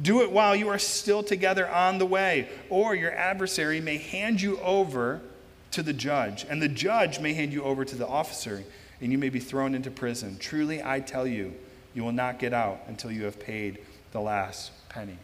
Do 0.00 0.22
it 0.22 0.32
while 0.32 0.56
you 0.56 0.68
are 0.68 0.78
still 0.78 1.22
together 1.22 1.68
on 1.68 1.98
the 1.98 2.06
way, 2.06 2.48
or 2.68 2.96
your 2.96 3.12
adversary 3.12 3.80
may 3.80 3.98
hand 3.98 4.40
you 4.40 4.58
over 4.60 5.20
to 5.74 5.82
the 5.82 5.92
judge, 5.92 6.46
and 6.48 6.62
the 6.62 6.68
judge 6.68 7.18
may 7.18 7.34
hand 7.34 7.52
you 7.52 7.62
over 7.64 7.84
to 7.84 7.96
the 7.96 8.06
officer, 8.06 8.64
and 9.00 9.10
you 9.10 9.18
may 9.18 9.28
be 9.28 9.40
thrown 9.40 9.74
into 9.74 9.90
prison. 9.90 10.36
Truly, 10.38 10.82
I 10.82 11.00
tell 11.00 11.26
you, 11.26 11.52
you 11.94 12.04
will 12.04 12.12
not 12.12 12.38
get 12.38 12.52
out 12.52 12.80
until 12.86 13.10
you 13.10 13.24
have 13.24 13.40
paid 13.40 13.78
the 14.12 14.20
last 14.20 14.70
penny. 14.88 15.18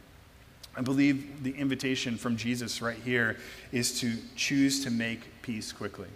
I 0.77 0.83
believe 0.83 1.43
the 1.43 1.53
invitation 1.53 2.17
from 2.17 2.37
Jesus 2.37 2.83
right 2.83 2.99
here 3.05 3.37
is 3.71 4.01
to 4.01 4.17
choose 4.37 4.85
to 4.85 4.91
make 4.91 5.21
peace 5.43 5.73
quickly. 5.73 6.09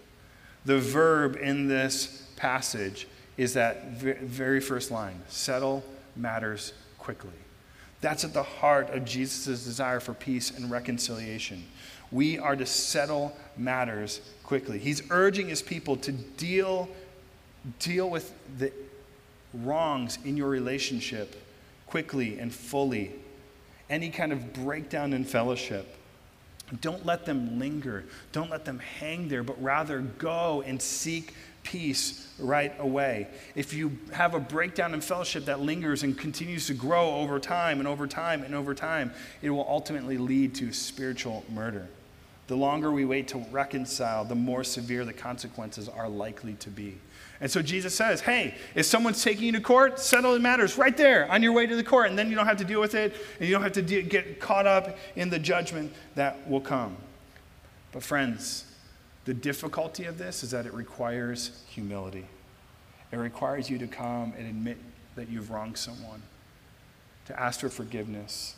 The 0.64 0.78
verb 0.78 1.36
in 1.40 1.68
this 1.68 2.26
passage 2.36 3.06
is 3.36 3.54
that 3.54 3.98
very 3.98 4.60
first 4.60 4.90
line 4.90 5.22
settle 5.28 5.84
matters 6.16 6.72
quickly. 6.98 7.30
That's 8.04 8.22
at 8.22 8.34
the 8.34 8.42
heart 8.42 8.90
of 8.90 9.06
Jesus' 9.06 9.64
desire 9.64 9.98
for 9.98 10.12
peace 10.12 10.50
and 10.50 10.70
reconciliation. 10.70 11.64
We 12.12 12.38
are 12.38 12.54
to 12.54 12.66
settle 12.66 13.34
matters 13.56 14.20
quickly. 14.42 14.78
He's 14.78 15.02
urging 15.08 15.48
his 15.48 15.62
people 15.62 15.96
to 15.96 16.12
deal, 16.12 16.90
deal 17.78 18.10
with 18.10 18.34
the 18.58 18.72
wrongs 19.54 20.18
in 20.22 20.36
your 20.36 20.50
relationship 20.50 21.34
quickly 21.86 22.38
and 22.38 22.52
fully, 22.52 23.10
any 23.88 24.10
kind 24.10 24.34
of 24.34 24.52
breakdown 24.52 25.14
in 25.14 25.24
fellowship. 25.24 25.96
Don't 26.82 27.06
let 27.06 27.24
them 27.24 27.58
linger. 27.58 28.04
Don't 28.32 28.50
let 28.50 28.66
them 28.66 28.80
hang 28.80 29.28
there, 29.28 29.42
but 29.42 29.62
rather 29.62 30.00
go 30.00 30.62
and 30.66 30.82
seek 30.82 31.32
peace 31.64 32.28
right 32.38 32.72
away. 32.78 33.26
If 33.56 33.74
you 33.74 33.98
have 34.12 34.34
a 34.34 34.40
breakdown 34.40 34.94
in 34.94 35.00
fellowship 35.00 35.46
that 35.46 35.60
lingers 35.60 36.04
and 36.04 36.16
continues 36.16 36.68
to 36.68 36.74
grow 36.74 37.16
over 37.16 37.40
time 37.40 37.80
and 37.80 37.88
over 37.88 38.06
time 38.06 38.44
and 38.44 38.54
over 38.54 38.74
time, 38.74 39.12
it 39.42 39.50
will 39.50 39.66
ultimately 39.68 40.18
lead 40.18 40.54
to 40.56 40.72
spiritual 40.72 41.44
murder. 41.52 41.88
The 42.46 42.56
longer 42.56 42.92
we 42.92 43.04
wait 43.04 43.28
to 43.28 43.38
reconcile, 43.50 44.24
the 44.24 44.34
more 44.34 44.64
severe 44.64 45.04
the 45.04 45.12
consequences 45.12 45.88
are 45.88 46.08
likely 46.08 46.54
to 46.54 46.70
be. 46.70 46.98
And 47.40 47.50
so 47.50 47.62
Jesus 47.62 47.94
says, 47.94 48.20
hey, 48.20 48.54
if 48.74 48.86
someone's 48.86 49.22
taking 49.22 49.44
you 49.44 49.52
to 49.52 49.60
court, 49.60 49.98
settle 49.98 50.34
the 50.34 50.38
matters 50.38 50.78
right 50.78 50.96
there 50.96 51.30
on 51.30 51.42
your 51.42 51.52
way 51.52 51.66
to 51.66 51.74
the 51.74 51.82
court, 51.82 52.08
and 52.08 52.18
then 52.18 52.30
you 52.30 52.36
don't 52.36 52.46
have 52.46 52.58
to 52.58 52.64
deal 52.64 52.80
with 52.80 52.94
it, 52.94 53.14
and 53.38 53.48
you 53.48 53.54
don't 53.54 53.62
have 53.62 53.72
to 53.72 53.82
de- 53.82 54.02
get 54.02 54.40
caught 54.40 54.66
up 54.66 54.96
in 55.16 55.30
the 55.30 55.38
judgment 55.38 55.92
that 56.14 56.48
will 56.48 56.60
come. 56.60 56.96
But, 57.92 58.02
friends, 58.02 58.64
the 59.24 59.34
difficulty 59.34 60.04
of 60.04 60.18
this 60.18 60.42
is 60.42 60.50
that 60.50 60.66
it 60.66 60.74
requires 60.74 61.62
humility. 61.68 62.26
It 63.10 63.16
requires 63.16 63.70
you 63.70 63.78
to 63.78 63.86
come 63.86 64.34
and 64.36 64.46
admit 64.46 64.76
that 65.16 65.28
you've 65.28 65.50
wronged 65.50 65.78
someone, 65.78 66.22
to 67.26 67.40
ask 67.40 67.60
for 67.60 67.68
forgiveness, 67.68 68.56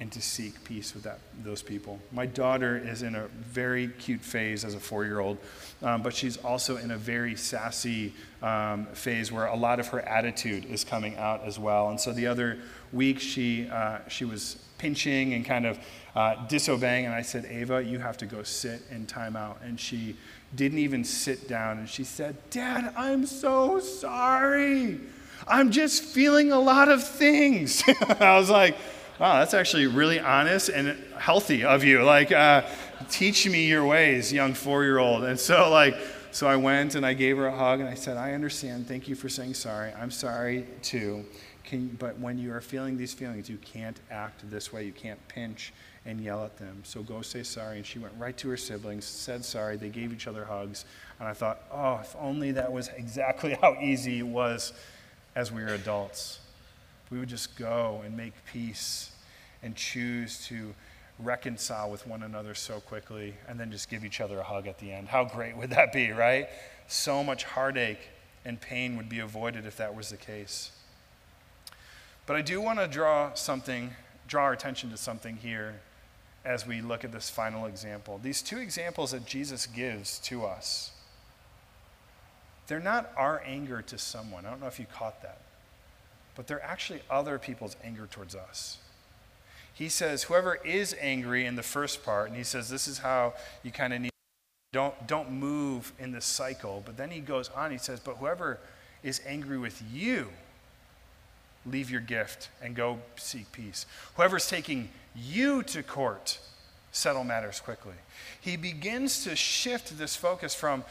and 0.00 0.10
to 0.10 0.22
seek 0.22 0.64
peace 0.64 0.94
with 0.94 1.02
that, 1.02 1.18
those 1.44 1.62
people. 1.62 1.98
My 2.10 2.24
daughter 2.24 2.78
is 2.78 3.02
in 3.02 3.14
a 3.14 3.26
very 3.28 3.88
cute 3.88 4.22
phase 4.22 4.64
as 4.64 4.74
a 4.74 4.80
four 4.80 5.04
year 5.04 5.20
old, 5.20 5.36
um, 5.82 6.02
but 6.02 6.14
she's 6.14 6.38
also 6.38 6.78
in 6.78 6.90
a 6.90 6.96
very 6.96 7.36
sassy 7.36 8.14
um, 8.42 8.86
phase 8.94 9.30
where 9.30 9.46
a 9.46 9.56
lot 9.56 9.78
of 9.78 9.88
her 9.88 10.00
attitude 10.00 10.64
is 10.64 10.84
coming 10.84 11.16
out 11.18 11.44
as 11.44 11.58
well. 11.58 11.90
And 11.90 12.00
so 12.00 12.12
the 12.12 12.26
other 12.26 12.58
week, 12.92 13.20
she, 13.20 13.68
uh, 13.68 13.98
she 14.08 14.24
was 14.24 14.56
pinching 14.78 15.34
and 15.34 15.44
kind 15.44 15.66
of 15.66 15.78
uh, 16.16 16.46
disobeying, 16.46 17.04
and 17.04 17.14
I 17.14 17.22
said, 17.22 17.44
Ava, 17.44 17.84
you 17.84 17.98
have 17.98 18.16
to 18.18 18.26
go 18.26 18.42
sit 18.42 18.82
in 18.90 19.06
timeout. 19.06 19.56
And 19.62 19.78
she 19.78 20.16
didn't 20.56 20.78
even 20.78 21.04
sit 21.04 21.46
down, 21.46 21.78
and 21.78 21.88
she 21.88 22.04
said, 22.04 22.36
Dad, 22.48 22.92
I'm 22.96 23.26
so 23.26 23.78
sorry. 23.78 24.98
I'm 25.46 25.70
just 25.70 26.02
feeling 26.02 26.52
a 26.52 26.58
lot 26.58 26.88
of 26.88 27.06
things. 27.06 27.82
I 28.20 28.36
was 28.38 28.50
like, 28.50 28.76
wow, 29.20 29.38
that's 29.38 29.52
actually 29.52 29.86
really 29.86 30.18
honest 30.18 30.70
and 30.70 30.96
healthy 31.18 31.62
of 31.62 31.84
you. 31.84 32.02
Like, 32.02 32.32
uh, 32.32 32.62
teach 33.10 33.46
me 33.46 33.66
your 33.66 33.84
ways, 33.84 34.32
young 34.32 34.54
four 34.54 34.82
year 34.82 34.98
old. 34.98 35.24
And 35.24 35.38
so, 35.38 35.70
like, 35.70 35.94
so 36.32 36.48
I 36.48 36.56
went 36.56 36.94
and 36.94 37.04
I 37.04 37.12
gave 37.12 37.36
her 37.36 37.46
a 37.46 37.54
hug 37.54 37.80
and 37.80 37.88
I 37.88 37.94
said, 37.94 38.16
I 38.16 38.32
understand. 38.32 38.88
Thank 38.88 39.08
you 39.08 39.14
for 39.14 39.28
saying 39.28 39.54
sorry. 39.54 39.92
I'm 39.92 40.10
sorry 40.10 40.66
too. 40.82 41.26
Can, 41.64 41.88
but 41.98 42.18
when 42.18 42.38
you 42.38 42.52
are 42.52 42.62
feeling 42.62 42.96
these 42.96 43.12
feelings, 43.12 43.50
you 43.50 43.58
can't 43.58 44.00
act 44.10 44.48
this 44.50 44.72
way. 44.72 44.84
You 44.84 44.92
can't 44.92 45.20
pinch 45.28 45.74
and 46.06 46.18
yell 46.18 46.42
at 46.42 46.56
them. 46.56 46.80
So 46.84 47.02
go 47.02 47.20
say 47.20 47.42
sorry. 47.42 47.76
And 47.76 47.86
she 47.86 47.98
went 47.98 48.14
right 48.18 48.36
to 48.38 48.48
her 48.48 48.56
siblings, 48.56 49.04
said 49.04 49.44
sorry. 49.44 49.76
They 49.76 49.90
gave 49.90 50.14
each 50.14 50.28
other 50.28 50.46
hugs. 50.46 50.86
And 51.18 51.28
I 51.28 51.34
thought, 51.34 51.60
oh, 51.70 51.98
if 52.00 52.16
only 52.18 52.52
that 52.52 52.72
was 52.72 52.88
exactly 52.96 53.52
how 53.60 53.76
easy 53.82 54.20
it 54.20 54.26
was 54.26 54.72
as 55.34 55.52
we 55.52 55.62
were 55.62 55.74
adults. 55.74 56.39
We 57.10 57.18
would 57.18 57.28
just 57.28 57.56
go 57.56 58.02
and 58.04 58.16
make 58.16 58.32
peace 58.46 59.10
and 59.62 59.74
choose 59.74 60.46
to 60.46 60.74
reconcile 61.18 61.90
with 61.90 62.06
one 62.06 62.22
another 62.22 62.54
so 62.54 62.80
quickly 62.80 63.34
and 63.48 63.58
then 63.58 63.70
just 63.70 63.90
give 63.90 64.04
each 64.04 64.20
other 64.20 64.38
a 64.38 64.42
hug 64.44 64.66
at 64.66 64.78
the 64.78 64.92
end. 64.92 65.08
How 65.08 65.24
great 65.24 65.56
would 65.56 65.70
that 65.70 65.92
be, 65.92 66.10
right? 66.10 66.48
So 66.86 67.22
much 67.22 67.44
heartache 67.44 68.08
and 68.44 68.60
pain 68.60 68.96
would 68.96 69.08
be 69.08 69.18
avoided 69.18 69.66
if 69.66 69.76
that 69.76 69.94
was 69.94 70.10
the 70.10 70.16
case. 70.16 70.70
But 72.26 72.36
I 72.36 72.42
do 72.42 72.60
want 72.60 72.78
to 72.78 72.86
draw 72.86 73.34
something, 73.34 73.90
draw 74.26 74.44
our 74.44 74.52
attention 74.52 74.90
to 74.90 74.96
something 74.96 75.36
here 75.36 75.80
as 76.44 76.66
we 76.66 76.80
look 76.80 77.04
at 77.04 77.12
this 77.12 77.28
final 77.28 77.66
example. 77.66 78.18
These 78.22 78.40
two 78.40 78.58
examples 78.58 79.10
that 79.10 79.26
Jesus 79.26 79.66
gives 79.66 80.18
to 80.20 80.46
us, 80.46 80.92
they're 82.66 82.80
not 82.80 83.12
our 83.16 83.42
anger 83.44 83.82
to 83.82 83.98
someone. 83.98 84.46
I 84.46 84.50
don't 84.50 84.60
know 84.60 84.68
if 84.68 84.78
you 84.78 84.86
caught 84.86 85.22
that. 85.22 85.40
But 86.40 86.46
they're 86.46 86.64
actually 86.64 87.02
other 87.10 87.38
people's 87.38 87.76
anger 87.84 88.08
towards 88.10 88.34
us 88.34 88.78
he 89.80 89.88
says, 89.88 90.24
whoever 90.24 90.56
is 90.56 90.94
angry 91.00 91.46
in 91.46 91.56
the 91.56 91.62
first 91.62 92.04
part, 92.04 92.28
and 92.28 92.36
he 92.36 92.44
says 92.44 92.68
this 92.68 92.86
is 92.86 92.98
how 92.98 93.32
you 93.62 93.70
kind 93.70 93.94
of 93.94 94.02
need 94.02 94.10
don't 94.74 95.06
don't 95.06 95.30
move 95.32 95.94
in 95.98 96.12
the 96.12 96.20
cycle. 96.20 96.82
But 96.84 96.98
then 96.98 97.10
he 97.10 97.20
goes 97.20 97.48
on, 97.56 97.70
he 97.70 97.78
says, 97.78 97.98
but 97.98 98.18
whoever 98.18 98.58
is 99.02 99.22
angry 99.26 99.56
with 99.56 99.82
you, 99.90 100.28
leave 101.64 101.90
your 101.90 102.02
gift 102.02 102.50
and 102.62 102.76
go 102.76 102.98
seek 103.16 103.50
peace. 103.52 103.86
Whoever's 104.16 104.50
taking 104.50 104.90
you 105.16 105.62
to 105.62 105.82
court, 105.82 106.38
settle 106.92 107.24
matters 107.24 107.58
quickly. 107.58 107.94
He 108.38 108.58
begins 108.58 109.24
to 109.24 109.34
shift 109.34 109.96
this 109.96 110.14
focus 110.14 110.54
from 110.54 110.84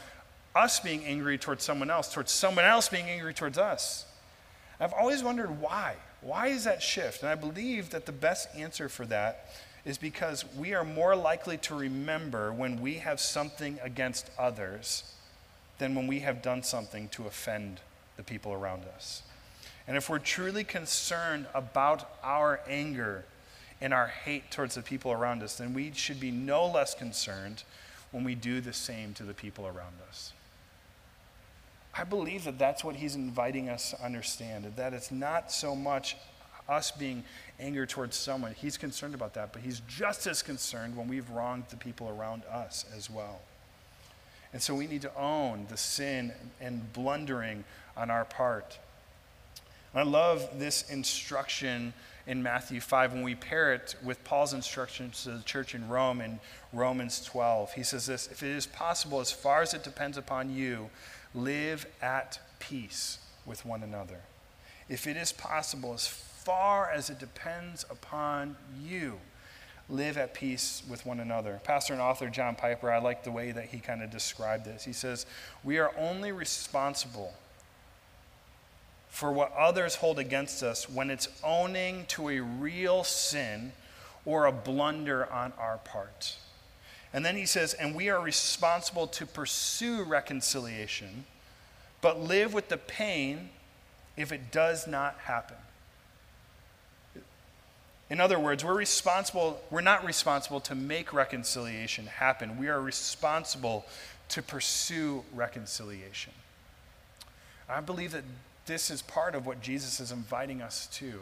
us 0.56 0.80
being 0.80 1.04
angry 1.04 1.38
towards 1.38 1.62
someone 1.62 1.90
else, 1.90 2.12
towards 2.12 2.32
someone 2.32 2.64
else 2.64 2.88
being 2.88 3.06
angry 3.06 3.34
towards 3.34 3.56
us. 3.56 4.04
I've 4.80 4.94
always 4.94 5.22
wondered 5.22 5.60
why. 5.60 5.96
Why 6.22 6.48
is 6.48 6.64
that 6.64 6.82
shift? 6.82 7.22
And 7.22 7.30
I 7.30 7.34
believe 7.34 7.90
that 7.90 8.06
the 8.06 8.12
best 8.12 8.48
answer 8.56 8.88
for 8.88 9.06
that 9.06 9.50
is 9.84 9.98
because 9.98 10.44
we 10.56 10.74
are 10.74 10.84
more 10.84 11.16
likely 11.16 11.56
to 11.58 11.74
remember 11.74 12.52
when 12.52 12.80
we 12.80 12.94
have 12.94 13.20
something 13.20 13.78
against 13.82 14.30
others 14.38 15.14
than 15.78 15.94
when 15.94 16.06
we 16.06 16.20
have 16.20 16.42
done 16.42 16.62
something 16.62 17.08
to 17.08 17.26
offend 17.26 17.80
the 18.16 18.22
people 18.22 18.52
around 18.52 18.84
us. 18.96 19.22
And 19.88 19.96
if 19.96 20.08
we're 20.08 20.18
truly 20.18 20.64
concerned 20.64 21.46
about 21.54 22.10
our 22.22 22.60
anger 22.68 23.24
and 23.80 23.94
our 23.94 24.08
hate 24.08 24.50
towards 24.50 24.74
the 24.74 24.82
people 24.82 25.10
around 25.10 25.42
us, 25.42 25.56
then 25.56 25.72
we 25.72 25.92
should 25.92 26.20
be 26.20 26.30
no 26.30 26.66
less 26.66 26.94
concerned 26.94 27.64
when 28.10 28.24
we 28.24 28.34
do 28.34 28.60
the 28.60 28.72
same 28.72 29.14
to 29.14 29.22
the 29.22 29.34
people 29.34 29.66
around 29.66 29.94
us. 30.08 30.32
I 31.94 32.04
believe 32.04 32.44
that 32.44 32.58
that's 32.58 32.84
what 32.84 32.96
he's 32.96 33.16
inviting 33.16 33.68
us 33.68 33.90
to 33.90 34.04
understand, 34.04 34.72
that 34.76 34.94
it's 34.94 35.10
not 35.10 35.50
so 35.50 35.74
much 35.74 36.16
us 36.68 36.90
being 36.92 37.24
angry 37.58 37.86
towards 37.86 38.16
someone. 38.16 38.54
He's 38.54 38.76
concerned 38.76 39.14
about 39.14 39.34
that, 39.34 39.52
but 39.52 39.62
he's 39.62 39.82
just 39.88 40.26
as 40.26 40.40
concerned 40.40 40.96
when 40.96 41.08
we've 41.08 41.28
wronged 41.30 41.64
the 41.68 41.76
people 41.76 42.08
around 42.08 42.44
us 42.44 42.84
as 42.96 43.10
well. 43.10 43.40
And 44.52 44.62
so 44.62 44.74
we 44.74 44.86
need 44.86 45.02
to 45.02 45.14
own 45.16 45.66
the 45.68 45.76
sin 45.76 46.32
and 46.60 46.92
blundering 46.92 47.64
on 47.96 48.10
our 48.10 48.24
part. 48.24 48.78
I 49.94 50.02
love 50.02 50.48
this 50.58 50.88
instruction 50.88 51.92
in 52.26 52.42
Matthew 52.42 52.80
5 52.80 53.14
when 53.14 53.22
we 53.22 53.34
pair 53.34 53.74
it 53.74 53.96
with 54.04 54.22
Paul's 54.22 54.52
instructions 54.52 55.24
to 55.24 55.32
the 55.32 55.42
church 55.42 55.74
in 55.74 55.88
Rome 55.88 56.20
in 56.20 56.38
Romans 56.72 57.24
12. 57.24 57.72
He 57.72 57.82
says 57.82 58.06
this 58.06 58.28
If 58.30 58.44
it 58.44 58.50
is 58.50 58.66
possible, 58.66 59.18
as 59.18 59.32
far 59.32 59.62
as 59.62 59.74
it 59.74 59.82
depends 59.82 60.16
upon 60.16 60.54
you, 60.54 60.90
live 61.34 61.86
at 62.02 62.38
peace 62.58 63.18
with 63.46 63.64
one 63.64 63.82
another. 63.82 64.20
If 64.88 65.06
it 65.06 65.16
is 65.16 65.32
possible, 65.32 65.94
as 65.94 66.06
far 66.06 66.90
as 66.90 67.10
it 67.10 67.18
depends 67.18 67.84
upon 67.90 68.56
you, 68.82 69.18
live 69.88 70.16
at 70.16 70.34
peace 70.34 70.82
with 70.88 71.04
one 71.04 71.20
another. 71.20 71.60
Pastor 71.64 71.92
and 71.92 72.02
author 72.02 72.28
John 72.28 72.54
Piper, 72.54 72.90
I 72.90 72.98
like 72.98 73.24
the 73.24 73.30
way 73.30 73.52
that 73.52 73.66
he 73.66 73.78
kind 73.78 74.02
of 74.02 74.10
described 74.10 74.64
this. 74.64 74.84
He 74.84 74.92
says, 74.92 75.26
We 75.64 75.78
are 75.78 75.92
only 75.96 76.32
responsible 76.32 77.34
for 79.08 79.32
what 79.32 79.52
others 79.52 79.96
hold 79.96 80.18
against 80.18 80.62
us 80.62 80.88
when 80.88 81.10
it's 81.10 81.28
owning 81.42 82.06
to 82.06 82.30
a 82.30 82.40
real 82.40 83.02
sin 83.04 83.72
or 84.24 84.46
a 84.46 84.52
blunder 84.52 85.30
on 85.30 85.52
our 85.58 85.78
part. 85.78 86.36
And 87.12 87.24
then 87.24 87.36
he 87.36 87.46
says, 87.46 87.74
and 87.74 87.94
we 87.94 88.08
are 88.08 88.20
responsible 88.20 89.06
to 89.08 89.26
pursue 89.26 90.04
reconciliation, 90.04 91.24
but 92.00 92.20
live 92.20 92.54
with 92.54 92.68
the 92.68 92.76
pain 92.76 93.50
if 94.16 94.30
it 94.32 94.52
does 94.52 94.86
not 94.86 95.16
happen. 95.24 95.56
In 98.10 98.20
other 98.20 98.38
words, 98.38 98.64
we're 98.64 98.74
responsible, 98.74 99.60
we're 99.70 99.80
not 99.80 100.04
responsible 100.04 100.60
to 100.60 100.74
make 100.74 101.12
reconciliation 101.12 102.06
happen. 102.06 102.58
We 102.58 102.68
are 102.68 102.80
responsible 102.80 103.86
to 104.30 104.42
pursue 104.42 105.24
reconciliation. 105.32 106.32
I 107.68 107.80
believe 107.80 108.12
that 108.12 108.24
this 108.66 108.90
is 108.90 109.02
part 109.02 109.34
of 109.34 109.46
what 109.46 109.60
Jesus 109.60 110.00
is 110.00 110.10
inviting 110.10 110.60
us 110.60 110.88
to, 110.94 111.20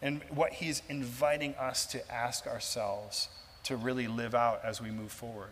and 0.00 0.22
what 0.30 0.54
he's 0.54 0.82
inviting 0.88 1.54
us 1.56 1.84
to 1.86 2.12
ask 2.12 2.46
ourselves 2.46 3.28
to 3.64 3.76
really 3.76 4.06
live 4.06 4.34
out 4.34 4.60
as 4.64 4.80
we 4.80 4.90
move 4.90 5.12
forward. 5.12 5.50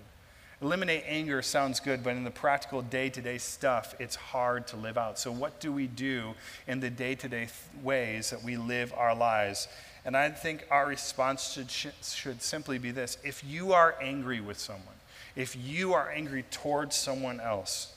Eliminate 0.62 1.04
anger 1.06 1.40
sounds 1.40 1.80
good, 1.80 2.04
but 2.04 2.16
in 2.16 2.24
the 2.24 2.30
practical 2.30 2.82
day 2.82 3.08
to 3.08 3.22
day 3.22 3.38
stuff, 3.38 3.94
it's 3.98 4.14
hard 4.14 4.66
to 4.66 4.76
live 4.76 4.98
out. 4.98 5.18
So, 5.18 5.32
what 5.32 5.58
do 5.58 5.72
we 5.72 5.86
do 5.86 6.34
in 6.66 6.80
the 6.80 6.90
day 6.90 7.14
to 7.14 7.28
day 7.28 7.48
ways 7.82 8.28
that 8.30 8.42
we 8.42 8.58
live 8.58 8.92
our 8.94 9.14
lives? 9.14 9.68
And 10.04 10.16
I 10.16 10.28
think 10.30 10.66
our 10.70 10.86
response 10.86 11.52
should, 11.52 11.70
should 11.70 12.42
simply 12.42 12.78
be 12.78 12.90
this 12.90 13.16
if 13.24 13.42
you 13.42 13.72
are 13.72 13.96
angry 14.02 14.40
with 14.40 14.58
someone, 14.58 14.96
if 15.34 15.56
you 15.56 15.94
are 15.94 16.11
angry 16.11 16.44
towards 16.50 16.94
someone 16.94 17.40
else, 17.40 17.94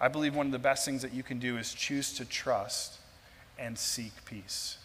I 0.00 0.08
believe 0.08 0.34
one 0.34 0.46
of 0.46 0.52
the 0.52 0.58
best 0.58 0.84
things 0.84 1.02
that 1.02 1.12
you 1.12 1.22
can 1.22 1.38
do 1.38 1.56
is 1.56 1.72
choose 1.72 2.12
to 2.14 2.24
trust 2.24 2.98
and 3.56 3.78
seek 3.78 4.24
peace. 4.24 4.78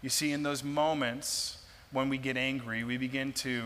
You 0.00 0.08
see, 0.08 0.32
in 0.32 0.42
those 0.42 0.64
moments 0.64 1.58
when 1.92 2.08
we 2.08 2.18
get 2.18 2.36
angry, 2.36 2.84
we 2.84 2.96
begin 2.96 3.32
to 3.32 3.64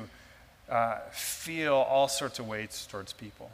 uh, 0.68 0.98
feel 1.10 1.74
all 1.74 2.08
sorts 2.08 2.38
of 2.38 2.48
weights 2.48 2.86
towards 2.86 3.12
people. 3.12 3.50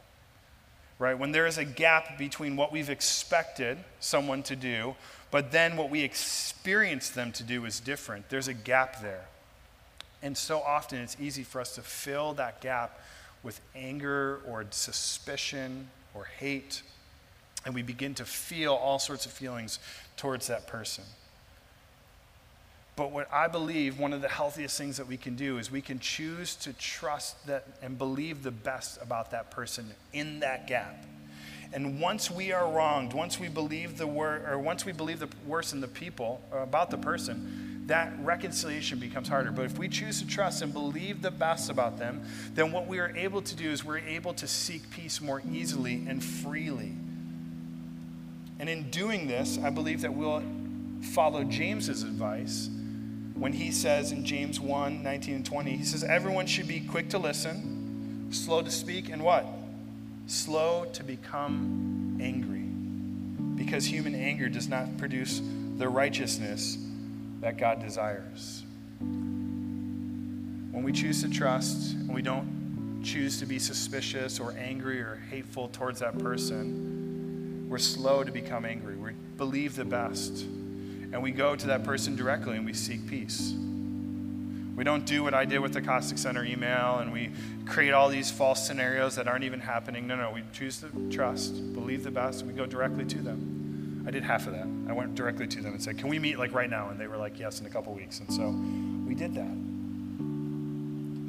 Right? 0.99 1.17
When 1.17 1.31
there 1.31 1.47
is 1.47 1.57
a 1.57 1.65
gap 1.65 2.17
between 2.17 2.55
what 2.55 2.71
we've 2.71 2.89
expected 2.89 3.77
someone 3.99 4.43
to 4.43 4.55
do, 4.55 4.95
but 5.31 5.51
then 5.51 5.75
what 5.75 5.89
we 5.89 6.01
experience 6.01 7.09
them 7.09 7.31
to 7.33 7.43
do 7.43 7.65
is 7.65 7.79
different, 7.79 8.29
there's 8.29 8.47
a 8.47 8.53
gap 8.53 9.01
there. 9.01 9.25
And 10.21 10.37
so 10.37 10.59
often 10.59 10.99
it's 10.99 11.17
easy 11.19 11.43
for 11.43 11.59
us 11.59 11.75
to 11.75 11.81
fill 11.81 12.33
that 12.33 12.61
gap 12.61 12.99
with 13.41 13.59
anger 13.75 14.39
or 14.47 14.65
suspicion 14.69 15.89
or 16.13 16.25
hate. 16.25 16.83
And 17.65 17.73
we 17.73 17.81
begin 17.81 18.13
to 18.15 18.25
feel 18.25 18.73
all 18.73 18.99
sorts 18.99 19.25
of 19.25 19.31
feelings 19.31 19.79
towards 20.17 20.47
that 20.47 20.67
person. 20.67 21.03
But 22.95 23.11
what 23.11 23.31
I 23.31 23.47
believe 23.47 23.99
one 23.99 24.13
of 24.13 24.21
the 24.21 24.27
healthiest 24.27 24.77
things 24.77 24.97
that 24.97 25.07
we 25.07 25.17
can 25.17 25.35
do 25.35 25.57
is 25.57 25.71
we 25.71 25.81
can 25.81 25.99
choose 25.99 26.55
to 26.57 26.73
trust 26.73 27.47
that 27.47 27.65
and 27.81 27.97
believe 27.97 28.43
the 28.43 28.51
best 28.51 29.01
about 29.01 29.31
that 29.31 29.49
person 29.49 29.91
in 30.13 30.41
that 30.41 30.67
gap. 30.67 31.05
And 31.73 32.01
once 32.01 32.29
we 32.29 32.51
are 32.51 32.69
wronged, 32.69 33.13
once 33.13 33.39
we 33.39 33.47
believe 33.47 33.97
the 33.97 34.07
word, 34.07 34.45
or 34.47 34.59
once 34.59 34.85
we 34.85 34.91
believe 34.91 35.19
the 35.19 35.29
worst 35.47 35.73
in 35.73 35.79
the 35.79 35.87
people 35.87 36.41
uh, 36.53 36.57
about 36.57 36.91
the 36.91 36.97
person, 36.97 37.85
that 37.87 38.11
reconciliation 38.21 38.99
becomes 38.99 39.29
harder. 39.29 39.51
But 39.51 39.65
if 39.65 39.77
we 39.77 39.87
choose 39.87 40.19
to 40.21 40.27
trust 40.27 40.61
and 40.61 40.73
believe 40.73 41.21
the 41.21 41.31
best 41.31 41.69
about 41.69 41.97
them, 41.97 42.23
then 42.53 42.73
what 42.73 42.87
we 42.87 42.99
are 42.99 43.15
able 43.15 43.41
to 43.41 43.55
do 43.55 43.69
is 43.71 43.85
we're 43.85 43.99
able 43.99 44.33
to 44.35 44.47
seek 44.47 44.89
peace 44.91 45.21
more 45.21 45.41
easily 45.49 46.05
and 46.07 46.21
freely. 46.21 46.91
And 48.59 48.69
in 48.69 48.89
doing 48.91 49.27
this, 49.27 49.57
I 49.57 49.69
believe 49.69 50.01
that 50.01 50.13
we'll 50.13 50.43
follow 51.01 51.43
James's 51.45 52.03
advice 52.03 52.69
when 53.35 53.53
he 53.53 53.71
says 53.71 54.11
in 54.11 54.25
James 54.25 54.59
1 54.59 55.03
19 55.03 55.35
and 55.35 55.45
20, 55.45 55.77
he 55.77 55.83
says, 55.83 56.03
Everyone 56.03 56.45
should 56.45 56.67
be 56.67 56.79
quick 56.79 57.09
to 57.09 57.17
listen, 57.17 58.27
slow 58.31 58.61
to 58.61 58.71
speak, 58.71 59.09
and 59.09 59.23
what? 59.23 59.45
Slow 60.27 60.85
to 60.93 61.03
become 61.03 62.17
angry. 62.21 62.59
Because 63.55 63.85
human 63.85 64.15
anger 64.15 64.49
does 64.49 64.67
not 64.67 64.97
produce 64.97 65.41
the 65.77 65.87
righteousness 65.89 66.77
that 67.41 67.57
God 67.57 67.81
desires. 67.81 68.63
When 68.99 70.83
we 70.83 70.91
choose 70.91 71.21
to 71.21 71.29
trust 71.29 71.93
and 71.93 72.13
we 72.13 72.21
don't 72.21 73.01
choose 73.03 73.39
to 73.39 73.45
be 73.45 73.59
suspicious 73.59 74.39
or 74.39 74.53
angry 74.53 75.01
or 75.01 75.21
hateful 75.29 75.67
towards 75.69 75.99
that 75.99 76.17
person, 76.19 77.67
we're 77.69 77.77
slow 77.77 78.23
to 78.23 78.31
become 78.31 78.65
angry. 78.65 78.95
We 78.95 79.11
believe 79.37 79.75
the 79.75 79.85
best 79.85 80.45
and 81.11 81.21
we 81.21 81.31
go 81.31 81.55
to 81.55 81.67
that 81.67 81.83
person 81.83 82.15
directly 82.15 82.57
and 82.57 82.65
we 82.65 82.73
seek 82.73 83.05
peace. 83.07 83.53
We 84.75 84.83
don't 84.83 85.05
do 85.05 85.23
what 85.23 85.33
I 85.33 85.45
did 85.45 85.59
with 85.59 85.73
the 85.73 85.81
Costick 85.81 86.17
Center 86.17 86.43
email 86.43 86.99
and 86.99 87.11
we 87.11 87.31
create 87.65 87.91
all 87.91 88.09
these 88.09 88.31
false 88.31 88.65
scenarios 88.65 89.15
that 89.15 89.27
aren't 89.27 89.43
even 89.43 89.59
happening. 89.59 90.07
No, 90.07 90.15
no, 90.15 90.31
we 90.31 90.43
choose 90.53 90.79
to 90.81 91.09
trust, 91.11 91.73
believe 91.73 92.03
the 92.03 92.11
best, 92.11 92.45
we 92.45 92.53
go 92.53 92.65
directly 92.65 93.05
to 93.05 93.17
them. 93.19 94.03
I 94.07 94.11
did 94.11 94.23
half 94.23 94.47
of 94.47 94.53
that. 94.53 94.67
I 94.89 94.93
went 94.93 95.13
directly 95.15 95.47
to 95.47 95.61
them 95.61 95.73
and 95.73 95.83
said, 95.83 95.97
Can 95.97 96.07
we 96.07 96.17
meet 96.17 96.39
like 96.39 96.53
right 96.53 96.69
now? 96.69 96.89
And 96.89 96.99
they 96.99 97.07
were 97.07 97.17
like, 97.17 97.39
Yes, 97.39 97.59
in 97.59 97.67
a 97.67 97.69
couple 97.69 97.93
weeks. 97.93 98.19
And 98.19 98.33
so 98.33 98.49
we 99.07 99.13
did 99.13 99.35
that. 99.35 99.51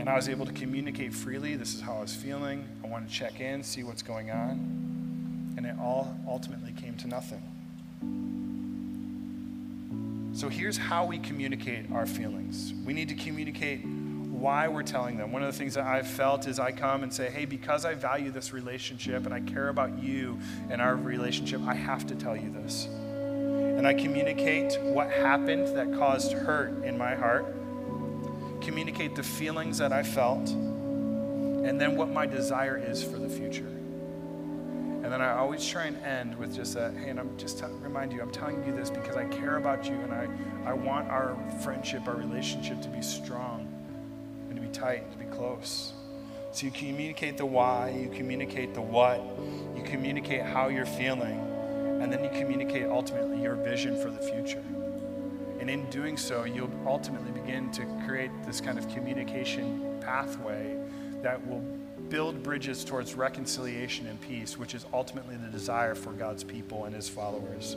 And 0.02 0.08
I 0.08 0.16
was 0.16 0.28
able 0.28 0.46
to 0.46 0.52
communicate 0.52 1.12
freely. 1.12 1.54
This 1.54 1.74
is 1.74 1.80
how 1.80 1.96
I 1.96 2.00
was 2.00 2.14
feeling. 2.14 2.66
I 2.82 2.88
want 2.88 3.06
to 3.06 3.14
check 3.14 3.40
in, 3.40 3.62
see 3.62 3.82
what's 3.82 4.02
going 4.02 4.30
on. 4.30 5.54
And 5.56 5.66
it 5.66 5.76
all 5.78 6.16
ultimately 6.26 6.72
came 6.72 6.96
to 6.96 7.08
nothing. 7.08 7.42
So 10.34 10.48
here's 10.48 10.78
how 10.78 11.04
we 11.04 11.18
communicate 11.18 11.92
our 11.92 12.06
feelings. 12.06 12.72
We 12.86 12.94
need 12.94 13.08
to 13.10 13.14
communicate 13.14 13.84
why 13.84 14.66
we're 14.66 14.82
telling 14.82 15.18
them. 15.18 15.30
One 15.30 15.42
of 15.42 15.52
the 15.52 15.56
things 15.56 15.74
that 15.74 15.84
I've 15.84 16.06
felt 16.06 16.48
is 16.48 16.58
I 16.58 16.72
come 16.72 17.02
and 17.02 17.12
say, 17.12 17.30
hey, 17.30 17.44
because 17.44 17.84
I 17.84 17.94
value 17.94 18.30
this 18.30 18.52
relationship 18.52 19.26
and 19.26 19.34
I 19.34 19.40
care 19.40 19.68
about 19.68 20.02
you 20.02 20.40
and 20.70 20.80
our 20.80 20.96
relationship, 20.96 21.60
I 21.66 21.74
have 21.74 22.06
to 22.06 22.14
tell 22.14 22.34
you 22.34 22.50
this. 22.50 22.86
And 22.86 23.86
I 23.86 23.92
communicate 23.92 24.80
what 24.80 25.10
happened 25.10 25.76
that 25.76 25.92
caused 25.98 26.32
hurt 26.32 26.82
in 26.82 26.96
my 26.96 27.14
heart, 27.14 27.44
communicate 28.62 29.14
the 29.14 29.22
feelings 29.22 29.78
that 29.78 29.92
I 29.92 30.02
felt, 30.02 30.48
and 30.48 31.78
then 31.78 31.96
what 31.96 32.08
my 32.08 32.24
desire 32.24 32.78
is 32.78 33.04
for 33.04 33.18
the 33.18 33.28
future. 33.28 33.68
And 35.02 35.12
then 35.12 35.20
I 35.20 35.32
always 35.32 35.66
try 35.66 35.86
and 35.86 35.96
end 36.04 36.38
with 36.38 36.54
just 36.54 36.74
that, 36.74 36.94
hey, 36.94 37.10
and 37.10 37.18
I'm 37.18 37.36
just 37.36 37.58
to 37.58 37.66
remind 37.66 38.12
you, 38.12 38.22
I'm 38.22 38.30
telling 38.30 38.64
you 38.64 38.72
this 38.72 38.88
because 38.88 39.16
I 39.16 39.24
care 39.24 39.56
about 39.56 39.86
you 39.86 39.94
and 39.94 40.12
I, 40.12 40.28
I 40.64 40.72
want 40.72 41.08
our 41.08 41.36
friendship, 41.62 42.06
our 42.06 42.14
relationship 42.14 42.80
to 42.82 42.88
be 42.88 43.02
strong 43.02 43.66
and 44.48 44.56
to 44.56 44.62
be 44.62 44.68
tight, 44.68 45.02
and 45.02 45.12
to 45.12 45.18
be 45.18 45.24
close. 45.24 45.92
So 46.52 46.66
you 46.66 46.72
communicate 46.72 47.36
the 47.36 47.46
why, 47.46 47.90
you 47.90 48.10
communicate 48.10 48.74
the 48.74 48.80
what, 48.80 49.20
you 49.74 49.82
communicate 49.82 50.42
how 50.42 50.68
you're 50.68 50.86
feeling, 50.86 51.40
and 52.00 52.12
then 52.12 52.22
you 52.22 52.30
communicate 52.30 52.84
ultimately 52.84 53.42
your 53.42 53.56
vision 53.56 54.00
for 54.00 54.10
the 54.10 54.20
future. 54.20 54.62
And 55.58 55.70
in 55.70 55.88
doing 55.90 56.16
so, 56.16 56.44
you'll 56.44 56.70
ultimately 56.86 57.30
begin 57.32 57.70
to 57.72 57.86
create 58.06 58.30
this 58.44 58.60
kind 58.60 58.78
of 58.78 58.88
communication 58.88 59.98
pathway 60.00 60.76
that 61.22 61.44
will 61.46 61.64
build 62.12 62.42
bridges 62.42 62.84
towards 62.84 63.14
reconciliation 63.14 64.06
and 64.06 64.20
peace, 64.20 64.58
which 64.58 64.74
is 64.74 64.84
ultimately 64.92 65.34
the 65.36 65.48
desire 65.48 65.94
for 65.94 66.12
God's 66.12 66.44
people 66.44 66.84
and 66.84 66.94
his 66.94 67.08
followers. 67.08 67.74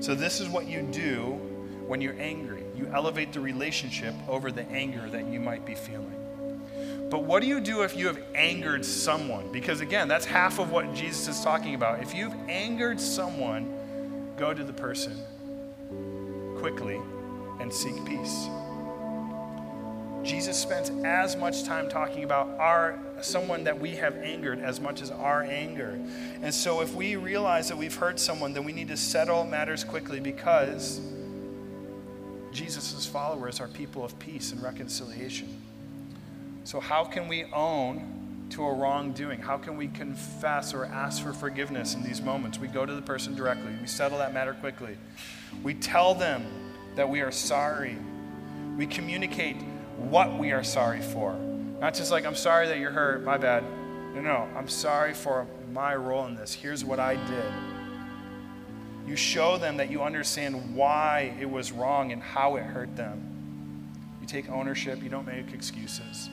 So, 0.00 0.16
this 0.16 0.40
is 0.40 0.48
what 0.48 0.66
you 0.66 0.82
do 0.82 1.34
when 1.86 2.00
you're 2.00 2.18
angry 2.18 2.64
you 2.76 2.90
elevate 2.94 3.32
the 3.32 3.40
relationship 3.40 4.14
over 4.26 4.50
the 4.50 4.66
anger 4.70 5.08
that 5.10 5.26
you 5.26 5.38
might 5.38 5.64
be 5.66 5.74
feeling. 5.74 6.16
But 7.10 7.24
what 7.24 7.42
do 7.42 7.48
you 7.48 7.60
do 7.60 7.82
if 7.82 7.96
you 7.96 8.06
have 8.06 8.20
angered 8.34 8.84
someone? 8.84 9.52
Because 9.52 9.80
again, 9.80 10.08
that's 10.08 10.24
half 10.24 10.58
of 10.58 10.70
what 10.70 10.92
Jesus 10.94 11.28
is 11.28 11.44
talking 11.44 11.74
about. 11.74 12.02
If 12.02 12.14
you've 12.14 12.34
angered 12.48 13.00
someone, 13.00 14.32
go 14.36 14.54
to 14.54 14.64
the 14.64 14.72
person 14.72 15.16
quickly 16.58 17.00
and 17.60 17.72
seek 17.72 18.04
peace. 18.04 18.48
Jesus 20.22 20.58
spends 20.58 20.90
as 21.04 21.36
much 21.36 21.64
time 21.64 21.88
talking 21.88 22.24
about 22.24 22.48
our 22.58 22.98
someone 23.22 23.64
that 23.64 23.78
we 23.78 23.90
have 23.96 24.16
angered 24.16 24.60
as 24.60 24.80
much 24.80 25.02
as 25.02 25.10
our 25.10 25.42
anger. 25.42 25.98
And 26.42 26.52
so 26.54 26.80
if 26.80 26.94
we 26.94 27.16
realize 27.16 27.68
that 27.68 27.76
we've 27.76 27.94
hurt 27.94 28.18
someone, 28.18 28.52
then 28.52 28.64
we 28.64 28.72
need 28.72 28.88
to 28.88 28.96
settle 28.96 29.44
matters 29.44 29.84
quickly 29.84 30.20
because 30.20 31.00
Jesus' 32.52 33.06
followers 33.06 33.60
are 33.60 33.68
people 33.68 34.04
of 34.04 34.18
peace 34.18 34.52
and 34.52 34.62
reconciliation. 34.62 35.48
So 36.64 36.80
how 36.80 37.04
can 37.04 37.28
we 37.28 37.44
own 37.52 38.46
to 38.50 38.64
a 38.64 38.72
wrongdoing? 38.72 39.40
How 39.40 39.56
can 39.56 39.76
we 39.76 39.88
confess 39.88 40.74
or 40.74 40.84
ask 40.84 41.22
for 41.22 41.32
forgiveness 41.32 41.94
in 41.94 42.02
these 42.02 42.20
moments? 42.20 42.58
We 42.58 42.68
go 42.68 42.84
to 42.84 42.94
the 42.94 43.02
person 43.02 43.34
directly. 43.34 43.72
We 43.80 43.86
settle 43.86 44.18
that 44.18 44.34
matter 44.34 44.54
quickly. 44.54 44.96
We 45.62 45.74
tell 45.74 46.14
them 46.14 46.44
that 46.96 47.08
we 47.08 47.20
are 47.20 47.30
sorry. 47.30 47.96
We 48.76 48.86
communicate 48.86 49.56
what 50.08 50.38
we 50.38 50.52
are 50.52 50.64
sorry 50.64 51.00
for. 51.00 51.34
Not 51.80 51.94
just 51.94 52.10
like, 52.10 52.26
I'm 52.26 52.34
sorry 52.34 52.68
that 52.68 52.78
you're 52.78 52.90
hurt, 52.90 53.24
my 53.24 53.38
bad. 53.38 53.64
No, 54.14 54.20
no, 54.20 54.48
I'm 54.56 54.68
sorry 54.68 55.14
for 55.14 55.46
my 55.72 55.94
role 55.94 56.26
in 56.26 56.34
this. 56.34 56.52
Here's 56.52 56.84
what 56.84 56.98
I 56.98 57.14
did. 57.14 57.52
You 59.06 59.16
show 59.16 59.56
them 59.56 59.76
that 59.78 59.90
you 59.90 60.02
understand 60.02 60.74
why 60.74 61.34
it 61.40 61.50
was 61.50 61.72
wrong 61.72 62.12
and 62.12 62.22
how 62.22 62.56
it 62.56 62.62
hurt 62.62 62.94
them. 62.96 63.90
You 64.20 64.26
take 64.26 64.48
ownership, 64.50 65.02
you 65.02 65.08
don't 65.08 65.26
make 65.26 65.52
excuses. 65.52 66.28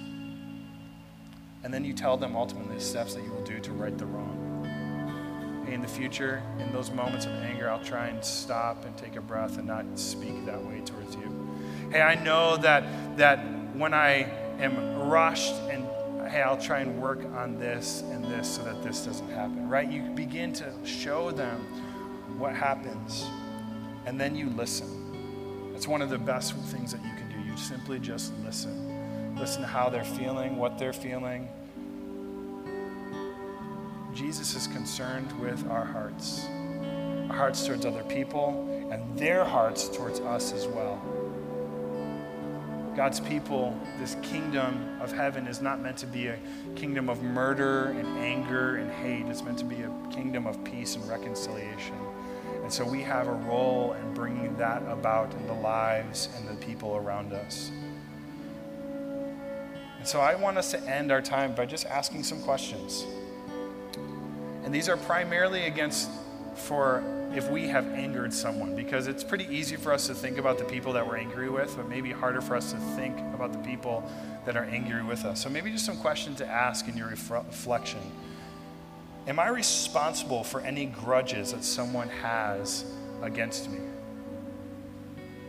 And 1.63 1.73
then 1.73 1.83
you 1.83 1.93
tell 1.93 2.17
them 2.17 2.35
ultimately 2.35 2.75
the 2.75 2.81
steps 2.81 3.15
that 3.15 3.23
you 3.23 3.31
will 3.31 3.43
do 3.43 3.59
to 3.59 3.71
right 3.71 3.97
the 3.97 4.05
wrong. 4.05 4.43
In 5.67 5.81
the 5.81 5.87
future, 5.87 6.41
in 6.59 6.71
those 6.71 6.91
moments 6.91 7.25
of 7.25 7.31
anger, 7.31 7.69
I'll 7.69 7.83
try 7.83 8.07
and 8.07 8.23
stop 8.23 8.85
and 8.85 8.95
take 8.97 9.15
a 9.15 9.21
breath 9.21 9.57
and 9.57 9.67
not 9.67 9.85
speak 9.95 10.45
that 10.45 10.63
way 10.63 10.81
towards 10.81 11.15
you. 11.15 11.33
Hey, 11.91 12.01
I 12.01 12.15
know 12.15 12.57
that 12.57 13.17
that 13.17 13.39
when 13.77 13.93
I 13.93 14.29
am 14.59 14.97
rushed 14.99 15.53
and 15.69 15.85
hey, 16.29 16.41
I'll 16.41 16.57
try 16.57 16.79
and 16.79 17.01
work 17.01 17.23
on 17.35 17.57
this 17.57 18.01
and 18.01 18.25
this 18.25 18.55
so 18.55 18.63
that 18.63 18.83
this 18.83 19.05
doesn't 19.05 19.29
happen, 19.29 19.69
right? 19.69 19.89
You 19.89 20.01
begin 20.13 20.51
to 20.53 20.71
show 20.83 21.31
them 21.31 21.59
what 22.37 22.53
happens 22.53 23.25
and 24.05 24.19
then 24.19 24.35
you 24.35 24.49
listen. 24.49 25.71
That's 25.71 25.87
one 25.87 26.01
of 26.01 26.09
the 26.09 26.17
best 26.17 26.55
things 26.55 26.91
that 26.91 27.03
you 27.03 27.11
can 27.17 27.29
do. 27.29 27.49
You 27.49 27.55
simply 27.55 27.99
just 27.99 28.33
listen. 28.43 29.35
Listen 29.37 29.61
to 29.61 29.67
how 29.67 29.89
they're 29.89 30.03
feeling, 30.03 30.57
what 30.57 30.79
they're 30.79 30.93
feeling. 30.93 31.47
Jesus 34.13 34.55
is 34.55 34.65
concerned 34.67 35.31
with 35.39 35.69
our 35.69 35.85
hearts, 35.85 36.47
our 37.29 37.35
hearts 37.35 37.65
towards 37.67 37.85
other 37.85 38.03
people, 38.03 38.89
and 38.91 39.17
their 39.19 39.45
hearts 39.45 39.87
towards 39.89 40.19
us 40.21 40.53
as 40.53 40.65
well. 40.65 40.99
God's 42.97 43.19
people, 43.19 43.79
this 43.99 44.17
kingdom 44.23 44.99
of 44.99 45.11
heaven 45.11 45.45
is 45.45 45.61
not 45.61 45.79
meant 45.79 45.97
to 45.97 46.07
be 46.07 46.29
a 46.29 46.39
kingdom 46.75 47.09
of 47.09 47.21
murder 47.21 47.89
and 47.89 48.07
anger 48.17 48.77
and 48.77 48.91
hate. 48.91 49.27
It's 49.27 49.43
meant 49.43 49.59
to 49.59 49.65
be 49.65 49.83
a 49.83 49.91
kingdom 50.11 50.47
of 50.47 50.63
peace 50.63 50.95
and 50.95 51.07
reconciliation. 51.07 51.93
And 52.63 52.73
so 52.73 52.83
we 52.83 53.03
have 53.03 53.27
a 53.27 53.33
role 53.33 53.93
in 53.93 54.15
bringing 54.15 54.57
that 54.57 54.81
about 54.87 55.31
in 55.35 55.45
the 55.45 55.53
lives 55.53 56.29
and 56.35 56.49
the 56.49 56.55
people 56.55 56.95
around 56.95 57.33
us. 57.33 57.69
And 59.99 60.07
so 60.07 60.19
I 60.19 60.33
want 60.33 60.57
us 60.57 60.71
to 60.71 60.81
end 60.89 61.11
our 61.11 61.21
time 61.21 61.53
by 61.53 61.67
just 61.67 61.85
asking 61.85 62.23
some 62.23 62.41
questions. 62.41 63.05
And 64.63 64.73
these 64.73 64.89
are 64.89 64.97
primarily 64.97 65.65
against 65.65 66.09
for 66.57 67.03
if 67.33 67.49
we 67.49 67.67
have 67.67 67.85
angered 67.93 68.33
someone, 68.33 68.75
because 68.75 69.07
it's 69.07 69.23
pretty 69.23 69.45
easy 69.53 69.75
for 69.75 69.91
us 69.91 70.07
to 70.07 70.13
think 70.13 70.37
about 70.37 70.57
the 70.57 70.63
people 70.65 70.93
that 70.93 71.05
we're 71.05 71.17
angry 71.17 71.49
with, 71.49 71.75
but 71.75 71.87
maybe 71.89 72.11
harder 72.11 72.41
for 72.41 72.55
us 72.55 72.71
to 72.71 72.77
think 72.95 73.17
about 73.33 73.51
the 73.51 73.59
people 73.59 74.09
that 74.45 74.55
are 74.55 74.63
angry 74.63 75.03
with 75.03 75.25
us. 75.25 75.43
So 75.43 75.49
maybe 75.49 75.71
just 75.71 75.85
some 75.85 75.97
questions 75.97 76.37
to 76.37 76.47
ask 76.47 76.87
in 76.87 76.97
your 76.97 77.07
reflection. 77.07 77.99
Am 79.27 79.39
I 79.39 79.49
responsible 79.49 80.43
for 80.43 80.61
any 80.61 80.85
grudges 80.85 81.51
that 81.51 81.63
someone 81.63 82.07
has 82.09 82.85
against 83.21 83.69
me? 83.69 83.79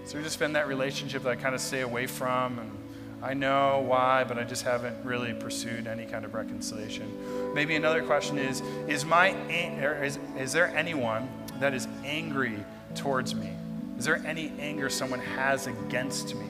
So 0.05 0.15
there 0.15 0.23
just 0.23 0.39
been 0.39 0.55
that 0.55 0.69
relationship 0.69 1.23
that 1.23 1.31
I 1.31 1.37
kind 1.37 1.55
of 1.55 1.61
stay 1.61 1.83
away 1.83 2.07
from 2.07 2.59
and 2.59 2.79
I 3.23 3.35
know 3.35 3.85
why, 3.87 4.25
but 4.25 4.39
I 4.39 4.45
just 4.45 4.65
haven't 4.65 5.05
really 5.05 5.35
pursued 5.35 5.87
any 5.87 6.07
kind 6.07 6.25
of 6.25 6.35
reconciliation. 6.35 7.13
Maybe 7.59 7.75
another 7.75 8.05
question 8.05 8.39
is 8.39 8.63
is 8.87 9.05
my 9.05 9.31
is, 9.51 10.21
is 10.37 10.53
there 10.53 10.69
anyone 10.77 11.29
that 11.59 11.75
is 11.75 11.89
angry 12.05 12.65
towards 12.95 13.35
me? 13.35 13.51
Is 13.99 14.05
there 14.05 14.25
any 14.25 14.53
anger 14.61 14.89
someone 14.89 15.19
has 15.19 15.67
against 15.67 16.37
me? 16.37 16.47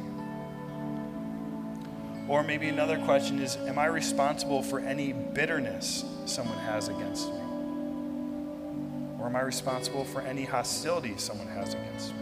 Or 2.29 2.43
maybe 2.43 2.69
another 2.69 2.99
question 2.99 3.41
is 3.41 3.57
Am 3.57 3.79
I 3.79 3.87
responsible 3.87 4.63
for 4.63 4.81
any 4.81 5.15
bitterness 5.15 6.05
someone 6.27 6.59
has 6.59 6.89
against 6.89 7.33
me? 7.33 7.41
Or 9.19 9.29
am 9.29 9.35
I 9.35 9.41
responsible 9.41 10.05
for 10.05 10.21
any 10.21 10.45
hostility 10.45 11.15
someone 11.17 11.49
has 11.49 11.73
against 11.73 12.15
me? 12.17 12.21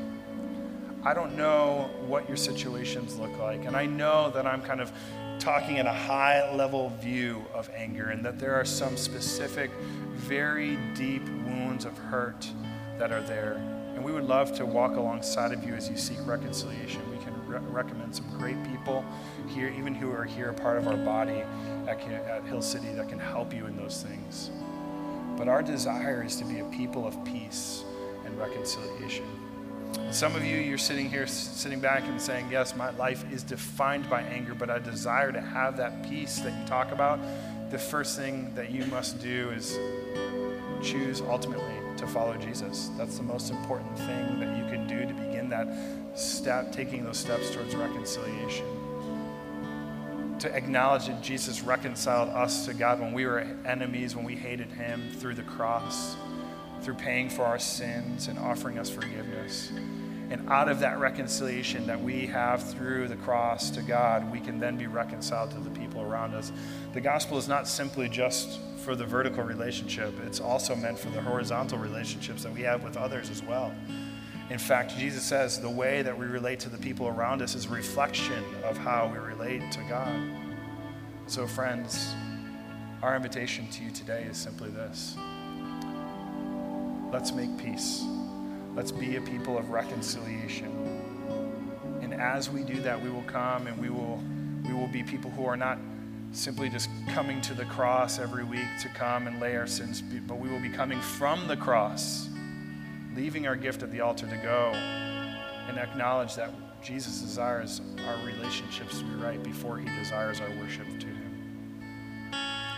I 1.02 1.12
don't 1.12 1.36
know 1.36 1.90
what 2.06 2.28
your 2.28 2.36
situations 2.36 3.18
look 3.18 3.36
like. 3.38 3.64
And 3.64 3.76
I 3.76 3.86
know 3.86 4.30
that 4.30 4.46
I'm 4.46 4.62
kind 4.62 4.80
of 4.80 4.92
talking 5.38 5.78
at 5.78 5.86
a 5.86 5.92
high 5.92 6.52
level 6.54 6.90
view 7.00 7.44
of 7.54 7.70
anger 7.74 8.08
and 8.08 8.24
that 8.24 8.38
there 8.38 8.54
are 8.54 8.64
some 8.64 8.96
specific, 8.96 9.70
very 10.14 10.76
deep 10.94 11.22
wounds 11.46 11.84
of 11.84 11.96
hurt 11.96 12.48
that 12.98 13.12
are 13.12 13.22
there. 13.22 13.54
And 13.94 14.04
we 14.04 14.12
would 14.12 14.24
love 14.24 14.52
to 14.56 14.66
walk 14.66 14.96
alongside 14.96 15.52
of 15.52 15.64
you 15.64 15.74
as 15.74 15.88
you 15.88 15.96
seek 15.96 16.18
reconciliation. 16.26 17.00
We 17.10 17.22
can 17.24 17.46
re- 17.46 17.60
recommend 17.70 18.14
some 18.14 18.28
great 18.38 18.62
people 18.64 19.04
here, 19.48 19.68
even 19.68 19.94
who 19.94 20.12
are 20.12 20.24
here, 20.24 20.52
part 20.52 20.78
of 20.78 20.86
our 20.86 20.96
body 20.96 21.42
at, 21.88 22.00
at 22.00 22.44
Hill 22.44 22.62
City, 22.62 22.92
that 22.92 23.08
can 23.08 23.18
help 23.18 23.54
you 23.54 23.66
in 23.66 23.76
those 23.76 24.02
things. 24.02 24.50
But 25.36 25.48
our 25.48 25.62
desire 25.62 26.22
is 26.22 26.36
to 26.36 26.44
be 26.44 26.60
a 26.60 26.64
people 26.66 27.06
of 27.06 27.22
peace 27.24 27.84
and 28.24 28.38
reconciliation. 28.38 29.24
Some 30.10 30.34
of 30.34 30.44
you, 30.44 30.56
you're 30.56 30.78
sitting 30.78 31.10
here, 31.10 31.26
sitting 31.26 31.80
back 31.80 32.04
and 32.04 32.20
saying, 32.20 32.48
Yes, 32.50 32.74
my 32.74 32.90
life 32.90 33.24
is 33.30 33.42
defined 33.42 34.08
by 34.08 34.22
anger, 34.22 34.54
but 34.54 34.70
I 34.70 34.78
desire 34.78 35.32
to 35.32 35.40
have 35.40 35.76
that 35.76 36.08
peace 36.08 36.38
that 36.40 36.58
you 36.58 36.66
talk 36.66 36.92
about. 36.92 37.20
The 37.70 37.78
first 37.78 38.16
thing 38.16 38.54
that 38.54 38.70
you 38.70 38.86
must 38.86 39.20
do 39.20 39.50
is 39.50 39.78
choose 40.82 41.20
ultimately 41.20 41.74
to 41.96 42.06
follow 42.06 42.36
Jesus. 42.36 42.90
That's 42.96 43.16
the 43.16 43.22
most 43.22 43.50
important 43.50 43.96
thing 43.98 44.40
that 44.40 44.56
you 44.56 44.64
can 44.70 44.86
do 44.86 45.00
to 45.06 45.14
begin 45.14 45.48
that 45.48 45.68
step, 46.14 46.72
taking 46.72 47.04
those 47.04 47.18
steps 47.18 47.50
towards 47.50 47.74
reconciliation. 47.74 48.66
To 50.38 50.54
acknowledge 50.54 51.06
that 51.06 51.22
Jesus 51.22 51.62
reconciled 51.62 52.28
us 52.28 52.66
to 52.66 52.74
God 52.74 53.00
when 53.00 53.12
we 53.12 53.26
were 53.26 53.40
enemies, 53.64 54.14
when 54.14 54.24
we 54.24 54.36
hated 54.36 54.70
Him 54.70 55.10
through 55.18 55.34
the 55.34 55.42
cross, 55.42 56.16
through 56.86 56.94
paying 56.94 57.28
for 57.28 57.44
our 57.44 57.58
sins 57.58 58.28
and 58.28 58.38
offering 58.38 58.78
us 58.78 58.88
forgiveness. 58.88 59.72
And 60.30 60.48
out 60.48 60.68
of 60.68 60.78
that 60.78 61.00
reconciliation 61.00 61.84
that 61.88 62.00
we 62.00 62.26
have 62.28 62.62
through 62.62 63.08
the 63.08 63.16
cross 63.16 63.70
to 63.70 63.82
God, 63.82 64.30
we 64.30 64.38
can 64.38 64.60
then 64.60 64.76
be 64.76 64.86
reconciled 64.86 65.50
to 65.50 65.58
the 65.58 65.70
people 65.70 66.00
around 66.00 66.32
us. 66.32 66.52
The 66.92 67.00
gospel 67.00 67.38
is 67.38 67.48
not 67.48 67.66
simply 67.66 68.08
just 68.08 68.60
for 68.84 68.94
the 68.94 69.04
vertical 69.04 69.42
relationship, 69.42 70.14
it's 70.24 70.38
also 70.38 70.76
meant 70.76 70.96
for 70.96 71.10
the 71.10 71.20
horizontal 71.20 71.78
relationships 71.78 72.44
that 72.44 72.54
we 72.54 72.62
have 72.62 72.84
with 72.84 72.96
others 72.96 73.30
as 73.30 73.42
well. 73.42 73.74
In 74.48 74.58
fact, 74.58 74.96
Jesus 74.96 75.24
says 75.24 75.60
the 75.60 75.68
way 75.68 76.02
that 76.02 76.16
we 76.16 76.26
relate 76.26 76.60
to 76.60 76.68
the 76.68 76.78
people 76.78 77.08
around 77.08 77.42
us 77.42 77.56
is 77.56 77.66
a 77.66 77.70
reflection 77.70 78.44
of 78.62 78.78
how 78.78 79.10
we 79.12 79.18
relate 79.18 79.72
to 79.72 79.80
God. 79.88 80.20
So, 81.26 81.48
friends, 81.48 82.14
our 83.02 83.16
invitation 83.16 83.68
to 83.70 83.82
you 83.82 83.90
today 83.90 84.22
is 84.22 84.36
simply 84.36 84.70
this 84.70 85.16
let's 87.12 87.32
make 87.32 87.56
peace. 87.58 88.04
Let's 88.74 88.92
be 88.92 89.16
a 89.16 89.20
people 89.20 89.56
of 89.58 89.70
reconciliation. 89.70 90.72
And 92.02 92.12
as 92.14 92.50
we 92.50 92.62
do 92.62 92.80
that, 92.82 93.00
we 93.00 93.10
will 93.10 93.22
come 93.22 93.66
and 93.66 93.78
we 93.78 93.88
will, 93.88 94.22
we 94.66 94.74
will 94.74 94.88
be 94.88 95.02
people 95.02 95.30
who 95.30 95.46
are 95.46 95.56
not 95.56 95.78
simply 96.32 96.68
just 96.68 96.90
coming 97.08 97.40
to 97.40 97.54
the 97.54 97.64
cross 97.64 98.18
every 98.18 98.44
week 98.44 98.66
to 98.82 98.88
come 98.90 99.26
and 99.26 99.40
lay 99.40 99.56
our 99.56 99.66
sins, 99.66 100.02
but 100.26 100.38
we 100.38 100.48
will 100.48 100.60
be 100.60 100.68
coming 100.68 101.00
from 101.00 101.48
the 101.48 101.56
cross, 101.56 102.28
leaving 103.14 103.46
our 103.46 103.56
gift 103.56 103.82
at 103.82 103.90
the 103.90 104.00
altar 104.00 104.26
to 104.26 104.36
go 104.36 104.72
and 105.68 105.78
acknowledge 105.78 106.34
that 106.34 106.50
Jesus 106.82 107.20
desires 107.20 107.80
our 108.06 108.26
relationships 108.26 108.98
to 108.98 109.04
be 109.04 109.14
right 109.14 109.42
before 109.42 109.78
he 109.78 109.86
desires 109.96 110.40
our 110.40 110.50
worship 110.60 110.86
to 111.00 111.06
him. 111.06 112.30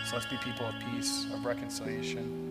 So 0.07 0.17
let's 0.17 0.27
be 0.27 0.37
people 0.39 0.67
of 0.67 0.75
peace, 0.93 1.27
of 1.35 1.45
reconciliation. 1.45 2.48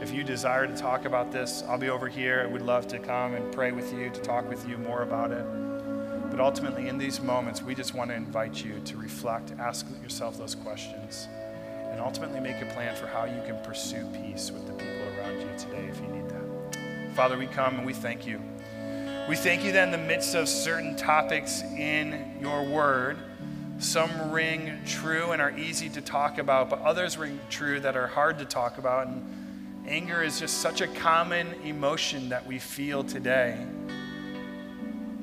If 0.00 0.14
you 0.14 0.24
desire 0.24 0.66
to 0.66 0.74
talk 0.74 1.04
about 1.04 1.30
this, 1.30 1.62
I'll 1.68 1.76
be 1.76 1.90
over 1.90 2.08
here. 2.08 2.42
I 2.42 2.50
would 2.50 2.62
love 2.62 2.88
to 2.88 2.98
come 2.98 3.34
and 3.34 3.52
pray 3.52 3.70
with 3.70 3.92
you, 3.92 4.08
to 4.08 4.20
talk 4.22 4.48
with 4.48 4.66
you 4.66 4.78
more 4.78 5.02
about 5.02 5.30
it. 5.30 5.44
But 6.30 6.40
ultimately, 6.40 6.88
in 6.88 6.96
these 6.96 7.20
moments, 7.20 7.62
we 7.62 7.74
just 7.74 7.92
want 7.92 8.08
to 8.08 8.16
invite 8.16 8.64
you 8.64 8.80
to 8.86 8.96
reflect, 8.96 9.52
ask 9.58 9.86
yourself 10.02 10.38
those 10.38 10.54
questions, 10.54 11.28
and 11.90 12.00
ultimately 12.00 12.40
make 12.40 12.62
a 12.62 12.66
plan 12.72 12.96
for 12.96 13.08
how 13.08 13.26
you 13.26 13.42
can 13.44 13.62
pursue 13.62 14.06
peace 14.14 14.50
with 14.50 14.66
the 14.66 14.72
people 14.72 15.18
around 15.18 15.38
you 15.38 15.48
today 15.58 15.84
if 15.90 16.00
you 16.00 16.08
need 16.08 16.30
that. 16.30 17.14
Father, 17.14 17.36
we 17.36 17.46
come 17.46 17.76
and 17.76 17.84
we 17.84 17.92
thank 17.92 18.26
you. 18.26 18.40
We 19.28 19.36
thank 19.36 19.62
you 19.64 19.72
that 19.72 19.84
in 19.84 19.92
the 19.92 19.98
midst 20.08 20.34
of 20.34 20.48
certain 20.48 20.96
topics 20.96 21.60
in 21.62 22.38
your 22.40 22.64
word, 22.64 23.18
some 23.78 24.30
ring 24.30 24.80
true 24.86 25.32
and 25.32 25.42
are 25.42 25.56
easy 25.58 25.90
to 25.90 26.00
talk 26.00 26.38
about, 26.38 26.70
but 26.70 26.80
others 26.80 27.18
ring 27.18 27.38
true 27.50 27.80
that 27.80 27.98
are 27.98 28.06
hard 28.06 28.38
to 28.38 28.46
talk 28.46 28.78
about. 28.78 29.06
And 29.06 29.39
Anger 29.90 30.22
is 30.22 30.38
just 30.38 30.58
such 30.58 30.82
a 30.82 30.86
common 30.86 31.52
emotion 31.64 32.28
that 32.28 32.46
we 32.46 32.60
feel 32.60 33.02
today. 33.02 33.58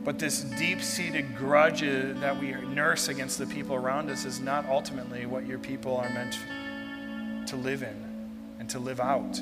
But 0.03 0.19
this 0.19 0.41
deep 0.41 0.81
seated 0.81 1.37
grudge 1.37 1.83
uh, 1.83 2.19
that 2.19 2.37
we 2.37 2.51
nurse 2.51 3.07
against 3.07 3.37
the 3.37 3.45
people 3.45 3.77
around 3.77 4.09
us 4.09 4.25
is 4.25 4.41
not 4.41 4.65
ultimately 4.67 5.25
what 5.25 5.47
your 5.47 5.57
people 5.57 5.95
are 5.95 6.09
meant 6.09 6.37
to 7.47 7.55
live 7.55 7.81
in 7.81 7.95
and 8.59 8.69
to 8.69 8.77
live 8.77 8.99
out. 8.99 9.41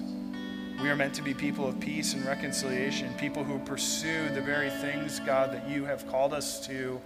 We 0.79 0.89
are 0.89 0.95
meant 0.95 1.15
to 1.15 1.23
be 1.23 1.33
people 1.33 1.67
of 1.67 1.79
peace 1.79 2.13
and 2.13 2.23
reconciliation, 2.23 3.11
people 3.15 3.43
who 3.43 3.57
pursue 3.57 4.29
the 4.29 4.41
very 4.41 4.69
things, 4.69 5.19
God, 5.21 5.51
that 5.53 5.67
you 5.67 5.85
have 5.85 6.07
called 6.07 6.35
us 6.35 6.63
to 6.67 7.01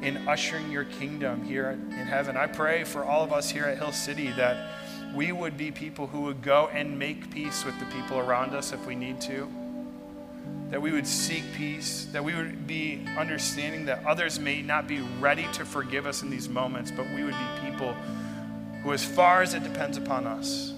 in 0.00 0.16
ushering 0.26 0.70
your 0.72 0.84
kingdom 0.84 1.44
here 1.44 1.72
in 1.72 2.06
heaven. 2.06 2.34
I 2.34 2.46
pray 2.46 2.84
for 2.84 3.04
all 3.04 3.22
of 3.22 3.30
us 3.30 3.50
here 3.50 3.64
at 3.64 3.76
Hill 3.76 3.92
City 3.92 4.30
that 4.38 4.56
we 5.14 5.30
would 5.30 5.56
be 5.58 5.70
people 5.70 6.06
who 6.06 6.22
would 6.22 6.42
go 6.42 6.68
and 6.72 6.98
make 6.98 7.30
peace 7.30 7.64
with 7.64 7.78
the 7.78 7.84
people 7.86 8.18
around 8.18 8.54
us 8.54 8.72
if 8.72 8.86
we 8.86 8.94
need 8.94 9.20
to. 9.22 9.48
That 10.70 10.80
we 10.80 10.90
would 10.90 11.06
seek 11.06 11.44
peace, 11.54 12.06
that 12.12 12.24
we 12.24 12.34
would 12.34 12.66
be 12.66 13.04
understanding 13.18 13.84
that 13.86 14.04
others 14.06 14.38
may 14.38 14.62
not 14.62 14.88
be 14.88 15.00
ready 15.20 15.46
to 15.52 15.66
forgive 15.66 16.06
us 16.06 16.22
in 16.22 16.30
these 16.30 16.48
moments, 16.48 16.90
but 16.90 17.06
we 17.14 17.24
would 17.24 17.34
be 17.34 17.70
people 17.70 17.92
who, 18.82 18.92
as 18.94 19.04
far 19.04 19.42
as 19.42 19.52
it 19.52 19.62
depends 19.62 19.98
upon 19.98 20.26
us, 20.26 20.72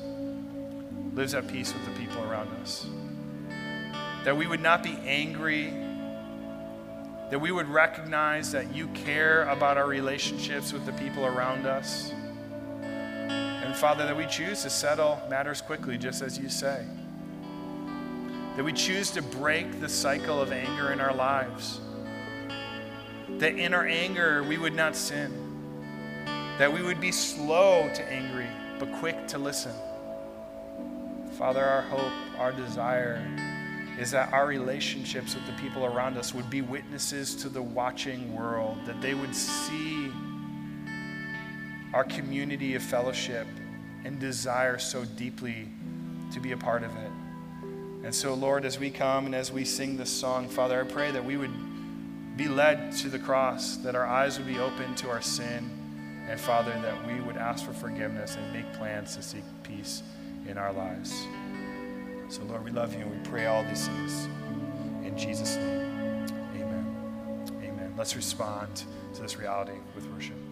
lives 1.15 1.35
at 1.35 1.47
peace 1.47 1.73
with 1.73 1.85
the 1.85 1.93
people 1.93 2.23
around 2.25 2.49
us. 2.61 2.87
That 4.25 4.37
we 4.37 4.49
would 4.49 4.61
not 4.61 4.83
be 4.83 4.99
angry, 5.07 5.71
that 7.31 7.41
we 7.41 7.53
would 7.53 7.69
recognize 7.69 8.51
that 8.51 8.75
you 8.75 8.89
care 8.89 9.45
about 9.45 9.79
our 9.79 9.87
relationships 9.87 10.73
with 10.73 10.85
the 10.87 10.93
people 10.95 11.25
around 11.25 11.67
us 11.67 12.13
and 13.75 13.81
Father, 13.81 14.07
that 14.07 14.17
we 14.17 14.25
choose 14.27 14.63
to 14.63 14.71
settle 14.71 15.21
matters 15.29 15.61
quickly, 15.61 15.99
just 15.99 16.23
as 16.23 16.39
you 16.39 16.49
say. 16.49 16.87
That 18.55 18.65
we 18.65 18.73
choose 18.73 19.11
to 19.11 19.21
break 19.21 19.81
the 19.81 19.89
cycle 19.89 20.41
of 20.41 20.53
anger 20.53 20.93
in 20.93 21.01
our 21.01 21.13
lives. 21.13 21.81
That 23.39 23.57
in 23.57 23.75
our 23.75 23.85
anger, 23.85 24.45
we 24.45 24.59
would 24.59 24.77
not 24.77 24.95
sin. 24.95 25.33
That 26.57 26.73
we 26.73 26.83
would 26.83 27.01
be 27.01 27.11
slow 27.11 27.91
to 27.93 28.03
angry, 28.05 28.47
but 28.79 28.93
quick 29.01 29.27
to 29.27 29.39
listen. 29.39 29.73
Father, 31.37 31.65
our 31.65 31.83
hope, 31.83 32.39
our 32.39 32.53
desire 32.53 33.27
is 33.99 34.13
that 34.13 34.33
our 34.33 34.47
relationships 34.47 35.35
with 35.35 35.45
the 35.47 35.53
people 35.61 35.85
around 35.85 36.17
us 36.17 36.33
would 36.33 36.49
be 36.49 36.63
witnesses 36.63 37.35
to 37.43 37.49
the 37.49 37.63
watching 37.63 38.37
world, 38.37 38.79
that 38.87 39.01
they 39.01 39.15
would 39.15 39.35
see 39.35 40.13
our 41.93 42.05
community 42.05 42.77
of 42.77 42.83
fellowship 42.85 43.49
and 44.05 44.19
desire 44.19 44.79
so 44.79 45.05
deeply 45.05 45.69
to 46.33 46.41
be 46.41 46.53
a 46.53 46.57
part 46.57 46.83
of 46.83 46.91
it. 46.97 47.11
And 48.05 48.15
so, 48.15 48.35
Lord, 48.35 48.65
as 48.65 48.79
we 48.79 48.91
come 48.91 49.27
and 49.27 49.35
as 49.35 49.51
we 49.51 49.65
sing 49.65 49.97
this 49.97 50.11
song, 50.11 50.49
Father, 50.49 50.81
I 50.81 50.85
pray 50.85 51.11
that 51.11 51.25
we 51.25 51.37
would 51.37 52.37
be 52.37 52.49
led 52.49 52.93
to 52.97 53.09
the 53.09 53.19
cross, 53.19 53.77
that 53.79 53.95
our 53.95 54.07
eyes 54.07 54.39
would 54.39 54.47
be 54.47 54.59
open 54.59 54.95
to 54.97 55.09
our 55.09 55.23
sin, 55.23 55.71
and 56.29 56.39
Father, 56.39 56.73
that 56.83 57.07
we 57.07 57.21
would 57.21 57.37
ask 57.37 57.65
for 57.65 57.73
forgiveness 57.73 58.37
and 58.37 58.53
make 58.53 58.71
plans 58.75 59.17
to 59.17 59.23
seek 59.23 59.45
peace 59.63 60.03
in 60.49 60.59
our 60.59 60.73
lives. 60.73 61.27
So, 62.29 62.43
Lord, 62.45 62.65
we 62.65 62.71
love 62.71 62.95
you 62.95 63.01
and 63.01 63.11
we 63.11 63.31
pray 63.31 63.47
all 63.47 63.63
these 63.65 63.87
things 63.87 64.29
in 65.05 65.17
Jesus' 65.17 65.57
name. 65.57 66.27
Amen. 66.57 67.47
Amen. 67.63 67.95
Let's 67.97 68.17
respond 68.17 68.85
to 69.15 69.23
this 69.23 69.37
reality 69.39 69.79
with 69.95 70.07
worship. 70.09 70.44